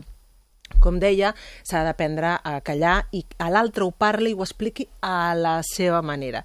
Com 0.78 0.98
deia, 1.00 1.34
s'ha 1.66 1.82
d'aprendre 1.84 2.38
a 2.44 2.60
callar 2.64 3.06
i 3.12 3.24
a 3.38 3.50
l'altre 3.50 3.84
ho 3.84 3.90
parli 3.90 4.30
i 4.30 4.34
ho 4.34 4.42
expliqui 4.46 4.86
a 5.02 5.34
la 5.34 5.60
seva 5.66 6.00
manera. 6.02 6.44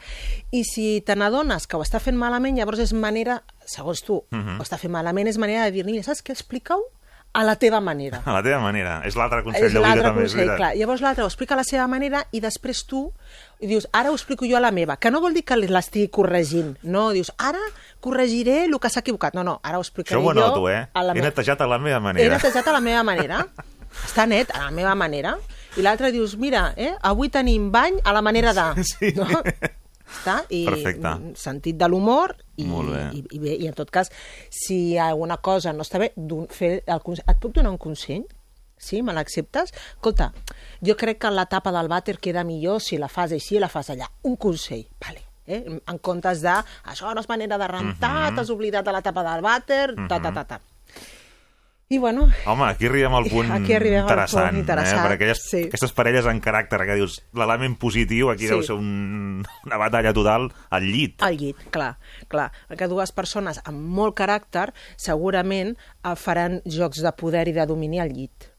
I 0.52 0.64
si 0.68 1.02
te 1.06 1.16
n'adones 1.16 1.68
que 1.68 1.78
ho 1.78 1.84
està 1.86 2.02
fent 2.04 2.18
malament, 2.18 2.58
llavors 2.58 2.80
és 2.80 2.94
manera, 2.94 3.44
segons 3.66 4.02
tu, 4.04 4.16
uh 4.16 4.26
-huh. 4.32 4.58
ho 4.60 4.64
està 4.64 4.78
fent 4.78 4.92
malament, 4.92 5.28
és 5.28 5.38
manera 5.38 5.64
de 5.66 5.72
dir-li, 5.72 6.02
saps 6.04 6.24
què, 6.24 6.32
explica-ho 6.32 6.82
a 7.36 7.44
la 7.44 7.58
teva 7.58 7.82
manera. 7.82 8.22
A 8.24 8.32
la 8.32 8.42
teva 8.42 8.60
manera. 8.64 9.02
És 9.04 9.16
l'altre 9.16 9.44
consell 9.44 9.66
És 9.66 9.74
de 9.74 9.80
vida 9.80 10.02
també, 10.02 10.24
és 10.24 10.32
consell, 10.32 10.38
veritat. 10.38 10.58
clar. 10.58 10.76
Llavors 10.80 11.02
l'altre 11.02 11.24
ho 11.24 11.28
explica 11.28 11.54
a 11.54 11.58
la 11.58 11.66
seva 11.68 11.86
manera 11.88 12.26
i 12.32 12.40
després 12.40 12.86
tu 12.86 13.12
dius, 13.60 13.88
ara 13.92 14.10
ho 14.12 14.16
explico 14.16 14.46
jo 14.48 14.56
a 14.56 14.62
la 14.62 14.72
meva, 14.72 14.96
que 14.96 15.12
no 15.12 15.20
vol 15.20 15.34
dir 15.34 15.44
que 15.44 15.58
l'estigui 15.58 16.08
corregint, 16.08 16.78
no, 16.84 17.12
dius, 17.12 17.32
ara 17.38 17.60
corregiré 18.00 18.66
el 18.66 18.80
que 18.80 18.90
s'ha 18.90 19.02
equivocat. 19.02 19.34
No, 19.36 19.44
no, 19.44 19.60
ara 19.64 19.78
ho 19.78 19.82
explicaré 19.82 20.16
Això 20.16 20.24
ho 20.24 20.34
jo 20.34 20.44
anoto, 20.46 20.70
eh? 20.70 20.88
a 20.94 21.04
la 21.04 21.12
He 21.12 21.16
meva... 21.16 21.28
netejat 21.28 21.62
a 21.62 21.68
la 21.68 21.78
meva 21.78 21.98
He 21.98 22.00
manera. 22.00 22.36
netejat 22.38 22.68
a 22.68 22.72
la 22.72 22.80
meva 22.80 23.04
manera. 23.04 23.46
Està 24.04 24.26
net, 24.28 24.52
a 24.54 24.66
la 24.66 24.72
meva 24.72 24.96
manera. 24.96 25.38
I 25.78 25.82
l'altre 25.82 26.12
dius, 26.12 26.36
mira, 26.38 26.74
eh, 26.78 26.93
avui 27.02 27.30
tenim 27.30 27.72
bany 27.72 28.00
a 28.04 28.14
la 28.14 28.22
manera 28.22 28.54
de... 28.54 28.84
Sí. 28.91 29.14
No? 29.16 29.26
Està? 30.06 30.43
I 30.54 30.66
Perfecte. 30.68 31.08
mm, 31.18 31.32
sentit 31.36 31.76
de 31.82 31.88
l'humor 31.89 32.36
i, 32.62 32.64
i, 32.64 33.24
i, 33.36 33.39
bé, 33.41 33.56
i 33.58 33.66
en 33.68 33.74
tot 33.74 33.89
cas, 33.89 34.12
si 34.54 34.98
alguna 35.02 35.38
cosa 35.41 35.74
no 35.74 35.82
està 35.82 35.98
bé, 36.00 36.12
fer 36.54 36.84
el, 36.86 37.02
conse- 37.02 37.24
et 37.28 37.39
puc 37.41 37.56
donar 37.58 37.72
un 37.74 37.80
consell? 37.82 38.22
Sí, 38.78 39.02
me 39.02 39.14
l'acceptes? 39.16 39.72
Escolta, 39.96 40.30
jo 40.86 40.93
crec 41.00 41.18
que 41.24 41.32
la 41.34 41.48
tapa 41.50 41.72
del 41.74 41.89
vàter 41.89 42.20
queda 42.22 42.43
millor 42.46 42.82
si 42.86 43.00
la 43.02 43.08
fas 43.10 43.32
així 43.34 43.56
i 43.58 43.60
la 43.64 43.70
fas 43.72 43.89
allà. 43.89 44.06
Un 44.30 44.36
consell, 44.38 44.86
vale. 45.02 45.24
Eh? 45.48 45.64
En 45.88 45.98
comptes 46.02 46.41
de, 46.46 46.54
això 46.91 47.12
no 47.16 47.22
és 47.22 47.30
manera 47.30 47.58
de 47.58 47.68
rentar, 47.68 48.30
Mhm. 48.32 48.36
t'has 48.38 48.50
oblidat 48.54 48.86
de 48.86 48.91
la 48.93 49.02
tapa 49.02 49.24
del 49.26 49.41
vàter, 49.46 49.96
ta, 50.08 50.20
ta, 50.22 50.32
ta, 50.32 50.43
ta. 50.46 50.62
I 51.88 52.00
bueno, 52.02 52.24
Home, 52.50 52.64
aquí 52.66 52.88
arribem 52.88 53.14
al 53.14 53.28
punt 53.34 53.52
Aquí 53.54 53.76
arribem 53.78 54.00
al 54.02 54.08
interessant, 54.10 54.48
punt 54.50 54.60
interessant, 54.64 54.98
Eh? 55.00 55.04
perquè 55.06 55.16
aquelles, 55.20 55.42
sí. 55.52 55.60
aquestes 55.68 55.92
parelles 55.94 56.26
en 56.26 56.40
caràcter 56.42 56.80
que 56.88 56.96
dius 56.98 57.20
l'element 57.38 57.76
positiu, 57.78 58.32
aquí 58.34 58.48
Sí. 58.48 58.54
deu 58.56 58.64
ser 58.66 58.74
un, 58.74 59.44
una 59.68 59.78
batalla 59.78 60.12
total 60.14 60.48
al 60.74 60.84
llit. 60.90 61.22
Al 61.22 61.38
llit, 61.38 61.62
clar, 61.70 61.92
clar. 62.28 62.48
Perquè 62.72 62.88
dues 62.90 63.12
persones 63.14 63.62
amb 63.70 63.78
molt 64.00 64.16
caràcter 64.18 64.72
segurament 64.98 65.76
eh, 65.78 66.16
faran 66.18 66.58
jocs 66.66 67.04
de 67.06 67.12
poder 67.14 67.48
i 67.50 67.54
de 67.54 67.66
domini 67.70 68.02
al 68.02 68.10
llit. 68.10 68.50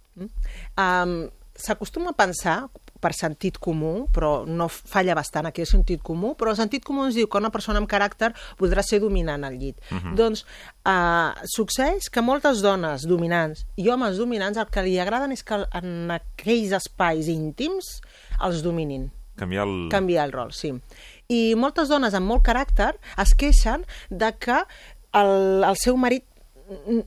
Um, 0.79 1.27
S'acostuma 1.57 2.11
a 2.12 2.16
pensar 2.16 2.68
per 3.01 3.12
sentit 3.16 3.59
comú, 3.62 4.07
però 4.12 4.44
no 4.47 4.68
falla 4.68 5.16
bastant 5.18 5.49
aquí 5.49 5.64
el 5.64 5.70
sentit 5.70 6.03
comú, 6.05 6.34
però 6.38 6.53
el 6.53 6.59
sentit 6.59 6.84
comú 6.84 7.05
ens 7.07 7.16
diu 7.18 7.28
que 7.28 7.40
una 7.40 7.53
persona 7.55 7.80
amb 7.82 7.90
caràcter 7.90 8.32
podrà 8.59 8.84
ser 8.86 9.01
dominant 9.01 9.44
al 9.44 9.59
llit. 9.59 9.76
Uh 9.90 9.99
-huh. 9.99 10.14
Doncs 10.14 10.44
uh, 10.86 11.32
succeeix 11.44 12.11
que 12.11 12.20
moltes 12.20 12.62
dones 12.62 13.07
dominants 13.07 13.66
i 13.76 13.88
homes 13.88 14.16
dominants 14.16 14.59
el 14.59 14.66
que 14.66 14.82
li 14.82 14.99
agraden 14.99 15.32
és 15.32 15.42
que 15.42 15.66
en 15.72 16.11
aquells 16.11 16.72
espais 16.72 17.28
íntims 17.28 18.01
els 18.40 18.62
dominin 18.62 19.11
Canviar 19.36 19.66
el... 19.66 19.88
canviar 19.90 20.24
el 20.24 20.32
rol, 20.32 20.53
sí. 20.53 20.72
I 21.28 21.55
moltes 21.55 21.88
dones 21.88 22.14
amb 22.14 22.26
molt 22.26 22.42
caràcter 22.47 22.94
es 23.18 23.34
queixen 23.34 23.84
de 24.11 24.32
que 24.38 24.64
el, 25.12 25.64
el 25.64 25.76
seu 25.76 25.97
marit 25.97 26.24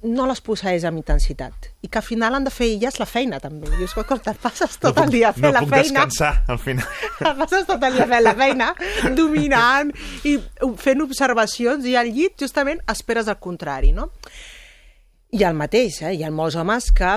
no 0.07 0.25
les 0.29 0.39
posseeix 0.43 0.85
amb 0.87 1.01
intensitat 1.01 1.67
i 1.83 1.89
que 1.91 1.99
al 1.99 2.05
final 2.05 2.35
han 2.35 2.45
de 2.47 2.51
fer 2.53 2.69
elles 2.75 2.99
la 3.01 3.07
feina 3.09 3.41
també. 3.43 3.67
Dius, 3.75 3.91
escolta, 3.91 4.31
et 4.31 4.39
passes 4.39 4.77
tot 4.79 4.97
el 5.03 5.11
dia 5.11 5.33
fent 5.35 5.49
no 5.49 5.51
la 5.57 5.63
puc 5.65 5.73
feina 5.73 6.05
descansar, 6.05 6.45
al 6.47 6.59
final. 6.63 6.85
et 7.19 7.41
passes 7.41 7.65
tot 7.67 7.83
el 7.83 7.97
dia 7.97 8.07
fent 8.07 8.23
la 8.23 8.35
feina, 8.39 8.69
dominant 9.17 9.91
i 10.29 10.37
fent 10.79 11.03
observacions 11.03 11.87
i 11.89 11.97
al 11.99 12.11
llit 12.15 12.39
justament 12.39 12.79
esperes 12.91 13.27
el 13.27 13.39
contrari, 13.43 13.91
no? 13.95 14.07
I 15.35 15.43
el 15.45 15.59
mateix, 15.59 15.99
eh? 16.07 16.15
hi 16.15 16.23
ha 16.23 16.31
molts 16.31 16.55
homes 16.57 16.89
que 16.95 17.11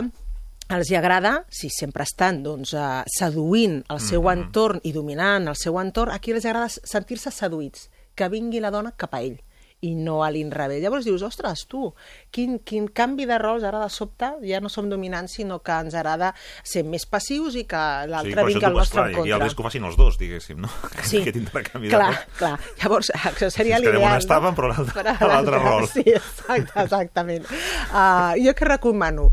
els 0.73 0.91
hi 0.91 0.99
agrada, 0.99 1.37
si 1.53 1.71
sempre 1.71 2.03
estan 2.09 2.43
doncs, 2.43 2.75
eh, 2.75 3.05
seduint 3.19 3.83
el 3.87 4.03
seu 4.03 4.23
Mm-hmm. 4.23 4.43
entorn 4.43 4.83
i 4.83 4.93
dominant 4.93 5.49
el 5.49 5.57
seu 5.57 5.79
entorn, 5.79 6.11
aquí 6.11 6.33
els 6.33 6.45
agrada 6.45 6.69
sentir-se 6.69 7.31
seduïts, 7.31 7.89
que 8.15 8.29
vingui 8.29 8.61
la 8.61 8.71
dona 8.75 8.93
cap 8.97 9.15
a 9.15 9.23
ell 9.23 9.39
i 9.83 9.97
no 9.99 10.21
a 10.23 10.29
l'inrevés. 10.31 10.79
Llavors 10.83 11.03
dius, 11.05 11.25
ostres, 11.27 11.65
tu, 11.67 11.89
quin, 12.31 12.61
quin 12.63 12.85
canvi 12.95 13.25
de 13.27 13.35
rols 13.43 13.65
ara 13.67 13.81
de 13.83 13.89
sobte, 13.91 14.29
ja 14.47 14.61
no 14.63 14.71
som 14.71 14.87
dominants, 14.89 15.35
sinó 15.41 15.59
que 15.59 15.75
ens 15.75 15.97
agrada 15.99 16.29
ser 16.63 16.85
més 16.87 17.03
passius 17.11 17.57
i 17.59 17.65
que 17.67 17.81
l'altre 18.07 18.37
però 18.37 18.47
vingui 18.47 18.69
al 18.69 18.77
nostre 18.79 19.03
esclar, 19.03 19.09
en 19.11 19.27
Hi 19.27 19.33
ha 19.33 19.35
el 19.35 19.41
contra. 19.41 19.49
risc 19.49 19.57
que 19.59 19.63
ho 19.65 19.67
facin 19.67 19.89
els 19.91 19.99
dos, 19.99 20.19
diguéssim, 20.23 20.61
no? 20.63 20.71
Sí, 21.03 21.19
Aquest 21.25 21.41
intercanvi 21.43 21.91
de 21.91 21.97
clar, 21.97 22.13
rols. 22.15 22.39
clar. 22.39 22.55
Llavors, 22.85 23.11
això 23.33 23.51
seria 23.51 23.81
Ens 23.81 23.89
quedem 23.89 23.99
l'ideal, 23.99 24.15
on 24.15 24.23
estàvem, 24.23 24.55
però 24.55 24.71
l'altre- 24.71 25.17
a 25.19 25.61
a 25.61 25.63
rol. 25.67 25.89
Sí, 25.97 26.05
exacte, 26.07 26.79
exactament. 26.87 27.47
Uh, 27.91 28.39
jo 28.39 28.55
que 28.55 28.65
recomano? 28.71 29.33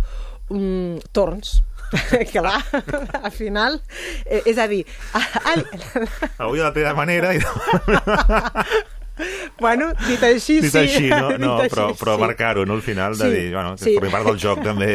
Mm, 0.49 0.97
torns. 1.13 1.59
clar, 2.31 2.59
al 3.21 3.31
final, 3.33 3.79
eh, 4.25 4.43
és 4.45 4.57
a 4.61 4.67
dir, 4.69 4.83
al, 5.13 5.63
Avui 6.37 6.59
a 6.61 6.67
la 6.67 6.73
teva 6.73 6.93
manera 6.97 7.31
i... 7.33 7.39
bueno, 9.59 9.89
dit 10.07 10.24
així, 10.24 10.59
Dit 10.61 10.72
sí. 10.72 10.78
així, 10.84 11.09
no? 11.09 11.30
dit 11.34 11.39
no 11.43 11.55
així, 11.57 11.70
però, 11.74 11.88
però 11.99 12.15
sí. 12.17 12.22
marcar-ho, 12.26 12.65
no? 12.65 12.78
Al 12.80 12.82
final, 12.86 13.17
de 13.17 13.26
Sí, 13.26 13.36
dir, 13.36 13.51
bueno, 13.53 13.76
sí. 13.78 13.95
formi 13.97 14.11
part 14.13 14.30
del 14.30 14.39
joc, 14.39 14.63
també. 14.63 14.91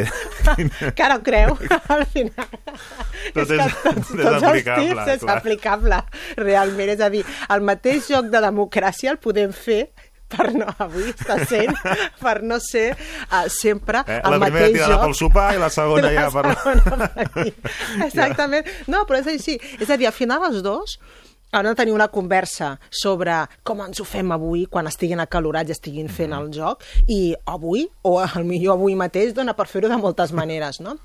que 0.99 1.11
ho 1.15 1.19
creu, 1.27 1.57
al 1.97 2.07
final. 2.13 2.49
Tot 3.35 3.51
és- 3.51 3.59
tots, 3.59 3.75
tot 3.85 3.99
és 3.99 4.25
tots 4.25 4.49
els 4.49 4.65
tips 4.65 5.13
és 5.17 5.21
clar. 5.27 5.37
aplicable, 5.39 6.01
realment. 6.41 6.95
És 6.97 7.01
a 7.05 7.11
dir, 7.13 7.25
el 7.51 7.63
mateix 7.67 8.09
joc 8.13 8.33
de 8.33 8.41
democràcia 8.45 9.13
el 9.15 9.19
podem 9.23 9.53
fer 9.55 9.87
per 10.35 10.49
no, 10.57 10.67
avui 10.83 11.05
està 11.13 11.37
sent, 11.47 11.77
per 12.19 12.41
no 12.43 12.57
ser 12.59 12.89
uh, 12.97 13.45
sempre 13.53 14.01
Eh? 14.09 14.17
el 14.25 14.33
La 14.35 14.39
primera 14.41 14.51
mateix 14.65 14.73
tirada 14.73 14.95
joc. 14.97 15.03
pel 15.05 15.15
sopar 15.15 15.45
i 15.55 15.61
la 15.63 15.69
segona 15.71 16.11
ja 16.11 16.25
per... 16.33 16.43
segona 16.57 16.97
per 17.13 17.27
aquí. 17.29 17.53
Exactament. 18.09 18.67
No, 18.91 19.05
però 19.07 19.21
és 19.21 19.29
així. 19.31 19.55
És 19.79 19.91
a 19.95 19.99
dir, 20.01 20.09
al 20.11 20.17
final 20.17 20.43
els 20.49 20.63
dos 20.65 20.97
han 21.55 21.71
de 21.71 21.75
tenir 21.79 21.95
una 21.95 22.09
conversa 22.09 22.75
sobre 22.91 23.37
com 23.63 23.81
ens 23.85 24.01
ho 24.03 24.05
fem 24.09 24.33
avui, 24.35 24.67
quan 24.67 24.91
estiguin 24.91 25.23
acalorats 25.23 25.71
i 25.71 25.77
estiguin 25.77 26.09
fent 26.09 26.33
Mhm. 26.33 26.41
el 26.43 26.53
joc, 26.53 26.83
i 27.09 27.35
avui, 27.47 27.89
o 28.03 28.19
al 28.21 28.45
millor 28.45 28.75
avui 28.75 28.95
mateix, 28.95 29.35
dona 29.35 29.55
per 29.55 29.67
fer-ho 29.67 29.89
de 29.89 29.97
moltes 29.97 30.33
maneres, 30.33 30.81
no? 30.81 30.97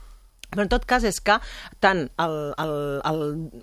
Però 0.49 0.63
en 0.63 0.69
tot 0.71 0.85
cas 0.89 1.03
és 1.05 1.19
que 1.21 1.35
tant 1.79 2.07
el, 2.17 2.53
el, 2.57 3.01
el, 3.05 3.19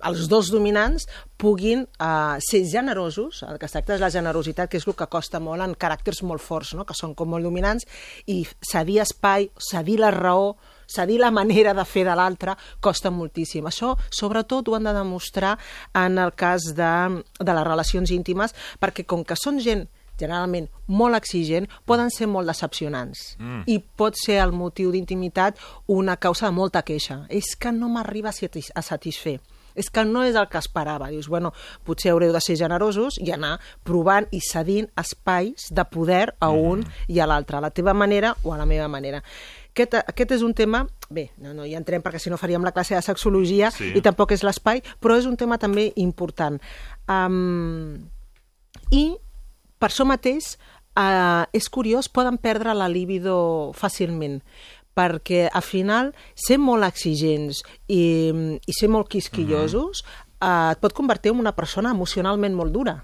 els 0.07 0.27
dos 0.31 0.51
dominants 0.53 1.07
puguin 1.37 1.81
uh, 1.99 2.37
ser 2.39 2.63
generosos, 2.71 3.43
el 3.43 3.59
que 3.59 3.67
es 3.67 3.75
tracta 3.75 3.97
és 3.97 3.99
la 3.99 4.11
generositat, 4.13 4.69
que 4.71 4.79
és 4.79 4.87
el 4.87 4.95
que 4.95 5.09
costa 5.11 5.41
molt 5.43 5.61
en 5.65 5.75
caràcters 5.75 6.23
molt 6.23 6.41
forts, 6.41 6.73
no? 6.79 6.85
que 6.87 6.95
són 6.95 7.13
com 7.13 7.27
molt 7.27 7.43
dominants, 7.43 7.83
i 8.25 8.45
cedir 8.71 9.01
espai, 9.03 9.49
cedir 9.59 9.99
la 9.99 10.11
raó, 10.15 10.55
cedir 10.87 11.19
la 11.19 11.31
manera 11.31 11.73
de 11.73 11.85
fer 11.85 12.05
de 12.07 12.15
l'altre, 12.15 12.55
costa 12.79 13.11
moltíssim. 13.11 13.67
Això, 13.67 13.95
sobretot, 14.09 14.67
ho 14.67 14.75
han 14.75 14.87
de 14.87 14.95
demostrar 14.95 15.57
en 15.93 16.17
el 16.17 16.33
cas 16.33 16.71
de, 16.75 17.23
de 17.39 17.53
les 17.53 17.67
relacions 17.67 18.11
íntimes, 18.11 18.55
perquè 18.79 19.05
com 19.05 19.23
que 19.27 19.37
són 19.39 19.61
gent 19.63 19.87
generalment 20.17 20.65
molt 20.89 21.13
exigent, 21.13 21.67
poden 21.85 22.09
ser 22.09 22.25
molt 22.31 22.49
decepcionants. 22.49 23.35
Mm. 23.37 23.67
I 23.69 23.77
pot 23.99 24.17
ser 24.17 24.39
el 24.41 24.55
motiu 24.55 24.89
d'intimitat 24.91 25.59
una 25.93 26.17
causa 26.17 26.49
de 26.49 26.55
molta 26.57 26.81
queixa. 26.81 27.25
És 27.29 27.53
que 27.55 27.71
no 27.71 27.89
m'arriba 27.93 28.33
a 28.33 28.35
satis- 28.35 28.71
a 28.73 28.81
satisfer 28.81 29.37
és 29.77 29.91
que 29.93 30.03
no 30.03 30.23
és 30.25 30.35
el 30.35 30.47
que 30.49 30.57
esperava. 30.57 31.07
Dius, 31.13 31.29
bueno, 31.29 31.53
potser 31.85 32.11
haureu 32.11 32.33
de 32.33 32.41
ser 32.41 32.57
generosos 32.57 33.19
i 33.21 33.29
anar 33.31 33.59
provant 33.85 34.25
i 34.33 34.41
cedint 34.41 34.89
espais 34.97 35.69
de 35.69 35.85
poder 35.85 36.33
a 36.39 36.49
un 36.49 36.81
mm. 36.81 37.13
i 37.13 37.21
a 37.21 37.27
l'altre, 37.29 37.59
a 37.59 37.61
la 37.61 37.69
teva 37.69 37.93
manera 37.93 38.33
o 38.43 38.53
a 38.53 38.57
la 38.57 38.65
meva 38.65 38.87
manera. 38.89 39.21
Aquest, 39.77 39.93
aquest 40.01 40.31
és 40.39 40.41
un 40.41 40.55
tema... 40.57 40.87
Bé, 41.13 41.29
no, 41.37 41.53
no 41.53 41.63
hi 41.63 41.75
entrem 41.77 42.01
perquè 42.01 42.19
si 42.19 42.31
no 42.33 42.39
faríem 42.41 42.65
la 42.65 42.73
classe 42.73 42.95
de 42.97 43.01
sexologia 43.05 43.69
Sí. 43.71 43.91
i 43.95 44.01
tampoc 44.01 44.33
és 44.33 44.41
l'espai, 44.43 44.81
però 44.99 45.15
és 45.19 45.27
un 45.29 45.37
tema 45.37 45.59
també 45.61 45.91
important. 46.01 46.57
Um, 47.07 48.09
I 48.91 49.03
per 49.77 49.91
això 49.91 50.07
mateix 50.09 50.55
eh, 50.97 51.43
és 51.53 51.69
curiós, 51.69 52.09
poden 52.09 52.39
perdre 52.41 52.73
la 52.73 52.89
libido 52.89 53.71
fàcilment 53.77 54.41
perquè 54.97 55.43
al 55.53 55.61
final 55.61 56.09
ser 56.33 56.57
molt 56.57 56.81
exigents 56.87 57.61
i, 57.85 58.33
i 58.65 58.73
ser 58.73 58.89
molt 58.89 59.11
quisquillosos 59.13 60.01
eh, 60.41 60.71
et 60.73 60.81
pot 60.81 60.95
convertir 60.97 61.35
en 61.35 61.43
una 61.43 61.53
persona 61.53 61.93
emocionalment 61.93 62.57
molt 62.57 62.73
dura. 62.73 63.03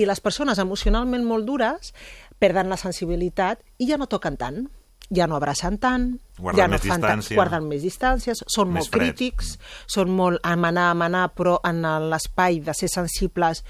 I 0.00 0.06
les 0.08 0.22
persones 0.24 0.58
emocionalment 0.58 1.26
molt 1.28 1.44
dures 1.44 1.92
perden 2.40 2.72
la 2.72 2.80
sensibilitat 2.80 3.60
i 3.76 3.90
ja 3.90 3.98
no 4.00 4.08
toquen 4.08 4.40
tant, 4.40 4.64
ja 5.10 5.26
no 5.26 5.36
abracen 5.36 5.78
tant, 5.78 6.18
Guarden 6.38 6.60
ja 6.60 6.68
no 6.68 6.78
fan 6.78 7.00
tant, 7.00 7.22
guarden 7.34 7.66
més 7.66 7.82
distàncies, 7.82 8.44
són 8.46 8.68
Més 8.68 8.84
molt 8.84 8.90
freds. 8.94 9.16
crítics, 9.16 9.58
són 9.86 10.10
molt 10.10 10.38
amenar, 10.42 10.90
amenar, 10.92 11.32
però 11.34 11.58
en 11.64 11.82
l'espai 12.10 12.60
de 12.60 12.74
ser 12.74 12.88
sensibles 12.88 13.64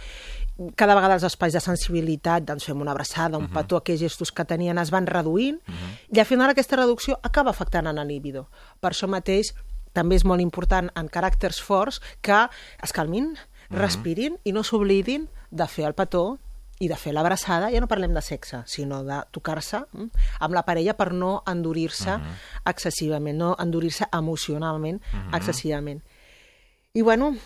cada 0.74 0.96
vegada 0.96 1.14
els 1.14 1.22
espais 1.22 1.52
de 1.54 1.60
sensibilitat, 1.60 2.42
doncs 2.42 2.64
fem 2.66 2.80
una 2.80 2.90
abraçada, 2.90 3.38
un 3.38 3.44
Mhm. 3.44 3.52
petó, 3.54 3.76
aquells 3.76 4.00
gestos 4.00 4.32
que 4.32 4.44
tenien 4.44 4.76
es 4.78 4.90
van 4.90 5.06
reduint, 5.06 5.60
i 6.10 6.18
al 6.18 6.26
final 6.26 6.50
aquesta 6.50 6.74
reducció 6.76 7.20
acaba 7.22 7.50
afectant 7.50 7.86
en 7.86 7.98
el 7.98 8.08
líbido. 8.08 8.48
Per 8.80 8.90
això 8.90 9.06
mateix 9.06 9.54
també 9.92 10.16
és 10.16 10.24
molt 10.24 10.40
important 10.40 10.90
en 10.96 11.08
caràcters 11.08 11.60
forts 11.62 12.00
que 12.20 12.48
es 12.82 12.92
calmin, 12.92 13.36
Mhm. 13.70 13.78
respirin 13.78 14.38
i 14.44 14.52
no 14.52 14.64
s'oblidin 14.64 15.28
de 15.50 15.66
fer 15.68 15.84
el 15.86 15.94
petó 15.94 16.38
I 16.80 16.88
de 16.88 16.96
fer 16.96 17.12
l'abraçada, 17.12 17.72
ja 17.74 17.80
no 17.82 17.88
parlem 17.90 18.14
de 18.14 18.22
sexe, 18.22 18.62
sinó 18.70 19.02
de 19.02 19.18
tocar-se 19.34 19.80
mm, 19.80 20.26
amb 20.46 20.54
la 20.54 20.62
parella 20.62 20.94
per 20.94 21.12
no 21.12 21.42
endurir-se 21.46 22.10
uh 22.10 22.20
-huh. 22.20 22.70
excessivament, 22.70 23.38
no 23.38 23.56
endurir-se 23.58 24.06
emocionalment 24.12 25.02
uh 25.02 25.18
-huh. 25.18 25.36
excessivament. 25.36 26.02
I 26.94 27.02
bueno, 27.02 27.36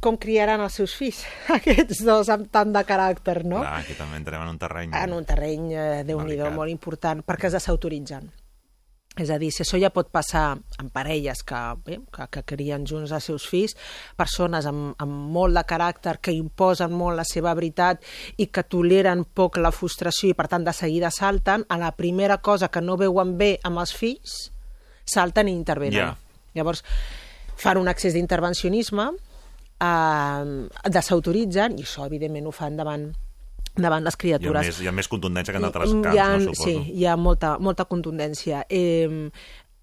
com 0.00 0.16
criaran 0.16 0.60
els 0.60 0.74
seus 0.74 0.94
fills, 0.94 1.24
aquests 1.58 2.04
dos 2.04 2.28
amb 2.28 2.50
tant 2.50 2.72
de 2.72 2.84
caràcter, 2.84 3.44
no? 3.44 3.60
Clar, 3.60 3.80
aquí 3.80 3.94
també 3.94 4.16
entrem 4.16 4.42
en 4.42 4.48
un 4.48 4.58
terreny... 4.58 4.90
En 4.94 5.12
un 5.12 5.24
terreny, 5.24 5.72
eh, 5.72 6.04
déu 6.04 6.20
nhi 6.20 6.36
molt 6.36 6.70
important, 6.70 7.24
perquè 7.24 7.46
es 7.46 7.52
desautoritzen. 7.52 8.30
És 9.16 9.30
a 9.32 9.38
dir, 9.40 9.48
si 9.54 9.62
això 9.64 9.78
ja 9.80 9.88
pot 9.88 10.10
passar 10.12 10.58
en 10.76 10.90
parelles 10.92 11.40
que, 11.46 11.60
bé, 11.86 11.96
que, 12.12 12.26
que 12.34 12.42
crien 12.44 12.84
junts 12.88 13.14
els 13.16 13.28
seus 13.30 13.46
fills, 13.48 13.72
persones 14.18 14.68
amb, 14.68 14.90
amb 15.00 15.30
molt 15.32 15.56
de 15.56 15.62
caràcter, 15.64 16.18
que 16.20 16.34
imposen 16.36 16.92
molt 16.92 17.16
la 17.16 17.24
seva 17.24 17.54
veritat 17.56 18.04
i 18.36 18.50
que 18.52 18.66
toleren 18.68 19.24
poc 19.24 19.56
la 19.56 19.72
frustració 19.72 20.34
i, 20.34 20.36
per 20.36 20.50
tant, 20.52 20.66
de 20.68 20.76
seguida 20.76 21.08
salten, 21.14 21.64
a 21.72 21.80
la 21.80 21.94
primera 21.96 22.36
cosa 22.44 22.68
que 22.68 22.84
no 22.84 22.98
veuen 23.00 23.38
bé 23.40 23.54
amb 23.64 23.80
els 23.80 23.96
fills, 23.96 24.36
salten 25.08 25.48
i 25.48 25.56
intervenen. 25.56 25.96
Ja. 25.96 26.42
Llavors, 26.60 26.84
fan 27.56 27.80
un 27.80 27.88
excés 27.88 28.12
d'intervencionisme, 28.12 29.10
eh, 29.80 30.90
desautoritzen, 30.92 31.80
i 31.80 31.88
això, 31.88 32.04
evidentment, 32.04 32.52
ho 32.52 32.52
fan 32.52 32.76
davant 32.76 33.14
davant 33.76 34.02
les 34.04 34.14
Hi 34.14 34.16
ha, 34.16 34.18
criatures. 34.38 34.66
més, 34.66 34.80
hi 34.80 34.88
ha 34.88 34.92
més 34.92 35.08
contundència 35.08 35.52
que 35.52 35.58
en 35.58 35.64
altres 35.64 35.92
Mm, 35.92 36.02
camps, 36.02 36.14
hi 36.14 36.18
ha, 36.18 36.28
no, 36.38 36.40
suposo. 36.54 36.64
Sí, 36.64 36.92
hi 36.94 37.06
ha 37.06 37.16
molta, 37.16 37.58
molta 37.58 37.84
contundència. 37.84 38.64
Eh, 38.68 39.30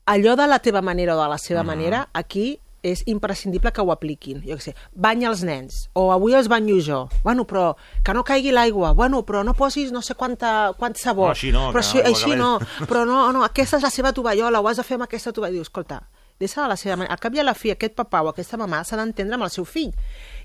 allò 0.05 0.35
de 0.35 0.47
la 0.47 0.59
teva 0.59 0.81
manera 0.81 1.15
o 1.17 1.21
de 1.21 1.29
la 1.29 1.37
seva 1.37 1.61
Mhm. 1.63 1.67
manera, 1.67 2.09
aquí 2.13 2.59
és 2.83 3.03
imprescindible 3.07 3.71
que 3.71 3.79
ho 3.79 3.91
apliquin. 3.93 4.41
Jo 4.43 4.57
què 4.57 4.59
sé, 4.59 4.75
banya 4.93 5.29
els 5.29 5.41
nens, 5.43 5.89
o 5.93 6.11
avui 6.11 6.33
els 6.33 6.49
banyo 6.49 6.81
jo. 6.81 7.07
Bueno, 7.23 7.45
però 7.47 7.77
que 8.03 8.13
no 8.13 8.25
caigui 8.25 8.51
l'aigua. 8.51 8.91
Bueno, 8.93 9.23
però 9.25 9.43
no 9.45 9.53
posis 9.53 9.93
no 9.93 10.01
sé 10.01 10.15
quanta, 10.15 10.73
quant 10.77 10.93
sabó. 10.97 11.27
No, 11.27 11.31
així 11.31 11.51
no, 11.53 11.71
però 11.71 11.77
així, 11.79 11.99
així 12.01 12.35
no. 12.35 12.59
Però 12.85 13.05
no, 13.05 13.31
no, 13.31 13.43
aquesta 13.45 13.77
és 13.77 13.83
la 13.83 13.89
seva 13.89 14.11
tovallola, 14.11 14.59
ho 14.59 14.67
has 14.67 14.75
de 14.77 14.83
fer 14.83 14.95
amb 14.95 15.03
aquesta 15.03 15.31
tovallola. 15.31 15.53
Dius, 15.55 15.67
escolta, 15.67 16.01
deixa 16.37 16.61
de 16.63 16.67
la 16.67 16.75
seva 16.75 16.97
manera. 16.97 17.13
Al 17.13 17.19
cap 17.21 17.33
i 17.33 17.39
a 17.39 17.43
la 17.43 17.53
fi, 17.53 17.71
aquest 17.71 17.95
papà 17.95 18.21
o 18.21 18.27
aquesta 18.33 18.57
mamà 18.57 18.83
s'ha 18.83 18.97
d'entendre 18.97 19.35
amb 19.35 19.43
el 19.45 19.49
seu 19.49 19.63
fill 19.63 19.93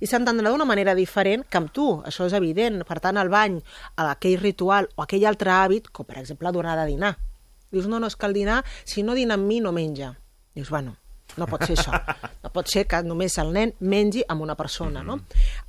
i 0.00 0.08
s'entendrà 0.10 0.52
d'una 0.52 0.68
manera 0.68 0.94
diferent 0.98 1.44
que 1.48 1.58
amb 1.60 1.72
tu, 1.74 1.88
això 2.06 2.28
és 2.28 2.36
evident. 2.36 2.82
Per 2.88 3.00
tant, 3.04 3.18
el 3.20 3.32
bany, 3.32 3.58
aquell 4.04 4.38
ritual 4.42 4.90
o 4.96 5.04
aquell 5.04 5.26
altre 5.30 5.54
hàbit, 5.54 5.90
com 5.92 6.06
per 6.08 6.20
exemple 6.22 6.52
donar 6.54 6.76
de 6.80 6.86
dinar. 6.92 7.16
Dius, 7.72 7.88
no, 7.90 8.00
no, 8.00 8.08
és 8.08 8.16
que 8.16 8.26
el 8.26 8.36
dinar, 8.36 8.62
si 8.88 9.02
no 9.02 9.16
dina 9.18 9.36
amb 9.36 9.46
mi, 9.48 9.60
no 9.60 9.74
menja. 9.76 10.14
Dius, 10.54 10.70
bueno, 10.70 10.96
no 11.36 11.46
pot 11.50 11.66
ser 11.66 11.76
això. 11.78 11.92
No 12.38 12.52
pot 12.54 12.68
ser 12.70 12.84
que 12.88 13.00
només 13.02 13.34
el 13.42 13.50
nen 13.52 13.72
mengi 13.90 14.22
amb 14.30 14.40
una 14.44 14.54
persona, 14.56 15.02
no? 15.04 15.18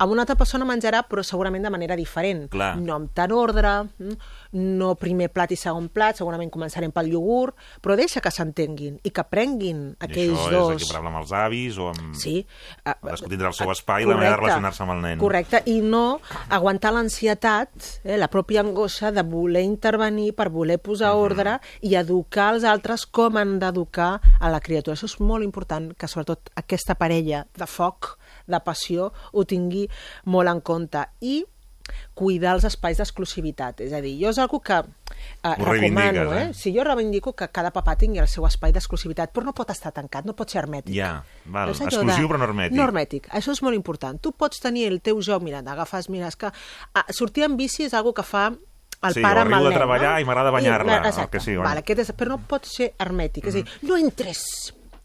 Amb 0.00 0.12
una 0.14 0.22
altra 0.22 0.36
persona 0.38 0.64
menjarà, 0.64 1.02
però 1.08 1.20
segurament 1.26 1.66
de 1.66 1.72
manera 1.74 1.96
diferent. 1.98 2.46
Clar. 2.52 2.70
No 2.80 2.94
amb 2.94 3.10
tant 3.12 3.34
ordre, 3.34 3.72
mm, 3.98 4.14
no 4.56 4.94
primer 4.96 5.28
plat 5.34 5.50
i 5.52 5.58
segon 5.58 5.88
plat, 5.92 6.16
segurament 6.16 6.48
començarem 6.54 6.94
pel 6.94 7.10
iogurt, 7.12 7.58
però 7.82 7.96
deixa 7.98 8.22
que 8.22 8.32
s'entenguin 8.32 9.00
i 9.02 9.12
que 9.12 9.24
prenguin 9.26 9.82
I 9.92 10.06
aquells 10.06 10.38
això 10.38 10.52
dos... 10.54 10.72
és 10.76 10.84
equiparable 10.84 11.12
amb 11.12 11.20
els 11.20 11.34
avis 11.40 11.78
o 11.82 11.90
amb... 11.90 12.14
Sí. 12.16 12.36
Cadascú 12.86 13.30
tindrà 13.34 13.50
el 13.50 13.58
seu 13.58 13.74
espai 13.74 14.06
i 14.06 14.08
la 14.08 14.16
manera 14.16 14.36
de 14.36 14.40
relacionar-se 14.44 14.84
amb 14.86 14.94
el 14.96 15.02
nen. 15.04 15.20
Correcte, 15.20 15.62
i 15.70 15.80
no 15.82 16.20
aguantar 16.48 16.94
l'ansietat, 16.96 17.90
eh, 18.04 18.16
la 18.20 18.30
pròpia 18.32 18.64
angoixa 18.64 19.12
de 19.14 19.26
voler 19.26 19.66
intervenir 19.66 20.30
per 20.38 20.48
voler 20.54 20.78
posar 20.82 21.12
ordre 21.18 21.58
i 21.82 21.96
educar 21.98 22.52
els 22.54 22.64
altres 22.64 23.06
com 23.06 23.36
han 23.40 23.58
d'educar 23.60 24.12
a 24.38 24.50
la 24.52 24.62
criatura. 24.64 24.96
Això 24.96 25.10
és 25.10 25.18
molt 25.20 25.44
important, 25.44 25.49
que 25.52 26.08
sobretot 26.08 26.50
aquesta 26.56 26.94
parella 26.94 27.46
de 27.56 27.66
foc, 27.66 28.16
de 28.46 28.60
passió, 28.64 29.12
ho 29.32 29.44
tingui 29.44 29.86
molt 30.24 30.48
en 30.48 30.60
compte. 30.60 31.06
I 31.20 31.44
cuidar 32.14 32.54
els 32.56 32.64
espais 32.68 32.98
d'exclusivitat. 33.00 33.82
És 33.86 33.92
a 33.96 34.00
dir, 34.04 34.14
jo 34.20 34.30
és 34.30 34.38
algo 34.38 34.60
que 34.64 34.76
eh, 34.78 35.54
recomano, 35.58 36.32
eh? 36.34 36.42
eh? 36.42 36.54
Si 36.54 36.72
jo 36.74 36.84
reivindico 36.86 37.34
que 37.36 37.48
cada 37.50 37.72
papà 37.74 37.96
tingui 37.98 38.22
el 38.22 38.28
seu 38.30 38.46
espai 38.46 38.74
d'exclusivitat, 38.76 39.32
però 39.34 39.48
no 39.48 39.54
pot 39.56 39.72
estar 39.74 39.92
tancat, 39.96 40.28
no 40.28 40.36
pot 40.38 40.50
ser 40.52 40.62
hermètic. 40.62 40.94
Ja, 40.96 41.20
val. 41.46 41.70
Allò 41.70 41.76
Exclusiu 41.76 42.30
però 42.30 42.40
no 42.40 42.48
hermètic. 42.48 42.78
No 42.78 42.86
hermètic. 42.86 43.30
Això 43.36 43.54
és 43.56 43.62
molt 43.66 43.78
important. 43.78 44.20
Tu 44.22 44.32
pots 44.32 44.62
tenir 44.62 44.88
el 44.90 45.00
teu 45.04 45.20
joc, 45.24 45.44
mira, 45.46 45.62
agafes, 45.66 46.10
mira, 46.12 46.30
és 46.30 46.38
que 46.38 46.50
ah, 46.50 47.06
sortir 47.14 47.46
amb 47.46 47.60
bici 47.60 47.86
és 47.88 47.96
algo 47.96 48.14
que 48.16 48.26
fa 48.26 48.50
el 48.50 49.14
Sí, 49.16 49.22
pare 49.24 49.40
amb 49.40 49.48
el 49.48 49.54
arribo 49.54 49.64
de 49.64 49.70
nen, 49.70 49.78
treballar 49.78 50.10
no? 50.12 50.20
i 50.20 50.26
m'agrada 50.28 50.50
banyar-la, 50.52 50.98
exacte. 51.08 51.38
que 51.38 51.44
bueno. 51.54 51.64
Vale, 51.70 51.84
aquest 51.86 52.04
és, 52.04 52.12
però 52.16 52.34
no 52.34 52.42
pot 52.50 52.68
ser 52.68 52.92
hermètic. 53.00 53.48
És 53.48 53.56
a 53.56 53.62
dir, 53.62 53.78
no 53.88 53.96
entres, 53.96 54.42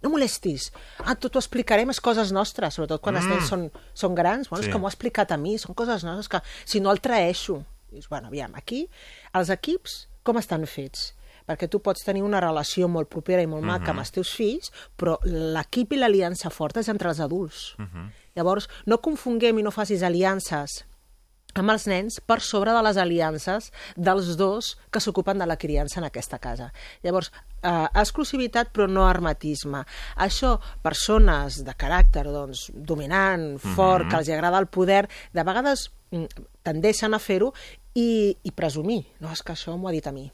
no 0.05 0.13
molestis. 0.13 0.69
Ah, 1.03 1.17
tu 1.17 1.29
t'ho 1.33 1.41
explicarem, 1.41 1.89
és 1.91 1.99
coses 2.03 2.31
nostres, 2.35 2.77
sobretot 2.77 3.01
quan 3.03 3.17
els 3.19 3.27
nens 3.29 3.49
són, 3.51 3.67
són 3.97 4.15
grans. 4.15 4.49
Bueno, 4.49 4.63
Sí. 4.63 4.69
És 4.69 4.73
que 4.73 4.79
m'ho 4.79 4.87
ha 4.87 4.93
explicat 4.93 5.33
a 5.33 5.37
mi, 5.41 5.57
són 5.59 5.75
coses 5.75 6.05
nostres 6.07 6.29
que 6.29 6.41
si 6.63 6.79
no 6.79 6.93
el 6.93 7.01
traeixo. 7.01 7.63
Dius, 7.91 8.07
bueno, 8.09 8.27
aviam, 8.31 8.53
aquí 8.55 8.85
els 9.33 9.49
equips 9.49 10.05
com 10.23 10.37
estan 10.37 10.65
fets? 10.69 11.13
perquè 11.45 11.67
tu 11.69 11.77
pots 11.77 12.01
tenir 12.01 12.23
una 12.25 12.39
relació 12.41 12.87
molt 12.89 13.05
propera 13.07 13.43
i 13.43 13.45
molt 13.45 13.61
maca 13.61 13.91
amb 13.91 14.01
els 14.01 14.09
teus 14.09 14.31
fills, 14.33 14.71
però 14.97 15.19
l'equip 15.29 15.93
i 15.93 15.99
l'aliança 15.99 16.49
forta 16.49 16.81
és 16.81 16.89
entre 16.89 17.11
els 17.11 17.19
adults. 17.21 17.75
Llavors, 18.35 18.65
no 18.89 18.97
confonguem 18.97 19.59
i 19.59 19.61
no 19.61 19.69
facis 19.69 20.01
aliances 20.01 20.79
amb 21.55 21.71
els 21.71 21.87
nens 21.87 22.19
per 22.19 22.39
sobre 22.43 22.73
de 22.75 22.83
les 22.85 22.99
aliances 22.99 23.71
dels 23.95 24.33
dos 24.39 24.73
que 24.91 25.01
s'ocupen 25.03 25.39
de 25.39 25.47
la 25.47 25.57
criança 25.57 25.99
en 26.01 26.07
aquesta 26.07 26.39
casa. 26.43 26.71
Llavors, 27.03 27.31
eh, 27.61 27.87
exclusivitat 27.93 28.73
però 28.75 28.87
no 28.91 29.07
hermetisme. 29.09 29.85
Això, 30.17 30.57
persones 30.83 31.63
de 31.65 31.73
caràcter 31.73 32.25
doncs, 32.27 32.69
dominant, 32.75 33.55
fort, 33.75 34.09
que 34.09 34.19
els 34.21 34.29
agrada 34.29 34.59
el 34.59 34.67
poder, 34.67 35.05
de 35.33 35.43
vegades 35.43 35.89
mm, 36.11 36.47
tendeixen 36.63 37.13
a 37.13 37.19
fer-ho 37.19 37.53
i, 37.95 38.35
i 38.43 38.51
presumir. 38.51 39.05
No, 39.19 39.31
és 39.31 39.41
que 39.41 39.55
això 39.55 39.77
m'ho 39.77 39.89
ha 39.89 39.95
dit 39.95 40.07
a 40.07 40.15
mi. 40.15 40.29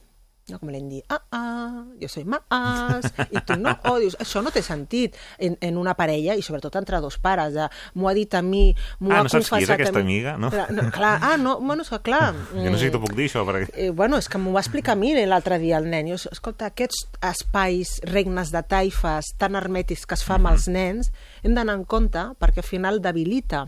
No, 0.51 0.57
com 0.59 0.69
l'hem 0.73 0.89
dit, 0.91 1.05
ah, 1.07 1.21
ah, 1.31 1.83
jo 2.01 2.09
soy 2.11 2.25
más, 2.27 3.05
i 3.31 3.39
tu 3.47 3.55
no, 3.55 3.71
oh, 3.87 3.97
dius, 4.01 4.17
això 4.19 4.41
no 4.43 4.51
té 4.51 4.59
sentit 4.65 5.15
en, 5.39 5.55
en 5.63 5.77
una 5.79 5.93
parella, 5.95 6.35
i 6.35 6.43
sobretot 6.43 6.75
entre 6.75 6.99
dos 6.99 7.15
pares, 7.23 7.53
de, 7.55 7.69
m'ho 7.95 8.09
ha 8.09 8.13
dit 8.17 8.35
a 8.35 8.41
mi, 8.43 8.65
m'ho 8.99 9.13
Ah, 9.13 9.21
ha 9.21 9.23
no 9.23 9.31
saps 9.31 9.47
qui 9.47 9.63
és 9.63 9.69
confessat 9.69 9.73
a 9.73 9.79
aquesta 9.79 10.01
mi. 10.01 10.09
amiga, 10.09 10.35
no? 10.41 10.51
Clar, 10.51 10.67
no, 10.75 10.89
clar, 10.91 11.13
ah, 11.23 11.37
no, 11.39 11.55
bueno, 11.63 11.85
és 11.87 11.93
que 11.93 12.01
clar... 12.11 12.33
Jo 12.51 12.67
no 12.67 12.77
sé 12.77 12.89
si 12.89 12.91
t'ho 12.93 13.01
puc 13.03 13.15
dir, 13.15 13.29
això, 13.31 13.45
perquè... 13.47 13.71
Eh, 13.73 13.89
bueno, 13.95 14.19
és 14.19 14.27
que 14.27 14.41
m'ho 14.43 14.51
va 14.55 14.63
explicar 14.65 14.97
a 14.97 14.99
mi 14.99 15.13
l'altre 15.25 15.57
dia 15.61 15.79
el 15.79 15.87
nen. 15.89 16.11
Jo, 16.11 16.19
escolta, 16.31 16.67
aquests 16.71 17.05
espais, 17.31 17.97
regnes 18.11 18.51
de 18.51 18.61
taifes 18.67 19.33
tan 19.39 19.55
hermètics 19.55 20.03
que 20.05 20.19
es 20.19 20.23
fa 20.27 20.35
amb 20.35 20.51
els 20.51 20.67
nens, 20.67 21.11
hem 21.43 21.55
d'anar 21.55 21.79
en 21.79 21.85
compte 21.85 22.31
perquè 22.41 22.59
al 22.65 22.67
final 22.67 22.99
debilita 23.01 23.67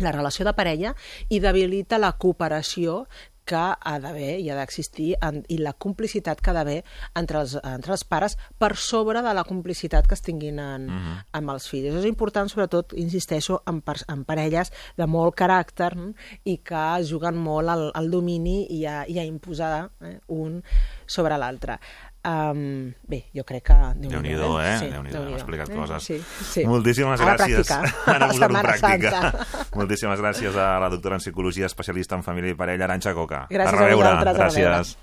la 0.00 0.12
relació 0.14 0.46
de 0.46 0.54
parella 0.56 0.94
i 1.28 1.40
debilita 1.44 1.98
la 2.00 2.14
cooperació 2.16 3.02
que 3.44 3.60
ha 3.60 3.94
d'haver 4.02 4.38
i 4.40 4.50
ha 4.50 4.56
d'existir 4.58 5.14
i 5.48 5.58
la 5.58 5.72
complicitat 5.72 6.40
que 6.40 6.52
ha 6.52 6.56
d'haver 6.56 6.78
entre, 7.18 7.40
els, 7.42 7.56
entre 7.62 7.94
els 7.96 8.04
pares 8.04 8.36
per 8.58 8.74
sobre 8.76 9.22
de 9.22 9.34
la 9.34 9.44
complicitat 9.48 10.06
que 10.06 10.16
es 10.18 10.24
tinguin 10.24 10.60
en, 10.62 10.88
amb 11.32 11.54
els 11.54 11.68
fills. 11.70 11.90
Això 11.90 12.02
és 12.02 12.10
important, 12.10 12.50
sobretot, 12.50 12.94
insisteixo, 13.00 13.60
en, 13.70 13.80
par 13.84 13.98
en 14.12 14.24
parelles 14.28 14.72
de 14.98 15.08
molt 15.10 15.36
caràcter 15.38 15.92
mm, 15.96 16.30
i 16.52 16.58
que 16.64 16.84
juguen 17.08 17.38
molt 17.40 17.72
al, 17.72 17.88
al 17.94 18.10
domini 18.12 18.64
i 18.76 18.84
a, 18.86 19.02
i 19.08 19.18
a 19.18 19.26
imposar 19.26 19.72
eh, 20.06 20.16
un 20.36 20.60
sobre 21.06 21.38
l'altre. 21.40 21.80
Um, 22.22 22.92
bé, 23.08 23.22
jo 23.32 23.46
crec 23.48 23.62
que... 23.64 23.74
Déu-n'hi-do, 23.96 24.50
eh? 24.60 24.74
Sí, 24.76 24.88
Déu-n'hi-do, 24.92 24.96
hem 24.98 25.06
Déu-n'hi-do. 25.08 25.36
explicat 25.38 25.70
Eh, 25.70 25.76
coses. 25.78 26.04
Sí, 26.04 26.18
sí. 26.50 26.64
Moltíssimes 26.68 27.20
Ara 27.24 27.36
gràcies. 27.38 27.70
Ara 27.72 28.28
posar-ho 28.28 28.28
en 28.28 28.34
Setmana 28.36 28.64
pràctica. 28.66 29.10
Santa. 29.10 29.68
Moltíssimes 29.80 30.20
gràcies 30.20 30.58
a 30.60 30.66
la 30.84 30.90
doctora 30.92 31.16
en 31.16 31.24
psicologia, 31.24 31.64
especialista 31.70 32.18
en 32.20 32.22
família 32.26 32.52
i 32.52 32.58
parella, 32.58 32.84
Aranxa 32.84 33.14
Coca. 33.16 33.46
Gràcies 33.48 33.72
a 33.72 33.78
reveure. 33.78 34.04
vosaltres, 34.04 34.36
a 34.36 34.48
reveure. 34.50 34.76
Gràcies. 34.76 34.96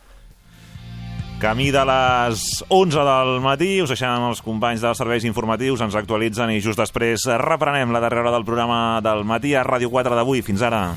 Camí 1.42 1.70
de 1.70 1.84
les 1.86 2.46
11 2.70 3.04
del 3.06 3.36
matí, 3.42 3.72
us 3.82 3.90
deixem 3.94 4.10
amb 4.10 4.32
els 4.32 4.42
companys 4.42 4.82
dels 4.82 4.98
serveis 4.98 5.26
informatius, 5.26 5.82
ens 5.86 5.98
actualitzen 5.98 6.50
i 6.50 6.62
just 6.62 6.82
després 6.82 7.28
reprenem 7.42 7.94
la 7.94 8.02
darrera 8.02 8.26
hora 8.26 8.38
del 8.40 8.46
programa 8.46 9.02
del 9.06 9.26
matí 9.26 9.54
a 9.54 9.62
Ràdio 9.66 9.90
4 9.94 10.18
d'avui. 10.18 10.42
Fins 10.42 10.62
ara. 10.66 10.88